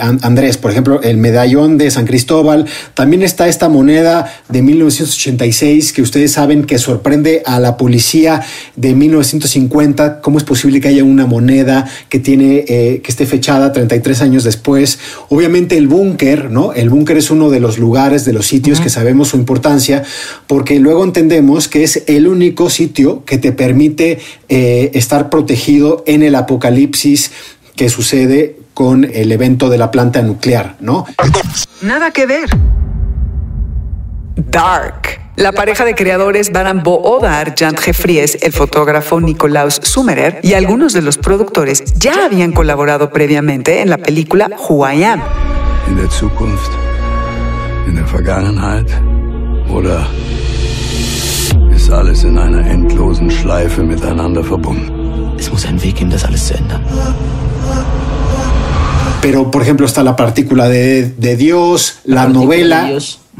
Andrés, 0.00 0.58
por 0.58 0.72
ejemplo, 0.72 1.00
el 1.02 1.16
medallón 1.16 1.78
de 1.78 1.92
San 1.92 2.06
Cristóbal. 2.06 2.66
También 2.94 3.22
está 3.22 3.46
esta 3.46 3.68
moneda 3.68 4.34
de 4.48 4.62
1986 4.62 5.92
que 5.92 6.02
ustedes 6.02 6.32
saben 6.32 6.64
que 6.64 6.78
sorprende 6.78 7.37
a 7.44 7.60
la 7.60 7.76
policía 7.76 8.42
de 8.76 8.94
1950. 8.94 10.20
¿Cómo 10.20 10.38
es 10.38 10.44
posible 10.44 10.80
que 10.80 10.88
haya 10.88 11.04
una 11.04 11.26
moneda 11.26 11.88
que 12.08 12.18
tiene, 12.18 12.64
eh, 12.68 13.00
que 13.02 13.10
esté 13.10 13.26
fechada 13.26 13.72
33 13.72 14.22
años 14.22 14.44
después? 14.44 14.98
Obviamente 15.28 15.76
el 15.76 15.88
búnker 15.88 16.08
¿no? 16.50 16.72
El 16.72 16.90
búnker 16.90 17.16
es 17.16 17.30
uno 17.30 17.50
de 17.50 17.60
los 17.60 17.78
lugares, 17.78 18.24
de 18.24 18.32
los 18.32 18.46
sitios 18.46 18.80
que 18.80 18.90
sabemos 18.90 19.28
su 19.28 19.36
importancia, 19.36 20.02
porque 20.46 20.78
luego 20.78 21.04
entendemos 21.04 21.68
que 21.68 21.84
es 21.84 22.04
el 22.06 22.28
único 22.28 22.70
sitio 22.70 23.24
que 23.24 23.38
te 23.38 23.52
permite 23.52 24.18
eh, 24.48 24.90
estar 24.94 25.30
protegido 25.30 26.02
en 26.06 26.22
el 26.22 26.34
apocalipsis 26.34 27.30
que 27.76 27.88
sucede 27.88 28.56
con 28.74 29.04
el 29.04 29.32
evento 29.32 29.68
de 29.70 29.78
la 29.78 29.90
planta 29.90 30.22
nuclear, 30.22 30.76
¿no? 30.80 31.04
Nada 31.82 32.10
que 32.10 32.26
ver. 32.26 32.48
Dark. 34.38 35.20
La 35.34 35.50
pareja 35.52 35.84
de 35.84 35.94
creadores 35.94 36.52
Baran 36.52 36.82
Odar, 36.84 37.54
Jan 37.58 37.76
Jeffries, 37.76 38.38
el 38.40 38.52
fotógrafo 38.52 39.20
Nikolaus 39.20 39.80
Summerer 39.82 40.38
y 40.42 40.54
algunos 40.54 40.92
de 40.92 41.02
los 41.02 41.18
productores 41.18 41.82
ya 41.98 42.24
habían 42.24 42.52
colaborado 42.52 43.10
previamente 43.10 43.82
en 43.82 43.90
la 43.90 43.98
película 43.98 44.48
Who 44.68 44.88
I 44.88 45.04
Am. 45.04 45.22
in 45.88 45.96
der 45.96 46.08
Zukunft, 46.08 46.70
in 47.88 47.96
der 47.96 48.06
Vergangenheit 48.06 48.86
oder 49.70 50.06
ist 51.74 51.90
alles 51.90 52.22
in 52.22 52.38
einer 52.38 52.64
endlosen 52.64 53.30
Schleife 53.30 53.82
miteinander 53.82 54.44
verbunden? 54.44 55.34
Es 55.36 55.50
muss 55.50 55.66
einen 55.66 55.82
Weg 55.82 55.96
geben, 55.96 56.10
das 56.10 56.24
alles 56.24 56.46
zu 56.46 56.54
ändern. 56.54 56.84
Pero, 59.20 59.50
por 59.50 59.62
ejemplo, 59.62 59.84
está 59.84 60.02
la 60.04 60.14
partícula 60.14 60.68
de, 60.68 61.12
de 61.16 61.36
Dios, 61.36 61.98
la, 62.04 62.24
la 62.24 62.28
novela. 62.28 62.88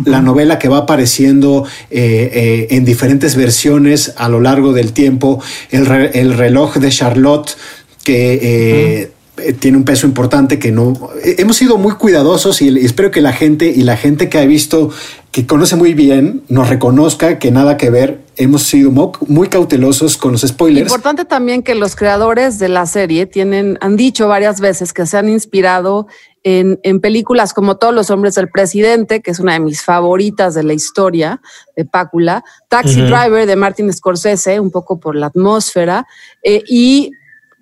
La 0.05 0.23
novela 0.23 0.59
que 0.59 0.69
va 0.69 0.79
apareciendo 0.79 1.67
eh, 1.91 2.31
eh, 2.33 2.67
en 2.71 2.85
diferentes 2.85 3.37
versiones 3.37 4.15
a 4.17 4.29
lo 4.29 4.41
largo 4.41 4.73
del 4.73 4.93
tiempo, 4.93 5.41
el, 5.71 5.87
re, 5.87 6.11
el 6.21 6.35
reloj 6.35 6.77
de 6.77 6.91
Charlotte, 6.91 7.57
que 8.05 8.35
eh, 8.41 9.13
eh, 9.39 9.53
tiene 9.53 9.77
un 9.77 9.85
peso 9.85 10.07
importante 10.07 10.59
que 10.59 10.73
no 10.73 11.11
eh, 11.23 11.37
hemos 11.39 11.57
sido 11.57 11.79
muy 11.79 11.93
cuidadosos 11.93 12.61
y, 12.63 12.69
espero 12.85 13.11
que 13.11 13.21
la 13.21 13.33
gente 13.33 13.67
y 13.67 13.83
la 13.83 13.97
gente 13.97 14.29
que 14.29 14.39
ha 14.39 14.47
visto 14.47 14.91
que 15.31 15.47
conoce 15.47 15.77
muy 15.77 15.95
bien 15.95 16.43
nos 16.49 16.69
reconozca 16.69 17.39
que 17.39 17.51
nada 17.51 17.77
que 17.77 17.91
ver. 17.91 18.21
Hemos 18.37 18.63
sido 18.63 18.91
muy, 19.27 19.49
cautelosos 19.49 20.17
con 20.17 20.33
los 20.33 20.43
spoilers. 20.43 20.87
Importante 20.87 21.25
también 21.25 21.63
que 21.63 21.75
los 21.75 21.97
creadores 21.97 22.59
de 22.59 22.69
la 22.69 22.87
serie 22.87 23.27
tienen 23.27 23.79
han 23.81 23.97
dicho 23.97 24.29
varias 24.29 24.61
veces 24.61 24.93
que 24.93 25.07
se 25.07 25.19
han 25.19 25.29
inspirado 25.29 26.07
en, 26.43 26.79
en, 26.83 27.01
películas 27.01 27.53
como 27.53 27.77
Todos 27.77 27.95
los 27.95 28.11
hombres 28.11 28.35
del 28.35 28.49
presidente, 28.49 29.21
que 29.21 29.31
es 29.31 29.41
una 29.41 29.55
de 29.55 29.61
mis 29.61 29.83
favoritas 29.83 30.55
de 30.55 30.63
la 30.63 30.73
historia 30.73 31.41
de 31.77 31.85
Pácula, 31.85 32.45
Taxi 32.69 33.03
Driver 33.03 33.47
de 33.47 33.57
Martin 33.57 33.93
Scorsese, 33.93 34.61
un 34.61 34.71
poco 34.71 34.99
por 35.01 35.17
la 35.17 35.27
atmósfera, 35.27 36.07
eh, 36.43 36.63
y 36.67 37.11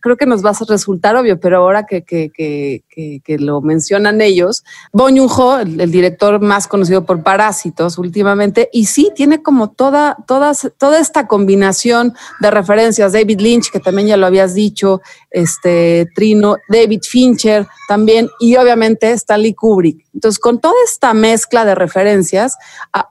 creo 0.00 0.16
que 0.16 0.26
nos 0.26 0.44
va 0.44 0.50
a 0.50 0.56
resultar 0.68 1.16
obvio, 1.16 1.40
pero 1.40 1.58
ahora 1.58 1.84
que, 1.84 2.02
que, 2.02 2.30
que, 2.32 2.84
que 2.96 3.36
lo 3.38 3.60
mencionan 3.60 4.22
ellos, 4.22 4.64
Bong 4.90 5.18
Joon-ho, 5.18 5.58
el, 5.58 5.90
director 5.90 6.40
más 6.40 6.66
conocido 6.66 7.04
por 7.04 7.22
Parásitos 7.22 7.98
últimamente, 7.98 8.70
y 8.72 8.86
sí 8.86 9.12
tiene 9.14 9.42
como 9.42 9.68
toda, 9.70 10.16
todas, 10.26 10.72
toda 10.78 10.98
esta 10.98 11.26
combinación 11.26 12.14
de 12.40 12.50
referencias, 12.50 13.12
David 13.12 13.38
Lynch, 13.40 13.70
que 13.70 13.80
también 13.80 14.08
ya 14.08 14.16
lo 14.16 14.24
habías 14.24 14.54
dicho, 14.54 15.02
este 15.30 16.08
Trino, 16.14 16.56
David 16.70 17.02
Fincher 17.02 17.66
también, 17.86 18.30
y 18.40 18.56
obviamente 18.56 19.12
Stanley 19.12 19.52
Kubrick. 19.52 20.06
Entonces, 20.14 20.38
con 20.38 20.58
toda 20.58 20.74
esta 20.86 21.12
mezcla 21.12 21.66
de 21.66 21.74
referencias, 21.74 22.56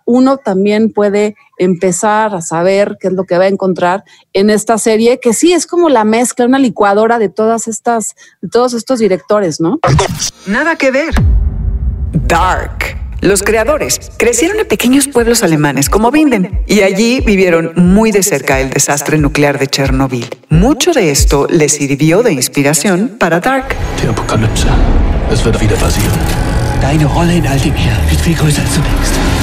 uno 0.06 0.38
también 0.38 0.91
puede 0.91 1.36
empezar 1.58 2.34
a 2.34 2.41
saber 2.41 2.98
qué 3.00 3.08
es 3.08 3.13
lo 3.13 3.26
que 3.26 3.38
va 3.38 3.45
a 3.45 3.50
encontrar 3.50 4.04
en 4.34 4.50
esta 4.50 4.80
serie, 4.80 5.19
que 5.19 5.34
sí 5.34 5.54
es 5.54 5.67
como 5.67 5.89
la 5.89 6.04
mezcla, 6.04 6.45
una 6.45 6.60
licuadora 6.60 7.19
de 7.19 7.30
todas 7.30 7.67
estas, 7.67 8.15
de 8.41 8.50
todos 8.50 8.74
estos 8.74 9.00
directores, 9.00 9.62
¿no? 9.62 9.74
Nada 10.47 10.76
que 10.76 10.91
ver. 10.91 11.13
Dark. 12.13 12.97
Los 13.21 13.41
creadores 13.41 14.11
crecieron 14.17 14.59
en 14.59 14.67
pequeños 14.67 15.07
pueblos 15.07 15.41
alemanes 15.41 15.89
como 15.89 16.09
Winden 16.09 16.63
y 16.67 16.82
allí 16.82 17.21
vivieron 17.21 17.71
muy 17.76 18.11
de 18.11 18.21
cerca 18.21 18.59
el 18.59 18.69
desastre 18.69 19.17
nuclear 19.17 19.57
de 19.57 19.67
Chernobyl. 19.67 20.28
Mucho 20.49 20.91
de 20.91 21.09
esto 21.09 21.47
les 21.49 21.73
sirvió 21.73 22.21
de 22.21 22.34
inspiración 22.34 23.15
para 23.19 23.39
Dark. 23.39 23.76
Apokalypse. 24.07 24.67
Es 25.32 25.43
wird 25.43 25.59
wieder 25.59 25.76
passieren. 25.78 26.19
Deine 26.82 27.05
Rolle 27.05 27.38
in 27.38 27.47
all 27.47 27.59
dem 27.59 27.73
hier 27.73 27.97
wird 28.09 28.21
viel 28.21 28.36
größer 28.36 28.61
als 28.61 28.76
du 28.76 28.82
denkst. 28.82 29.34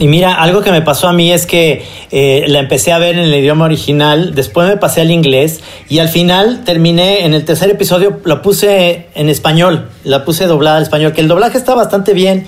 Y 0.00 0.08
mira, 0.08 0.34
algo 0.34 0.62
que 0.62 0.72
me 0.72 0.82
pasó 0.82 1.06
a 1.06 1.12
mí 1.12 1.30
es 1.32 1.46
que 1.46 1.84
eh, 2.10 2.44
la 2.48 2.58
empecé 2.58 2.92
a 2.92 2.98
ver 2.98 3.16
en 3.16 3.20
el 3.24 3.34
idioma 3.34 3.66
original, 3.66 4.34
después 4.34 4.68
me 4.68 4.76
pasé 4.78 5.00
al 5.00 5.12
inglés 5.12 5.60
y 5.88 6.00
al 6.00 6.08
final 6.08 6.64
terminé 6.64 7.24
en 7.24 7.32
el 7.32 7.44
tercer 7.44 7.70
episodio, 7.70 8.20
la 8.24 8.42
puse 8.42 9.06
en 9.14 9.28
español, 9.28 9.88
la 10.02 10.24
puse 10.24 10.46
doblada 10.46 10.78
al 10.78 10.82
español, 10.82 11.12
que 11.12 11.20
el 11.20 11.28
doblaje 11.28 11.56
está 11.56 11.76
bastante 11.76 12.14
bien. 12.14 12.46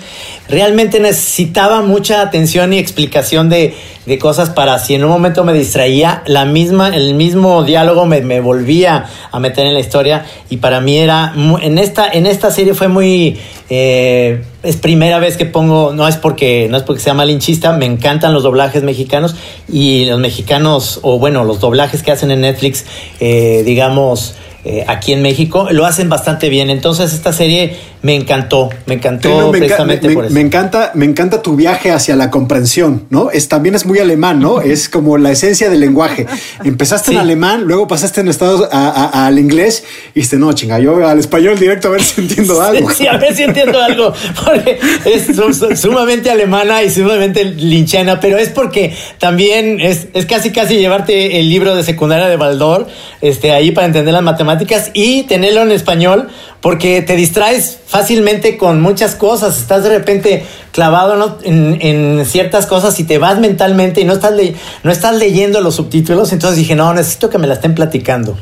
Realmente 0.49 0.99
necesitaba 0.99 1.82
mucha 1.82 2.22
atención 2.22 2.72
y 2.72 2.78
explicación 2.78 3.49
de, 3.49 3.76
de 4.07 4.18
cosas 4.18 4.51
para 4.51 4.80
si 4.80 4.95
en 4.95 5.05
un 5.05 5.11
momento 5.11 5.45
me 5.45 5.53
distraía, 5.53 6.24
la 6.26 6.45
misma, 6.45 6.88
el 6.88 7.14
mismo 7.14 7.62
diálogo 7.62 8.05
me, 8.05 8.20
me 8.20 8.40
volvía 8.40 9.07
a 9.30 9.38
meter 9.38 9.64
en 9.66 9.74
la 9.74 9.80
historia 9.80 10.26
y 10.51 10.57
para 10.57 10.80
mí 10.80 10.99
era, 10.99 11.32
en 11.36 11.78
esta, 11.78 12.09
en 12.09 12.26
esta 12.26 12.51
serie 12.51 12.74
fue 12.74 12.88
muy, 12.88 13.38
eh, 13.70 14.43
es 14.62 14.76
primera 14.76 15.18
vez 15.18 15.36
que 15.36 15.46
pongo, 15.46 15.92
no 15.92 16.06
es 16.06 16.16
porque, 16.16 16.68
no 16.70 16.76
es 16.76 16.82
porque 16.82 17.00
sea 17.00 17.14
malinchista, 17.14 17.72
me 17.72 17.86
encantan 17.86 18.32
los 18.32 18.42
doblajes 18.42 18.82
mexicanos 18.82 19.34
y 19.68 20.04
los 20.04 20.18
mexicanos, 20.18 21.00
o 21.02 21.18
bueno, 21.18 21.44
los 21.44 21.60
doblajes 21.60 22.02
que 22.02 22.12
hacen 22.12 22.30
en 22.30 22.42
Netflix, 22.42 22.84
eh, 23.20 23.62
digamos, 23.64 24.36
eh, 24.64 24.84
aquí 24.86 25.12
en 25.12 25.22
México, 25.22 25.66
lo 25.70 25.84
hacen 25.86 26.08
bastante 26.08 26.48
bien. 26.48 26.70
Entonces 26.70 27.12
esta 27.12 27.32
serie 27.32 27.76
me 28.03 28.16
encantó, 28.16 28.68
me 28.86 28.94
encantó 28.94 29.50
me, 29.53 29.59
precisamente 29.61 30.09
me- 30.09 30.14
por 30.14 30.24
eso. 30.24 30.34
me 30.34 30.40
encanta, 30.40 30.90
me 30.94 31.05
encanta 31.05 31.40
tu 31.40 31.55
viaje 31.55 31.92
hacia 31.92 32.16
la 32.16 32.30
comprensión, 32.30 33.05
¿no? 33.11 33.30
Es, 33.30 33.48
también 33.48 33.74
es 33.76 33.86
muy 33.86 34.00
alemán, 34.00 34.40
¿no? 34.40 34.61
Es 34.72 34.88
como 34.88 35.18
la 35.18 35.30
esencia 35.30 35.70
del 35.70 35.80
lenguaje. 35.80 36.26
Empezaste 36.64 37.12
en 37.12 37.18
alemán, 37.18 37.62
luego 37.64 37.86
pasaste 37.86 38.20
en 38.20 38.28
Estados 38.28 38.68
a- 38.72 38.88
a- 38.88 39.26
al 39.26 39.38
inglés 39.38 39.84
y 40.11 40.14
dijiste, 40.16 40.36
no, 40.36 40.53
chinga, 40.53 40.78
yo 40.80 41.07
al 41.07 41.18
español 41.20 41.59
directo 41.59 41.88
a 41.88 41.90
ver 41.92 42.03
si 42.03 42.22
entiendo 42.22 42.61
algo. 42.62 42.90
Sí, 42.90 43.07
a 43.07 43.16
ver 43.18 43.34
si 43.36 43.44
entiendo 43.44 43.80
algo, 43.80 44.12
porque 44.44 44.78
es 45.05 45.26
su- 45.36 45.55
su- 45.55 45.76
sumamente 45.76 46.30
alemana 46.30 46.82
y 46.82 46.90
sumamente 46.90 47.44
linchana, 47.44 48.18
pero 48.20 48.36
es 48.36 48.48
porque 48.48 48.94
también 49.18 49.80
es, 49.80 50.09
es 50.12 50.26
casi 50.26 50.50
casi 50.50 50.76
llevarte 50.76 51.38
el 51.38 51.48
libro 51.48 51.76
de 51.76 51.82
secundaria 51.84 52.26
de 52.28 52.36
Baldor 52.36 52.88
este, 53.20 53.53
ahí 53.53 53.70
para 53.70 53.86
entender 53.86 54.12
las 54.12 54.22
matemáticas 54.22 54.90
y 54.92 55.22
tenerlo 55.24 55.62
en 55.62 55.70
español, 55.72 56.28
porque 56.62 57.02
te 57.02 57.16
distraes 57.16 57.78
fácilmente 57.86 58.56
con 58.56 58.80
muchas 58.80 59.14
cosas, 59.16 59.58
estás 59.58 59.82
de 59.82 59.90
repente 59.90 60.46
clavado 60.70 61.16
¿no? 61.16 61.36
en, 61.42 61.76
en 61.82 62.24
ciertas 62.24 62.64
cosas 62.66 62.98
y 63.00 63.04
te 63.04 63.18
vas 63.18 63.38
mentalmente 63.38 64.00
y 64.00 64.04
no 64.04 64.14
estás, 64.14 64.32
le- 64.32 64.54
no 64.84 64.90
estás 64.92 65.16
leyendo 65.16 65.60
los 65.60 65.74
subtítulos, 65.74 66.32
entonces 66.32 66.56
dije, 66.56 66.74
no, 66.74 66.94
necesito 66.94 67.28
que 67.28 67.36
me 67.38 67.46
la 67.46 67.54
estén 67.54 67.74
platicando. 67.74 68.38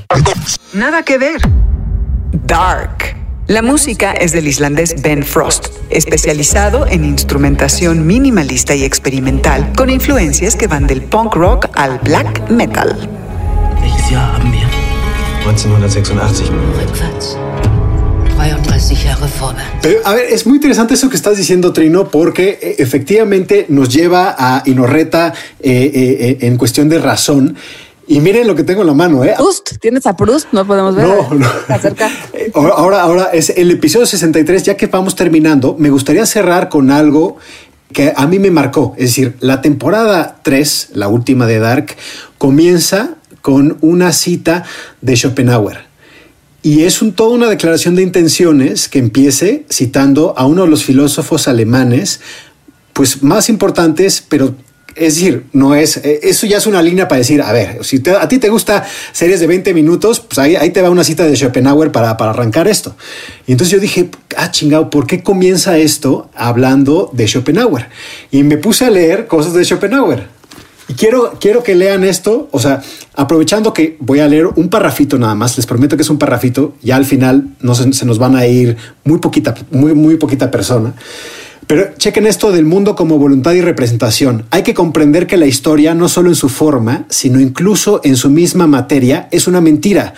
Nada 0.75 1.03
que 1.03 1.19
ver. 1.19 1.41
Dark. 2.47 3.17
La 3.47 3.63
música 3.63 4.13
es 4.13 4.31
del 4.31 4.47
islandés 4.47 5.03
Ben 5.03 5.25
Frost, 5.25 5.69
especializado 5.89 6.87
en 6.87 7.05
instrumentación 7.05 8.07
minimalista 8.07 8.77
y 8.77 8.85
experimental, 8.85 9.73
con 9.77 9.91
influencias 9.91 10.55
que 10.55 10.69
van 10.69 10.87
del 10.87 11.03
punk 11.03 11.35
rock 11.35 11.67
al 11.75 11.99
black 11.99 12.49
metal. 12.49 12.97
Haben 14.15 14.53
wir? 14.53 14.69
1986. 15.47 17.37
Rückwärts. 18.41 18.71
33 18.89 19.03
Jahre 19.03 19.27
vorwärts. 19.39 19.71
Pero, 19.83 20.01
a 20.05 20.15
ver, 20.15 20.25
es 20.31 20.47
muy 20.47 20.57
interesante 20.57 20.95
eso 20.95 21.09
que 21.09 21.17
estás 21.17 21.37
diciendo, 21.37 21.73
Trino, 21.73 22.09
porque 22.09 22.59
eh, 22.61 22.77
efectivamente 22.79 23.67
nos 23.69 23.89
lleva 23.89 24.35
a 24.39 24.63
y 24.65 24.75
nos 24.75 24.89
reta 24.89 25.33
eh, 25.61 25.91
eh, 25.95 26.17
eh, 26.21 26.47
en 26.47 26.57
cuestión 26.57 26.89
de 26.89 26.99
razón. 26.99 27.57
Y 28.07 28.21
miren 28.21 28.47
lo 28.47 28.57
que 28.57 28.65
tengo 28.65 28.81
en 28.81 28.89
la 28.89 28.95
mano, 28.95 29.25
¿eh? 29.25 29.35
Proust, 29.37 29.79
¿tienes 29.81 30.05
a 30.07 30.17
Proust? 30.17 30.49
No 30.53 30.67
podemos 30.67 30.97
ver. 30.97 31.07
No, 31.07 31.33
no. 31.33 31.47
Acerca. 31.69 32.11
Ahora, 32.55 32.75
ahora, 32.75 33.03
ahora 33.03 33.31
es 33.33 33.51
el 33.51 33.71
episodio 33.71 34.07
63, 34.07 34.65
ya 34.65 34.77
que 34.77 34.89
vamos 34.89 35.15
terminando, 35.15 35.77
me 35.79 35.89
gustaría 35.91 36.27
cerrar 36.27 36.69
con 36.69 36.91
algo 36.91 37.37
que 37.93 38.13
a 38.17 38.27
mí 38.27 38.41
me 38.41 38.51
marcó. 38.51 38.95
Es 38.97 39.11
decir, 39.11 39.37
la 39.39 39.63
temporada 39.63 40.41
3, 40.43 40.91
la 40.95 41.07
última 41.07 41.47
de 41.47 41.61
Dark, 41.61 41.95
comienza 42.39 43.15
con 43.41 43.79
una 43.81 44.13
cita 44.13 44.65
de 45.01 45.17
Schopenhauer. 45.17 45.90
Y 46.63 46.83
es 46.85 47.01
un, 47.01 47.13
toda 47.13 47.31
una 47.31 47.49
declaración 47.49 47.95
de 47.97 48.03
intenciones 48.03 48.89
que 48.89 48.99
empiece 48.99 49.65
citando 49.71 50.35
a 50.37 50.47
uno 50.47 50.63
de 50.65 50.69
los 50.69 50.85
filósofos 50.85 51.49
alemanes, 51.49 52.21
pues 52.93 53.23
más 53.23 53.49
importantes, 53.49 54.23
pero 54.29 54.55
es 54.97 55.15
decir, 55.15 55.45
no 55.53 55.75
es, 55.75 55.99
eh, 55.99 56.21
eso 56.25 56.47
ya 56.47 56.59
es 56.59 56.67
una 56.67 56.83
línea 56.83 57.07
para 57.09 57.21
decir, 57.21 57.41
a 57.41 57.53
ver, 57.53 57.83
si 57.85 58.01
te- 58.01 58.11
a 58.11 58.29
ti 58.29 58.39
te 58.39 58.49
gusta 58.51 58.85
series 59.13 59.41
de 59.41 59.47
20 59.47 59.73
minutos, 59.73 60.21
pues 60.21 60.39
ahí, 60.39 60.57
ahí 60.57 60.71
te 60.71 60.83
va 60.83 60.91
una 60.91 61.05
cita 61.05 61.25
de 61.25 61.35
Schopenhauer 61.37 61.93
para, 61.93 62.17
para 62.17 62.33
arrancar 62.33 62.67
esto. 62.69 62.95
Y 63.47 63.53
entonces 63.53 63.73
yo 63.73 63.81
dije, 63.81 64.11
ah, 64.37 64.51
chingado, 64.51 64.91
¿por 64.91 65.07
qué 65.07 65.23
comienza 65.23 65.79
esto 65.79 66.29
hablando 66.35 67.09
de 67.15 67.27
Schopenhauer? 67.27 67.87
Y 68.33 68.43
me 68.43 68.59
puse 68.59 68.85
a 68.85 68.91
leer 68.91 69.29
cosas 69.29 69.55
de 69.55 69.65
Schopenhauer. 69.65 70.27
Y 70.91 70.95
quiero, 70.95 71.35
quiero 71.39 71.63
que 71.63 71.77
lean 71.77 72.03
esto, 72.03 72.49
o 72.51 72.59
sea, 72.59 72.83
aprovechando 73.15 73.73
que 73.73 73.97
voy 74.01 74.19
a 74.19 74.27
leer 74.27 74.47
un 74.47 74.69
parrafito 74.71 75.21
nada 75.21 75.37
más, 75.37 75.57
les 75.57 75.65
prometo 75.65 75.95
que 75.95 76.03
es 76.03 76.11
un 76.11 76.19
parrafito, 76.19 76.75
ya 76.83 76.97
al 76.97 77.05
final 77.05 77.55
no 77.61 77.77
se, 77.77 77.93
se 77.93 78.05
nos 78.05 78.19
van 78.19 78.35
a 78.35 78.45
ir 78.45 78.77
muy 79.05 79.21
poquita, 79.21 79.55
muy, 79.71 79.95
muy 79.95 80.17
poquita 80.17 80.51
persona. 80.51 80.93
Pero 81.71 81.91
chequen 81.97 82.27
esto 82.27 82.51
del 82.51 82.65
mundo 82.65 82.97
como 82.97 83.17
voluntad 83.17 83.53
y 83.53 83.61
representación. 83.61 84.45
Hay 84.51 84.65
que 84.65 84.75
comprender 84.75 85.29
que 85.29 85.37
la 85.37 85.47
historia, 85.47 85.95
no 85.95 86.09
solo 86.09 86.29
en 86.29 86.35
su 86.35 86.49
forma, 86.49 87.07
sino 87.11 87.39
incluso 87.39 88.01
en 88.03 88.17
su 88.17 88.29
misma 88.29 88.67
materia, 88.67 89.29
es 89.31 89.47
una 89.47 89.61
mentira. 89.61 90.15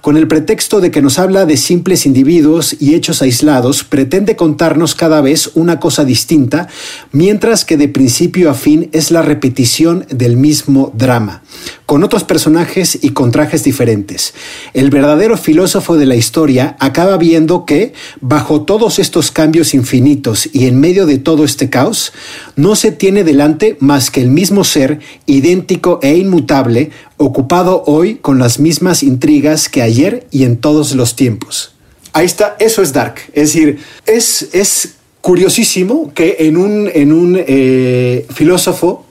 Con 0.00 0.16
el 0.16 0.26
pretexto 0.26 0.80
de 0.80 0.90
que 0.90 1.02
nos 1.02 1.20
habla 1.20 1.46
de 1.46 1.56
simples 1.56 2.06
individuos 2.06 2.76
y 2.80 2.94
hechos 2.94 3.22
aislados, 3.22 3.84
pretende 3.84 4.34
contarnos 4.34 4.96
cada 4.96 5.20
vez 5.20 5.50
una 5.54 5.78
cosa 5.78 6.04
distinta, 6.04 6.68
mientras 7.12 7.64
que 7.64 7.76
de 7.76 7.88
principio 7.88 8.50
a 8.50 8.54
fin 8.54 8.88
es 8.92 9.12
la 9.12 9.22
repetición 9.22 10.04
del 10.08 10.36
mismo 10.36 10.92
drama, 10.96 11.42
con 11.86 12.02
otros 12.02 12.24
personajes 12.24 12.98
y 13.00 13.10
con 13.10 13.30
trajes 13.30 13.62
diferentes. 13.62 14.34
El 14.74 14.90
verdadero 14.90 15.36
filósofo 15.36 15.96
de 15.96 16.06
la 16.06 16.16
historia 16.16 16.76
acaba 16.80 17.16
viendo 17.16 17.64
que, 17.64 17.92
bajo 18.20 18.62
todos 18.62 18.98
estos 18.98 19.30
cambios 19.30 19.72
infinitos 19.72 20.48
y 20.52 20.66
en 20.66 20.80
medio 20.80 20.91
de 20.92 21.18
todo 21.18 21.44
este 21.44 21.70
caos, 21.70 22.12
no 22.56 22.76
se 22.76 22.92
tiene 22.92 23.24
delante 23.24 23.76
más 23.80 24.10
que 24.10 24.20
el 24.20 24.28
mismo 24.28 24.64
ser, 24.64 25.00
idéntico 25.26 25.98
e 26.02 26.16
inmutable, 26.16 26.90
ocupado 27.16 27.82
hoy 27.86 28.16
con 28.16 28.38
las 28.38 28.58
mismas 28.58 29.02
intrigas 29.02 29.68
que 29.68 29.82
ayer 29.82 30.26
y 30.30 30.44
en 30.44 30.58
todos 30.58 30.94
los 30.94 31.16
tiempos. 31.16 31.74
Ahí 32.12 32.26
está, 32.26 32.56
eso 32.60 32.82
es 32.82 32.92
Dark. 32.92 33.14
Es 33.32 33.52
decir, 33.52 33.78
es, 34.06 34.48
es 34.52 34.94
curiosísimo 35.20 36.12
que 36.14 36.36
en 36.40 36.56
un, 36.56 36.90
en 36.92 37.12
un 37.12 37.36
eh, 37.38 38.26
filósofo 38.34 39.06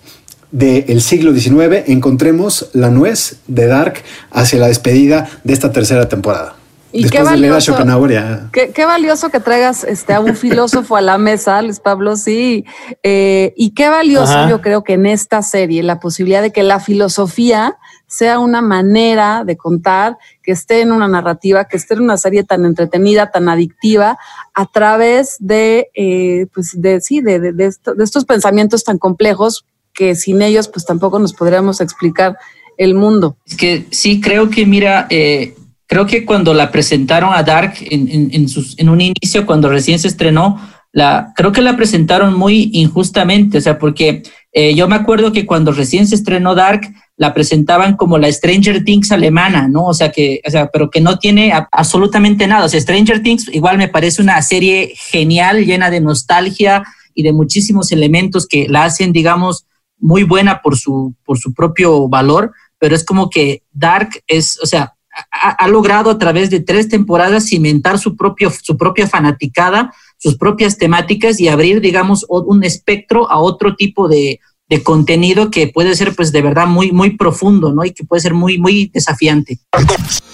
del 0.51 1.01
siglo 1.01 1.33
XIX 1.33 1.87
encontremos 1.87 2.69
la 2.73 2.89
nuez 2.89 3.37
de 3.47 3.67
Dark 3.67 3.95
hacia 4.31 4.59
la 4.59 4.67
despedida 4.67 5.29
de 5.43 5.53
esta 5.53 5.71
tercera 5.71 6.09
temporada. 6.09 6.60
Y 6.93 7.03
qué 7.03 7.19
Después 7.19 7.29
valioso. 7.41 7.77
Ya... 8.09 8.49
Qué, 8.51 8.71
qué 8.71 8.85
valioso 8.85 9.29
que 9.29 9.39
traigas 9.39 9.83
este, 9.83 10.13
a 10.13 10.19
un 10.19 10.35
filósofo 10.35 10.95
a 10.97 11.01
la 11.01 11.17
mesa, 11.17 11.61
Luis 11.61 11.79
Pablo, 11.79 12.15
sí. 12.17 12.65
Eh, 13.03 13.53
y 13.55 13.71
qué 13.71 13.87
valioso 13.89 14.33
Ajá. 14.33 14.49
yo 14.49 14.61
creo 14.61 14.83
que 14.83 14.93
en 14.93 15.05
esta 15.05 15.41
serie 15.41 15.83
la 15.83 15.99
posibilidad 15.99 16.41
de 16.41 16.51
que 16.51 16.63
la 16.63 16.79
filosofía 16.79 17.77
sea 18.07 18.39
una 18.39 18.61
manera 18.61 19.43
de 19.45 19.55
contar, 19.55 20.17
que 20.43 20.51
esté 20.51 20.81
en 20.81 20.91
una 20.91 21.07
narrativa, 21.07 21.63
que 21.65 21.77
esté 21.77 21.93
en 21.93 22.01
una 22.01 22.17
serie 22.17 22.43
tan 22.43 22.65
entretenida, 22.65 23.31
tan 23.31 23.47
adictiva, 23.47 24.17
a 24.53 24.65
través 24.65 25.37
de, 25.39 25.89
eh, 25.95 26.47
pues 26.53 26.71
de, 26.81 26.99
sí, 26.99 27.21
de, 27.21 27.39
de- 27.39 27.53
de 27.53 27.65
esto- 27.67 27.93
de 27.93 28.03
estos 28.03 28.25
pensamientos 28.25 28.83
tan 28.83 28.97
complejos 28.97 29.65
que 29.93 30.15
sin 30.15 30.41
ellos 30.41 30.67
pues 30.67 30.85
tampoco 30.85 31.19
nos 31.19 31.33
podríamos 31.33 31.79
explicar 31.79 32.37
el 32.77 32.95
mundo. 32.95 33.37
Es 33.45 33.55
que 33.55 33.85
sí, 33.91 34.19
creo 34.19 34.49
que, 34.49 34.65
mira, 34.65 35.07
eh, 35.09 35.55
creo 35.91 36.05
que 36.05 36.23
cuando 36.23 36.53
la 36.53 36.71
presentaron 36.71 37.33
a 37.33 37.43
Dark 37.43 37.73
en, 37.81 38.47
sus, 38.47 38.79
en 38.79 38.87
un 38.87 39.01
inicio, 39.01 39.45
cuando 39.45 39.67
recién 39.67 39.99
se 39.99 40.07
estrenó, 40.07 40.57
la, 40.93 41.33
creo 41.35 41.51
que 41.51 41.61
la 41.61 41.75
presentaron 41.75 42.33
muy 42.33 42.69
injustamente, 42.71 43.57
o 43.57 43.61
sea, 43.61 43.77
porque 43.77 44.23
eh, 44.53 44.73
yo 44.73 44.87
me 44.87 44.95
acuerdo 44.95 45.33
que 45.33 45.45
cuando 45.45 45.73
recién 45.73 46.07
se 46.07 46.15
estrenó 46.15 46.55
Dark, 46.55 46.87
la 47.17 47.33
presentaban 47.33 47.97
como 47.97 48.17
la 48.17 48.31
Stranger 48.31 48.85
Things 48.85 49.11
alemana, 49.11 49.67
¿no? 49.67 49.83
O 49.87 49.93
sea, 49.93 50.13
que, 50.13 50.39
o 50.47 50.49
sea, 50.49 50.69
pero 50.71 50.89
que 50.89 51.01
no 51.01 51.19
tiene 51.19 51.51
absolutamente 51.73 52.47
nada. 52.47 52.67
O 52.67 52.69
sea, 52.69 52.79
Stranger 52.79 53.21
Things 53.21 53.49
igual 53.51 53.77
me 53.77 53.89
parece 53.89 54.21
una 54.21 54.41
serie 54.41 54.93
genial, 54.95 55.65
llena 55.65 55.89
de 55.89 55.99
nostalgia 55.99 56.83
y 57.13 57.23
de 57.23 57.33
muchísimos 57.33 57.91
elementos 57.91 58.47
que 58.47 58.69
la 58.69 58.85
hacen, 58.85 59.11
digamos, 59.11 59.65
muy 59.99 60.23
buena 60.23 60.61
por 60.61 60.77
su, 60.77 61.15
por 61.25 61.37
su 61.37 61.53
propio 61.53 62.07
valor, 62.07 62.53
pero 62.79 62.95
es 62.95 63.03
como 63.03 63.29
que 63.29 63.63
Dark 63.73 64.23
es, 64.25 64.57
o 64.63 64.65
sea, 64.65 64.95
ha, 65.31 65.67
logrado 65.67 66.09
a 66.09 66.17
través 66.17 66.49
de 66.49 66.59
tres 66.59 66.89
temporadas 66.89 67.45
cimentar 67.45 67.99
su, 67.99 68.15
propio, 68.15 68.51
su 68.61 68.77
propia 68.77 69.07
fanaticada, 69.07 69.93
sus 70.17 70.37
propias 70.37 70.77
temáticas 70.77 71.39
y 71.39 71.47
abrir, 71.47 71.81
digamos, 71.81 72.25
un 72.29 72.63
espectro 72.63 73.29
a 73.29 73.39
otro 73.39 73.75
tipo 73.75 74.07
de, 74.07 74.39
de 74.71 74.83
contenido 74.83 75.51
que 75.51 75.67
puede 75.67 75.95
ser, 75.95 76.15
pues, 76.15 76.31
de 76.31 76.41
verdad 76.41 76.65
muy, 76.65 76.91
muy 76.91 77.17
profundo, 77.17 77.73
¿no? 77.73 77.83
Y 77.83 77.91
que 77.91 78.05
puede 78.05 78.21
ser 78.21 78.33
muy, 78.33 78.57
muy 78.57 78.89
desafiante. 78.93 79.59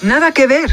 Nada 0.04 0.32
que 0.32 0.46
ver. 0.46 0.70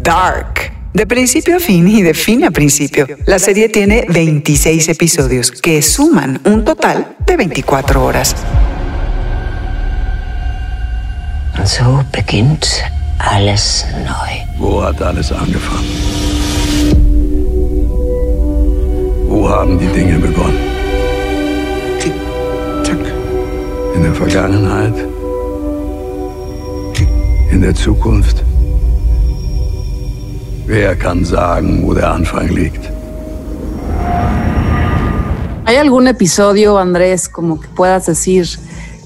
Dark. 0.00 0.72
De 0.94 1.06
principio 1.06 1.56
a 1.56 1.60
fin 1.60 1.86
y 1.88 2.00
de 2.00 2.14
fin 2.14 2.42
a 2.44 2.50
principio, 2.50 3.06
la 3.26 3.38
serie 3.38 3.68
tiene 3.68 4.06
26 4.08 4.88
episodios 4.88 5.50
que 5.50 5.82
suman 5.82 6.40
un 6.44 6.64
total 6.64 7.16
de 7.26 7.36
24 7.36 8.02
horas. 8.02 8.34
Und 11.58 11.68
so 11.68 12.00
beginnt 12.12 12.82
alles 13.18 13.84
neu. 14.04 14.32
Wo 14.58 14.82
hat 14.82 15.00
alles 15.00 15.32
angefangen? 15.32 15.86
Wo 19.28 19.48
haben 19.48 19.78
die 19.78 19.86
Dinge 19.86 20.18
begonnen? 20.18 20.58
In 23.94 24.02
der 24.02 24.14
Vergangenheit? 24.14 24.94
In 27.50 27.62
der 27.62 27.74
Zukunft? 27.74 28.44
Wer 30.66 30.94
kann 30.96 31.24
sagen, 31.24 31.86
wo 31.86 31.94
der 31.94 32.10
Anfang 32.10 32.48
liegt? 32.48 32.90
¿Hay 35.64 35.78
algún 35.78 36.06
episodio, 36.06 36.78
Andrés, 36.78 37.28
como 37.28 37.60
que 37.60 37.66
puedas 37.68 38.06
decir 38.06 38.46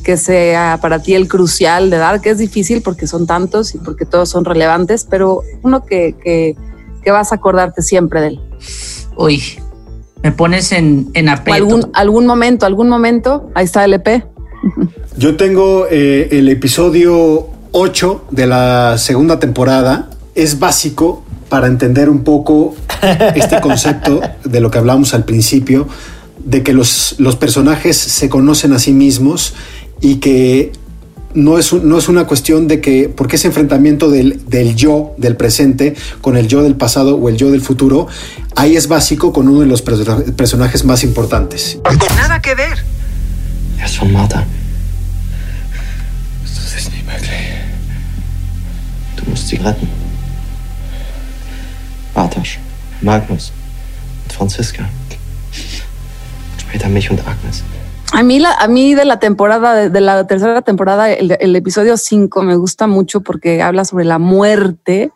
que 0.03 0.17
sea 0.17 0.79
para 0.81 1.01
ti 1.01 1.15
el 1.15 1.29
crucial 1.29 1.91
de 1.91 1.99
dar? 1.99 2.21
Que 2.21 2.31
es 2.31 2.39
difícil 2.39 2.83
porque 2.83 3.07
son 3.07 3.27
tantos 3.27 3.75
y 3.75 3.79
porque 3.79 4.05
todos 4.05 4.29
son 4.29 4.45
relevantes, 4.45 5.07
pero 5.09 5.43
uno 5.63 5.85
que, 5.85 6.15
que, 6.23 6.57
que 7.03 7.11
vas 7.11 7.33
a 7.33 7.37
acordarte 7.37 7.83
siempre 7.83 8.21
de 8.21 8.27
él. 8.29 8.41
Uy, 9.17 9.43
me 10.23 10.33
pones 10.33 10.73
en, 10.73 11.11
en 11.15 11.29
aprieto. 11.29 11.57
algún, 11.57 11.91
algún 11.95 12.27
momento, 12.27 12.67
algún 12.67 12.89
momento, 12.89 13.51
ahí 13.55 13.65
está 13.65 13.85
el 13.85 13.95
EP. 13.95 14.25
Yo 15.17 15.37
tengo 15.37 15.87
eh, 15.91 16.29
el 16.33 16.49
episodio 16.49 17.49
8 17.73 18.27
de 18.31 18.47
la 18.47 18.99
segunda 18.99 19.39
temporada. 19.39 20.11
Es 20.35 20.59
básico 20.59 21.25
para 21.49 21.67
entender 21.67 22.09
un 22.09 22.23
poco 22.23 22.75
este 23.35 23.61
concepto 23.63 24.21
de 24.45 24.61
lo 24.61 24.71
que 24.71 24.79
hablamos 24.79 25.15
al 25.15 25.25
principio, 25.25 25.89
de 26.39 26.63
que 26.63 26.73
los, 26.73 27.17
los 27.19 27.37
personajes 27.37 27.97
se 27.97 28.29
conocen 28.29 28.73
a 28.73 28.79
sí 28.79 28.93
mismos 28.93 29.55
y 30.01 30.17
que 30.17 30.73
no 31.35 31.59
es, 31.59 31.73
no 31.73 31.99
es 31.99 32.09
una 32.09 32.27
cuestión 32.27 32.67
de 32.69 32.81
que, 32.81 33.09
porque 33.09 33.37
ese 33.37 33.47
enfrentamiento 33.49 34.11
del, 34.11 34.43
del 34.49 34.75
yo 34.75 35.15
del 35.17 35.37
presente 35.37 35.95
con 36.21 36.37
el 36.37 36.49
yo 36.49 36.63
del 36.63 36.75
pasado 36.75 37.17
o 37.17 37.29
el 37.29 37.37
yo 37.37 37.51
del 37.51 37.61
futuro, 37.61 38.09
ahí 38.57 38.77
es 38.77 38.89
básico 38.89 39.33
con 39.33 39.49
uno 39.49 39.61
de 39.61 39.67
los 39.67 39.85
perso- 39.85 40.35
personajes 40.35 40.85
más 40.85 41.05
importantes. 41.05 41.79
Nada 42.17 42.41
que 42.43 42.55
ver. 42.55 42.85
Er 43.79 43.89
Magnus 53.03 53.53
Franziska. 54.29 54.89
Später 56.59 56.89
mich 56.89 57.11
und 57.11 57.21
Agnes. 57.21 57.63
A 58.13 58.23
mí, 58.25 58.41
la, 58.41 58.53
a 58.55 58.67
mí 58.67 58.95
de 58.95 59.05
la 59.05 59.21
temporada, 59.21 59.89
de, 59.89 60.01
la 60.01 60.27
tercera 60.27 60.63
temporada, 60.63 61.13
el, 61.13 61.57
episodio 61.57 61.97
5 61.97 62.43
me 62.43 62.57
gusta 62.57 62.87
mucho 62.87 63.21
porque 63.21 63.63
habla 63.63 63.85
sobre 63.85 64.05
la 64.05 64.19
muerte 64.19 65.13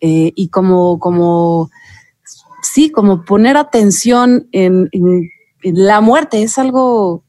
eh, 0.00 0.32
y 0.34 0.48
como, 0.48 1.00
como, 1.00 1.70
sí, 2.62 2.90
como 2.90 3.24
poner 3.24 3.56
atención 3.56 4.48
en, 4.52 4.88
la 5.62 6.00
muerte. 6.00 6.42
Es 6.42 6.58
algo 6.58 7.24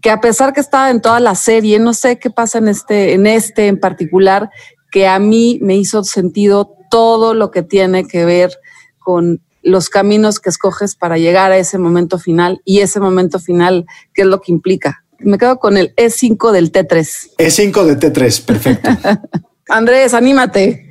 que 0.00 0.10
a 0.10 0.20
pesar 0.20 0.52
que 0.52 0.60
está 0.60 0.90
en 0.90 1.00
toda 1.00 1.18
la 1.18 1.34
serie, 1.34 1.80
no 1.80 1.92
sé 1.94 2.20
qué 2.20 2.30
pasa 2.30 2.58
en 2.58 2.68
este, 2.68 3.14
en 3.14 3.26
este 3.26 3.66
en 3.66 3.80
particular, 3.80 4.50
que 4.92 5.08
a 5.08 5.18
mí 5.18 5.58
me 5.60 5.74
hizo 5.74 6.04
sentido 6.04 6.76
todo 6.90 7.34
lo 7.34 7.50
que 7.50 7.62
tiene 7.62 8.06
que 8.06 8.24
ver 8.24 8.52
con 9.00 9.40
los 9.62 9.88
caminos 9.88 10.40
que 10.40 10.48
escoges 10.50 10.94
para 10.96 11.18
llegar 11.18 11.52
a 11.52 11.56
ese 11.56 11.78
momento 11.78 12.18
final 12.18 12.60
y 12.64 12.80
ese 12.80 13.00
momento 13.00 13.38
final, 13.38 13.86
qué 14.14 14.22
es 14.22 14.28
lo 14.28 14.40
que 14.40 14.52
implica. 14.52 15.04
Me 15.18 15.38
quedo 15.38 15.58
con 15.58 15.76
el 15.76 15.94
E5 15.96 16.50
del 16.50 16.72
T3. 16.72 17.06
E5 17.38 17.84
de 17.84 18.12
T3, 18.12 18.44
perfecto. 18.44 18.90
Andrés, 19.68 20.14
anímate. 20.14 20.88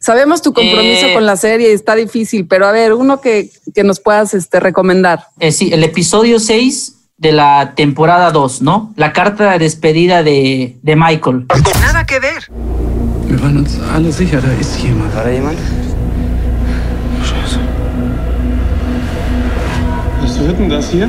Sabemos 0.00 0.42
tu 0.42 0.52
compromiso 0.52 1.06
Eh. 1.06 1.14
con 1.14 1.24
la 1.26 1.36
serie 1.36 1.70
y 1.70 1.74
está 1.74 1.94
difícil, 1.94 2.48
pero 2.48 2.66
a 2.66 2.72
ver, 2.72 2.92
uno 2.92 3.20
que, 3.20 3.50
que 3.72 3.84
nos 3.84 4.00
puedas 4.00 4.34
este, 4.34 4.58
recomendar. 4.58 5.26
Eh, 5.38 5.52
sí, 5.52 5.70
el 5.72 5.84
episodio 5.84 6.40
6 6.40 6.96
de 7.18 7.30
la 7.30 7.74
temporada 7.76 8.32
2, 8.32 8.62
¿no? 8.62 8.92
La 8.96 9.12
carta 9.12 9.52
de 9.52 9.60
despedida 9.60 10.24
de, 10.24 10.76
de 10.82 10.96
Michael. 10.96 11.46
Nada 11.80 12.04
que 12.04 12.18
ver. 12.18 12.50
Wir 13.28 13.40
waren 13.40 13.58
uns 13.58 13.78
alle 13.94 14.12
sicher, 14.12 14.42
da 14.42 14.52
ist 14.60 14.74
jemand. 14.76 15.14
War 15.14 15.24
da 15.24 15.30
jemand? 15.30 15.56
Wird 20.52 20.60
denn 20.60 20.68
das 20.68 20.90
hier? 20.90 21.08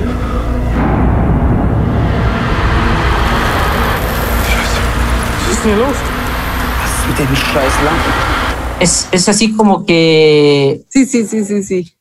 Was 5.40 5.52
ist 5.58 5.66
denn 5.66 5.76
hier 5.76 5.86
los? 5.86 5.96
Was 6.82 6.92
ist 7.00 7.08
mit 7.10 7.20
dem 7.20 7.36
scheiß 7.36 7.74
Lampen? 7.86 8.14
Es, 8.80 9.08
es 9.12 9.30
así 9.30 9.54
como 9.54 9.86
que 9.86 10.84
Sí, 10.90 11.06
sí, 11.06 11.26
sí, 11.26 11.44
sí, 11.46 11.64
sí. 11.64 11.94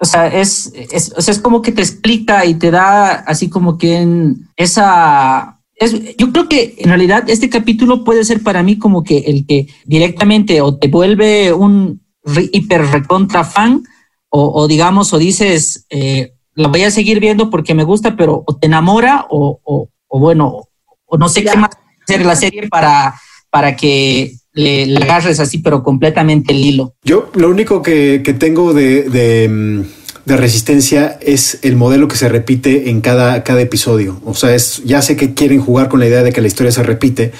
O 0.00 0.04
sea, 0.04 0.28
es, 0.28 0.72
es, 0.92 1.12
o 1.16 1.20
sea, 1.20 1.32
es 1.32 1.40
como 1.40 1.60
que 1.60 1.72
te 1.72 1.82
explica 1.82 2.44
y 2.44 2.54
te 2.54 2.70
da 2.70 3.10
así 3.26 3.48
como 3.48 3.78
que 3.78 3.96
en 3.96 4.48
esa... 4.56 5.60
Es, 5.74 5.92
yo 6.16 6.32
creo 6.32 6.48
que 6.48 6.76
en 6.78 6.88
realidad 6.88 7.24
este 7.28 7.48
capítulo 7.48 8.04
puede 8.04 8.24
ser 8.24 8.42
para 8.42 8.62
mí 8.62 8.78
como 8.78 9.02
que 9.04 9.18
el 9.18 9.46
que 9.46 9.68
directamente 9.84 10.60
o 10.60 10.76
te 10.76 10.88
vuelve 10.88 11.52
un 11.52 12.00
re- 12.24 12.50
hiper 12.52 12.84
recontra 12.86 13.44
fan 13.44 13.82
o, 14.28 14.62
o 14.62 14.68
digamos 14.68 15.12
o 15.12 15.18
dices 15.18 15.86
eh, 15.90 16.32
la 16.58 16.68
voy 16.68 16.82
a 16.82 16.90
seguir 16.90 17.20
viendo 17.20 17.50
porque 17.50 17.74
me 17.74 17.84
gusta 17.84 18.16
pero 18.16 18.42
o 18.46 18.56
te 18.56 18.66
enamora 18.66 19.26
o, 19.30 19.60
o, 19.62 19.88
o 20.08 20.18
bueno 20.18 20.68
o 21.06 21.16
no 21.16 21.28
sé 21.28 21.44
qué 21.44 21.56
más 21.56 21.70
hacer 22.02 22.26
la 22.26 22.36
serie 22.36 22.68
para, 22.68 23.14
para 23.50 23.76
que 23.76 24.32
le, 24.52 24.86
le 24.86 24.96
agarres 24.98 25.40
así 25.40 25.58
pero 25.58 25.82
completamente 25.82 26.52
el 26.52 26.64
hilo. 26.64 26.94
Yo 27.04 27.30
lo 27.34 27.48
único 27.48 27.82
que, 27.82 28.22
que 28.24 28.34
tengo 28.34 28.74
de, 28.74 29.04
de, 29.04 29.84
de 30.24 30.36
resistencia 30.36 31.18
es 31.20 31.60
el 31.62 31.76
modelo 31.76 32.08
que 32.08 32.16
se 32.16 32.28
repite 32.28 32.90
en 32.90 33.00
cada, 33.00 33.44
cada 33.44 33.60
episodio. 33.60 34.20
O 34.24 34.34
sea, 34.34 34.54
es, 34.54 34.82
ya 34.84 35.00
sé 35.00 35.16
que 35.16 35.34
quieren 35.34 35.60
jugar 35.60 35.88
con 35.88 36.00
la 36.00 36.06
idea 36.06 36.22
de 36.22 36.32
que 36.32 36.40
la 36.40 36.48
historia 36.48 36.72
se 36.72 36.82
repite, 36.82 37.32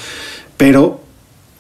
pero, 0.57 1.01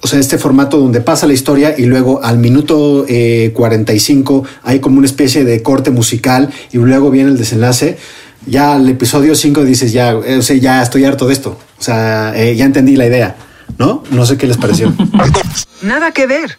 o 0.00 0.06
sea, 0.06 0.20
este 0.20 0.38
formato 0.38 0.78
donde 0.78 1.00
pasa 1.00 1.26
la 1.26 1.32
historia 1.32 1.74
y 1.76 1.86
luego 1.86 2.22
al 2.22 2.38
minuto 2.38 3.04
eh, 3.08 3.52
45 3.54 4.44
hay 4.62 4.80
como 4.80 4.98
una 4.98 5.06
especie 5.06 5.44
de 5.44 5.62
corte 5.62 5.90
musical 5.90 6.50
y 6.72 6.78
luego 6.78 7.10
viene 7.10 7.30
el 7.30 7.38
desenlace. 7.38 7.98
Ya 8.46 8.74
al 8.74 8.88
episodio 8.88 9.34
5 9.34 9.64
dices, 9.64 9.92
ya, 9.92 10.12
eh, 10.12 10.38
o 10.38 10.42
sea, 10.42 10.56
ya 10.56 10.82
estoy 10.82 11.04
harto 11.04 11.26
de 11.26 11.32
esto. 11.32 11.58
O 11.78 11.82
sea, 11.82 12.32
eh, 12.36 12.54
ya 12.54 12.64
entendí 12.64 12.94
la 12.96 13.06
idea, 13.06 13.36
¿no? 13.76 14.04
No 14.10 14.24
sé 14.24 14.36
qué 14.36 14.46
les 14.46 14.56
pareció. 14.56 14.94
Nada 15.82 16.12
que 16.12 16.26
ver. 16.26 16.58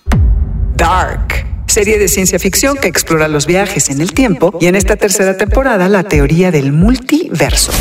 Dark. 0.76 1.46
Serie 1.68 1.98
de 1.98 2.08
ciencia 2.08 2.40
ficción 2.40 2.78
que 2.78 2.88
explora 2.88 3.28
los 3.28 3.46
viajes 3.46 3.90
en 3.90 4.02
el 4.02 4.12
tiempo 4.12 4.58
y 4.60 4.66
en 4.66 4.76
esta 4.76 4.96
tercera 4.96 5.38
temporada 5.38 5.88
la 5.88 6.04
teoría 6.04 6.52
del 6.52 6.74
multiverso. 6.74 7.72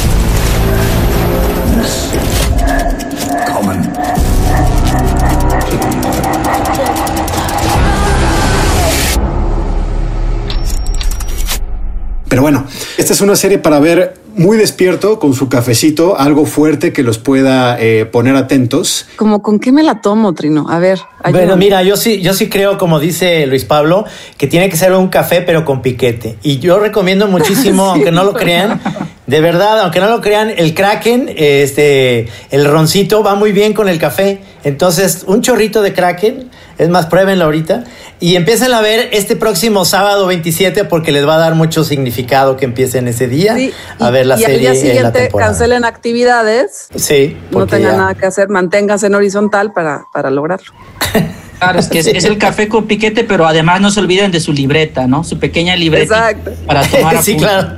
Pero 12.29 12.43
bueno, 12.43 12.67
esta 12.97 13.13
es 13.13 13.21
una 13.21 13.37
serie 13.37 13.59
para 13.59 13.81
ver 13.81 14.15
muy 14.39 14.57
despierto, 14.57 15.19
con 15.19 15.35
su 15.35 15.49
cafecito, 15.49 16.19
algo 16.19 16.47
fuerte 16.47 16.93
que 16.93 17.03
los 17.03 17.19
pueda 17.19 17.77
eh, 17.81 18.07
poner 18.07 18.37
atentos. 18.37 19.07
Como 19.17 19.43
con 19.43 19.59
qué 19.59 19.73
me 19.73 19.83
la 19.83 20.01
tomo, 20.01 20.33
Trino. 20.33 20.67
A 20.71 20.79
ver. 20.79 21.01
Bueno, 21.23 21.39
ayúdame. 21.39 21.65
mira, 21.65 21.83
yo 21.83 21.97
sí, 21.97 22.21
yo 22.21 22.33
sí 22.35 22.49
creo, 22.49 22.79
como 22.79 23.01
dice 23.01 23.47
Luis 23.47 23.65
Pablo, 23.65 24.05
que 24.37 24.47
tiene 24.47 24.69
que 24.69 24.77
ser 24.77 24.93
un 24.93 25.09
café, 25.09 25.43
pero 25.43 25.65
con 25.65 25.83
piquete. 25.83 26.39
Y 26.43 26.59
yo 26.59 26.79
recomiendo 26.79 27.27
muchísimo, 27.29 27.87
Sí, 27.87 27.91
aunque 27.95 28.13
no 28.13 28.23
lo 28.23 28.33
crean, 28.35 28.81
de 29.27 29.41
verdad, 29.41 29.81
aunque 29.81 29.99
no 29.99 30.09
lo 30.09 30.21
crean, 30.21 30.53
el 30.57 30.73
Kraken, 30.73 31.35
este, 31.37 32.29
el 32.51 32.65
roncito 32.65 33.25
va 33.25 33.35
muy 33.35 33.51
bien 33.51 33.75
con 33.75 33.89
el 33.89 33.99
café. 33.99 34.41
Entonces, 34.63 35.25
un 35.27 35.43
chorrito 35.43 35.83
de 35.83 35.93
Kraken, 35.93 36.49
es 36.79 36.89
más, 36.89 37.07
pruébenlo 37.07 37.45
ahorita. 37.45 37.85
Y 38.21 38.37
empiecen 38.37 38.73
a 38.73 38.81
ver 38.81 39.09
este 39.13 39.37
próximo 39.37 39.85
sábado 39.85 40.27
27 40.27 40.85
porque 40.85 41.13
les 41.13 41.27
va 41.27 41.35
a 41.37 41.39
dar 41.39 41.55
mucho 41.55 41.85
significado 41.85 42.57
que 42.57 42.65
empiecen 42.65 43.07
ese 43.09 43.29
día 43.29 43.55
Sí, 43.57 43.73
a 43.99 44.11
ver 44.11 44.27
la 44.27 44.37
y 44.39 44.43
serie 44.45 44.55
al 44.55 44.61
día 44.61 44.71
en 44.71 44.75
la 44.77 44.81
siguiente 44.81 45.19
temporada. 45.21 45.51
cancelen 45.51 45.85
actividades, 45.85 46.89
Sí, 46.95 47.37
no 47.51 47.67
tengan 47.67 47.93
ya- 47.93 47.97
nada 47.99 48.15
que 48.15 48.27
hacer, 48.27 48.49
manténganse 48.49 49.07
en 49.07 49.15
horizontal 49.15 49.73
para, 49.73 50.05
para 50.13 50.31
lograrlo. 50.31 50.73
Claro, 51.59 51.81
es 51.81 51.89
que 51.89 51.99
es, 51.99 52.07
es 52.07 52.25
el 52.25 52.39
café 52.39 52.69
con 52.69 52.87
piquete, 52.87 53.25
pero 53.25 53.45
además 53.45 53.81
no 53.81 53.91
se 53.91 53.99
olviden 53.99 54.31
de 54.31 54.39
su 54.39 54.53
libreta, 54.53 55.09
¿no? 55.09 55.25
Su 55.25 55.41
pequeña 55.41 55.75
libreta 55.75 56.31
Exacto. 56.31 56.53
para 56.69 56.83
tomar 56.89 57.17
sí, 57.23 57.33
apuntes. 57.33 57.37
claro. 57.37 57.69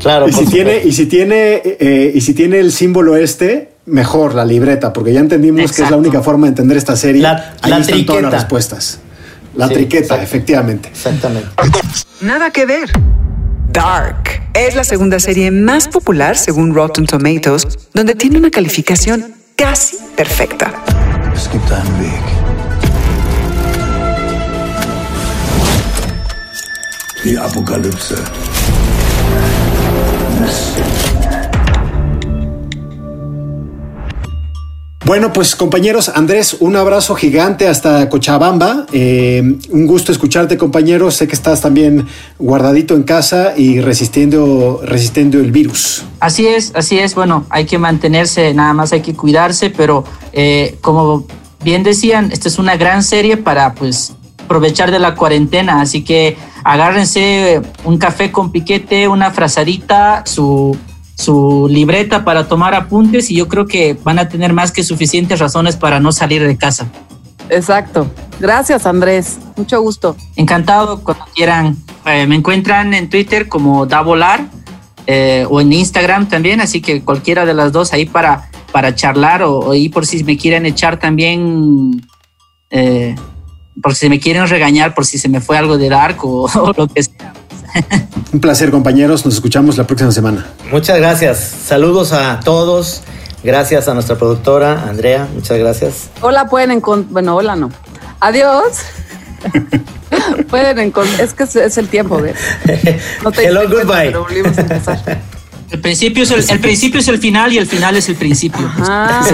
Claro, 0.00 0.28
y, 0.28 0.32
si 0.32 0.46
tiene, 0.46 0.80
y, 0.84 0.90
si 0.90 1.06
tiene, 1.06 1.62
eh, 1.64 2.10
y 2.12 2.20
si 2.20 2.34
tiene 2.34 2.58
el 2.58 2.72
símbolo 2.72 3.14
este, 3.16 3.68
mejor 3.86 4.34
la 4.34 4.44
libreta, 4.44 4.92
porque 4.92 5.12
ya 5.12 5.20
entendimos 5.20 5.72
que 5.72 5.82
es 5.82 5.90
la 5.90 5.96
única 5.96 6.22
forma 6.22 6.46
de 6.46 6.50
entender 6.50 6.76
esta 6.76 6.96
serie. 6.96 7.22
La- 7.22 7.54
Ahí 7.62 7.70
la 7.70 7.78
están 7.78 8.06
todas 8.06 8.22
las 8.22 8.32
respuestas. 8.32 8.98
La 9.56 9.68
Sí, 9.68 9.74
triqueta, 9.74 10.02
exacto. 10.04 10.24
efectivamente. 10.24 10.88
Exactamente. 10.88 11.48
Nada 12.20 12.50
que 12.50 12.64
ver. 12.66 12.90
Dark 13.70 14.42
es 14.54 14.74
la 14.76 14.84
segunda 14.84 15.18
serie 15.18 15.50
más 15.50 15.88
popular 15.88 16.36
según 16.36 16.74
Rotten 16.74 17.06
Tomatoes, 17.06 17.66
donde 17.94 18.14
tiene 18.14 18.38
una 18.38 18.50
calificación 18.50 19.34
casi 19.56 19.96
perfecta. 20.16 20.72
Es 21.34 21.48
gibt 21.50 21.70
einen 21.72 22.00
Weg. 22.00 22.22
Die 27.24 27.36
Bueno, 35.04 35.32
pues 35.32 35.56
compañeros, 35.56 36.08
Andrés, 36.14 36.56
un 36.60 36.76
abrazo 36.76 37.16
gigante 37.16 37.66
hasta 37.66 38.08
Cochabamba. 38.08 38.86
Eh, 38.92 39.58
un 39.70 39.86
gusto 39.86 40.12
escucharte, 40.12 40.56
compañero. 40.56 41.10
Sé 41.10 41.26
que 41.26 41.34
estás 41.34 41.60
también 41.60 42.06
guardadito 42.38 42.94
en 42.94 43.02
casa 43.02 43.54
y 43.56 43.80
resistiendo, 43.80 44.80
resistiendo 44.84 45.40
el 45.40 45.50
virus. 45.50 46.04
Así 46.20 46.46
es, 46.46 46.72
así 46.76 47.00
es. 47.00 47.16
Bueno, 47.16 47.46
hay 47.50 47.64
que 47.64 47.78
mantenerse, 47.78 48.54
nada 48.54 48.74
más 48.74 48.92
hay 48.92 49.00
que 49.00 49.14
cuidarse, 49.14 49.70
pero 49.70 50.04
eh, 50.32 50.78
como 50.80 51.26
bien 51.64 51.82
decían, 51.82 52.30
esta 52.30 52.46
es 52.46 52.60
una 52.60 52.76
gran 52.76 53.02
serie 53.02 53.36
para 53.36 53.74
pues 53.74 54.12
aprovechar 54.44 54.92
de 54.92 55.00
la 55.00 55.16
cuarentena, 55.16 55.80
así 55.80 56.04
que 56.04 56.36
agárrense 56.62 57.60
un 57.84 57.98
café 57.98 58.30
con 58.30 58.52
piquete, 58.52 59.08
una 59.08 59.30
frazadita, 59.32 60.22
su, 60.26 60.76
su 61.16 61.68
libreta 61.70 62.24
para 62.24 62.48
tomar 62.48 62.74
apuntes 62.74 63.30
y 63.30 63.36
yo 63.36 63.48
creo 63.48 63.66
que 63.66 63.96
van 64.02 64.18
a 64.18 64.28
tener 64.28 64.52
más 64.52 64.72
que 64.72 64.82
suficientes 64.82 65.38
razones 65.38 65.76
para 65.76 66.00
no 66.00 66.12
salir 66.12 66.46
de 66.46 66.56
casa. 66.56 66.90
Exacto. 67.48 68.10
Gracias, 68.40 68.86
Andrés. 68.86 69.38
Mucho 69.56 69.80
gusto. 69.82 70.16
Encantado 70.36 71.02
cuando 71.02 71.24
quieran. 71.34 71.76
Eh, 72.06 72.26
me 72.26 72.36
encuentran 72.36 72.94
en 72.94 73.08
Twitter 73.10 73.48
como 73.48 73.86
Da 73.86 74.00
Volar 74.00 74.46
eh, 75.06 75.46
o 75.48 75.60
en 75.60 75.72
Instagram 75.72 76.28
también, 76.28 76.60
así 76.60 76.80
que 76.80 77.02
cualquiera 77.02 77.44
de 77.44 77.54
las 77.54 77.72
dos 77.72 77.92
ahí 77.92 78.06
para, 78.06 78.50
para 78.72 78.94
charlar 78.94 79.42
o, 79.42 79.58
o 79.58 79.72
ahí 79.72 79.88
por 79.88 80.06
si 80.06 80.22
me 80.24 80.36
quieren 80.36 80.64
echar 80.64 80.98
también, 80.98 82.06
eh, 82.70 83.14
por 83.82 83.94
si 83.94 84.08
me 84.08 84.18
quieren 84.18 84.46
regañar, 84.48 84.94
por 84.94 85.04
si 85.04 85.18
se 85.18 85.28
me 85.28 85.40
fue 85.40 85.58
algo 85.58 85.76
de 85.76 85.88
Dark 85.88 86.24
o, 86.24 86.48
o 86.54 86.72
lo 86.76 86.88
que 86.88 87.02
sea. 87.02 87.31
Un 88.32 88.40
placer, 88.40 88.70
compañeros. 88.70 89.24
Nos 89.24 89.34
escuchamos 89.34 89.76
la 89.76 89.86
próxima 89.86 90.10
semana. 90.12 90.46
Muchas 90.70 90.98
gracias. 90.98 91.38
Saludos 91.38 92.12
a 92.12 92.40
todos. 92.40 93.02
Gracias 93.44 93.88
a 93.88 93.94
nuestra 93.94 94.16
productora, 94.16 94.84
Andrea. 94.88 95.28
Muchas 95.34 95.58
gracias. 95.58 96.10
Hola, 96.20 96.46
pueden 96.46 96.70
encontrar. 96.70 97.12
Bueno, 97.12 97.36
hola 97.36 97.56
no. 97.56 97.70
Adiós. 98.20 98.78
pueden 100.50 100.78
encontrar. 100.78 101.20
Es 101.20 101.34
que 101.34 101.42
es, 101.42 101.78
el 101.78 101.88
tiempo, 101.88 102.20
¿ves? 102.20 102.36
No 103.24 103.32
te 103.32 103.46
Hello, 103.46 103.60
cuenta, 103.60 103.84
goodbye. 103.84 104.06
pero 104.06 104.22
volvimos 104.22 104.56
a 104.56 104.60
empezar. 104.60 105.20
El 105.72 105.80
principio, 105.80 106.22
es 106.22 106.30
el, 106.30 106.50
el 106.50 106.60
principio 106.60 107.00
es 107.00 107.08
el 107.08 107.18
final 107.18 107.50
y 107.52 107.58
el 107.58 107.66
final 107.66 107.96
es 107.96 108.06
el 108.10 108.16
principio. 108.16 108.70
Ah. 108.78 109.24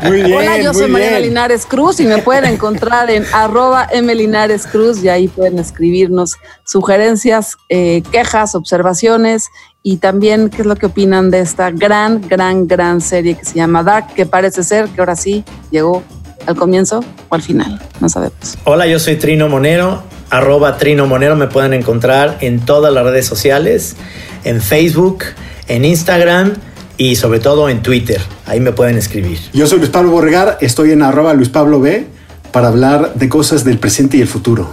Muy 0.04 0.22
bien. 0.22 0.38
Hola, 0.38 0.56
yo 0.58 0.72
muy 0.72 0.82
soy 0.82 0.90
Mariana 0.90 1.18
bien. 1.18 1.30
Linares 1.30 1.66
Cruz 1.66 1.98
y 1.98 2.04
me 2.04 2.18
pueden 2.18 2.44
encontrar 2.44 3.10
en 3.10 3.24
arroba 3.32 3.88
Linares 3.92 4.68
Cruz 4.68 5.02
y 5.02 5.08
ahí 5.08 5.26
pueden 5.26 5.58
escribirnos 5.58 6.36
sugerencias, 6.64 7.56
eh, 7.68 8.02
quejas, 8.12 8.54
observaciones 8.54 9.48
y 9.82 9.96
también 9.96 10.48
qué 10.48 10.62
es 10.62 10.66
lo 10.66 10.76
que 10.76 10.86
opinan 10.86 11.32
de 11.32 11.40
esta 11.40 11.72
gran, 11.72 12.20
gran, 12.28 12.68
gran 12.68 13.00
serie 13.00 13.36
que 13.36 13.44
se 13.44 13.54
llama 13.54 13.82
Dark, 13.82 14.14
que 14.14 14.26
parece 14.26 14.62
ser 14.62 14.88
que 14.90 15.00
ahora 15.00 15.16
sí 15.16 15.44
llegó 15.72 16.04
al 16.46 16.54
comienzo 16.54 17.04
o 17.28 17.34
al 17.34 17.42
final, 17.42 17.80
no 18.00 18.08
sabemos. 18.08 18.58
Hola, 18.64 18.86
yo 18.86 19.00
soy 19.00 19.16
Trino 19.16 19.48
Monero, 19.48 20.04
arroba 20.30 20.78
Trino 20.78 21.06
Monero. 21.06 21.36
Me 21.36 21.48
pueden 21.48 21.74
encontrar 21.74 22.38
en 22.40 22.60
todas 22.60 22.92
las 22.92 23.04
redes 23.04 23.26
sociales, 23.26 23.96
en 24.44 24.60
Facebook, 24.60 25.24
en 25.68 25.84
Instagram 25.84 26.54
y 26.96 27.16
sobre 27.16 27.40
todo 27.40 27.68
en 27.68 27.82
Twitter. 27.82 28.20
Ahí 28.46 28.60
me 28.60 28.72
pueden 28.72 28.96
escribir. 28.96 29.38
Yo 29.52 29.66
soy 29.66 29.78
Luis 29.78 29.90
Pablo 29.90 30.10
Borregar. 30.10 30.58
Estoy 30.60 30.92
en 30.92 31.02
arroba 31.02 31.34
Luis 31.34 31.48
Pablo 31.48 31.80
B 31.80 32.06
para 32.52 32.68
hablar 32.68 33.14
de 33.14 33.28
cosas 33.28 33.64
del 33.64 33.78
presente 33.78 34.16
y 34.16 34.20
el 34.20 34.28
futuro. 34.28 34.70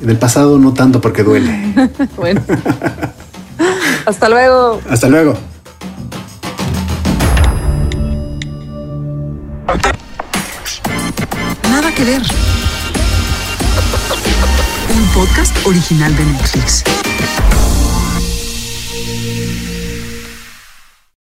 Del 0.00 0.18
pasado 0.18 0.58
no 0.58 0.74
tanto 0.74 1.00
porque 1.00 1.22
duele. 1.22 1.74
bueno. 2.16 2.42
Hasta 4.06 4.28
luego. 4.28 4.80
Hasta 4.88 5.08
luego. 5.08 5.36
Nada 11.70 11.94
que 11.94 12.04
ver. 12.04 12.45
Podcast 15.16 15.56
original 15.64 16.14
de 16.14 16.24
Netflix. 16.26 16.84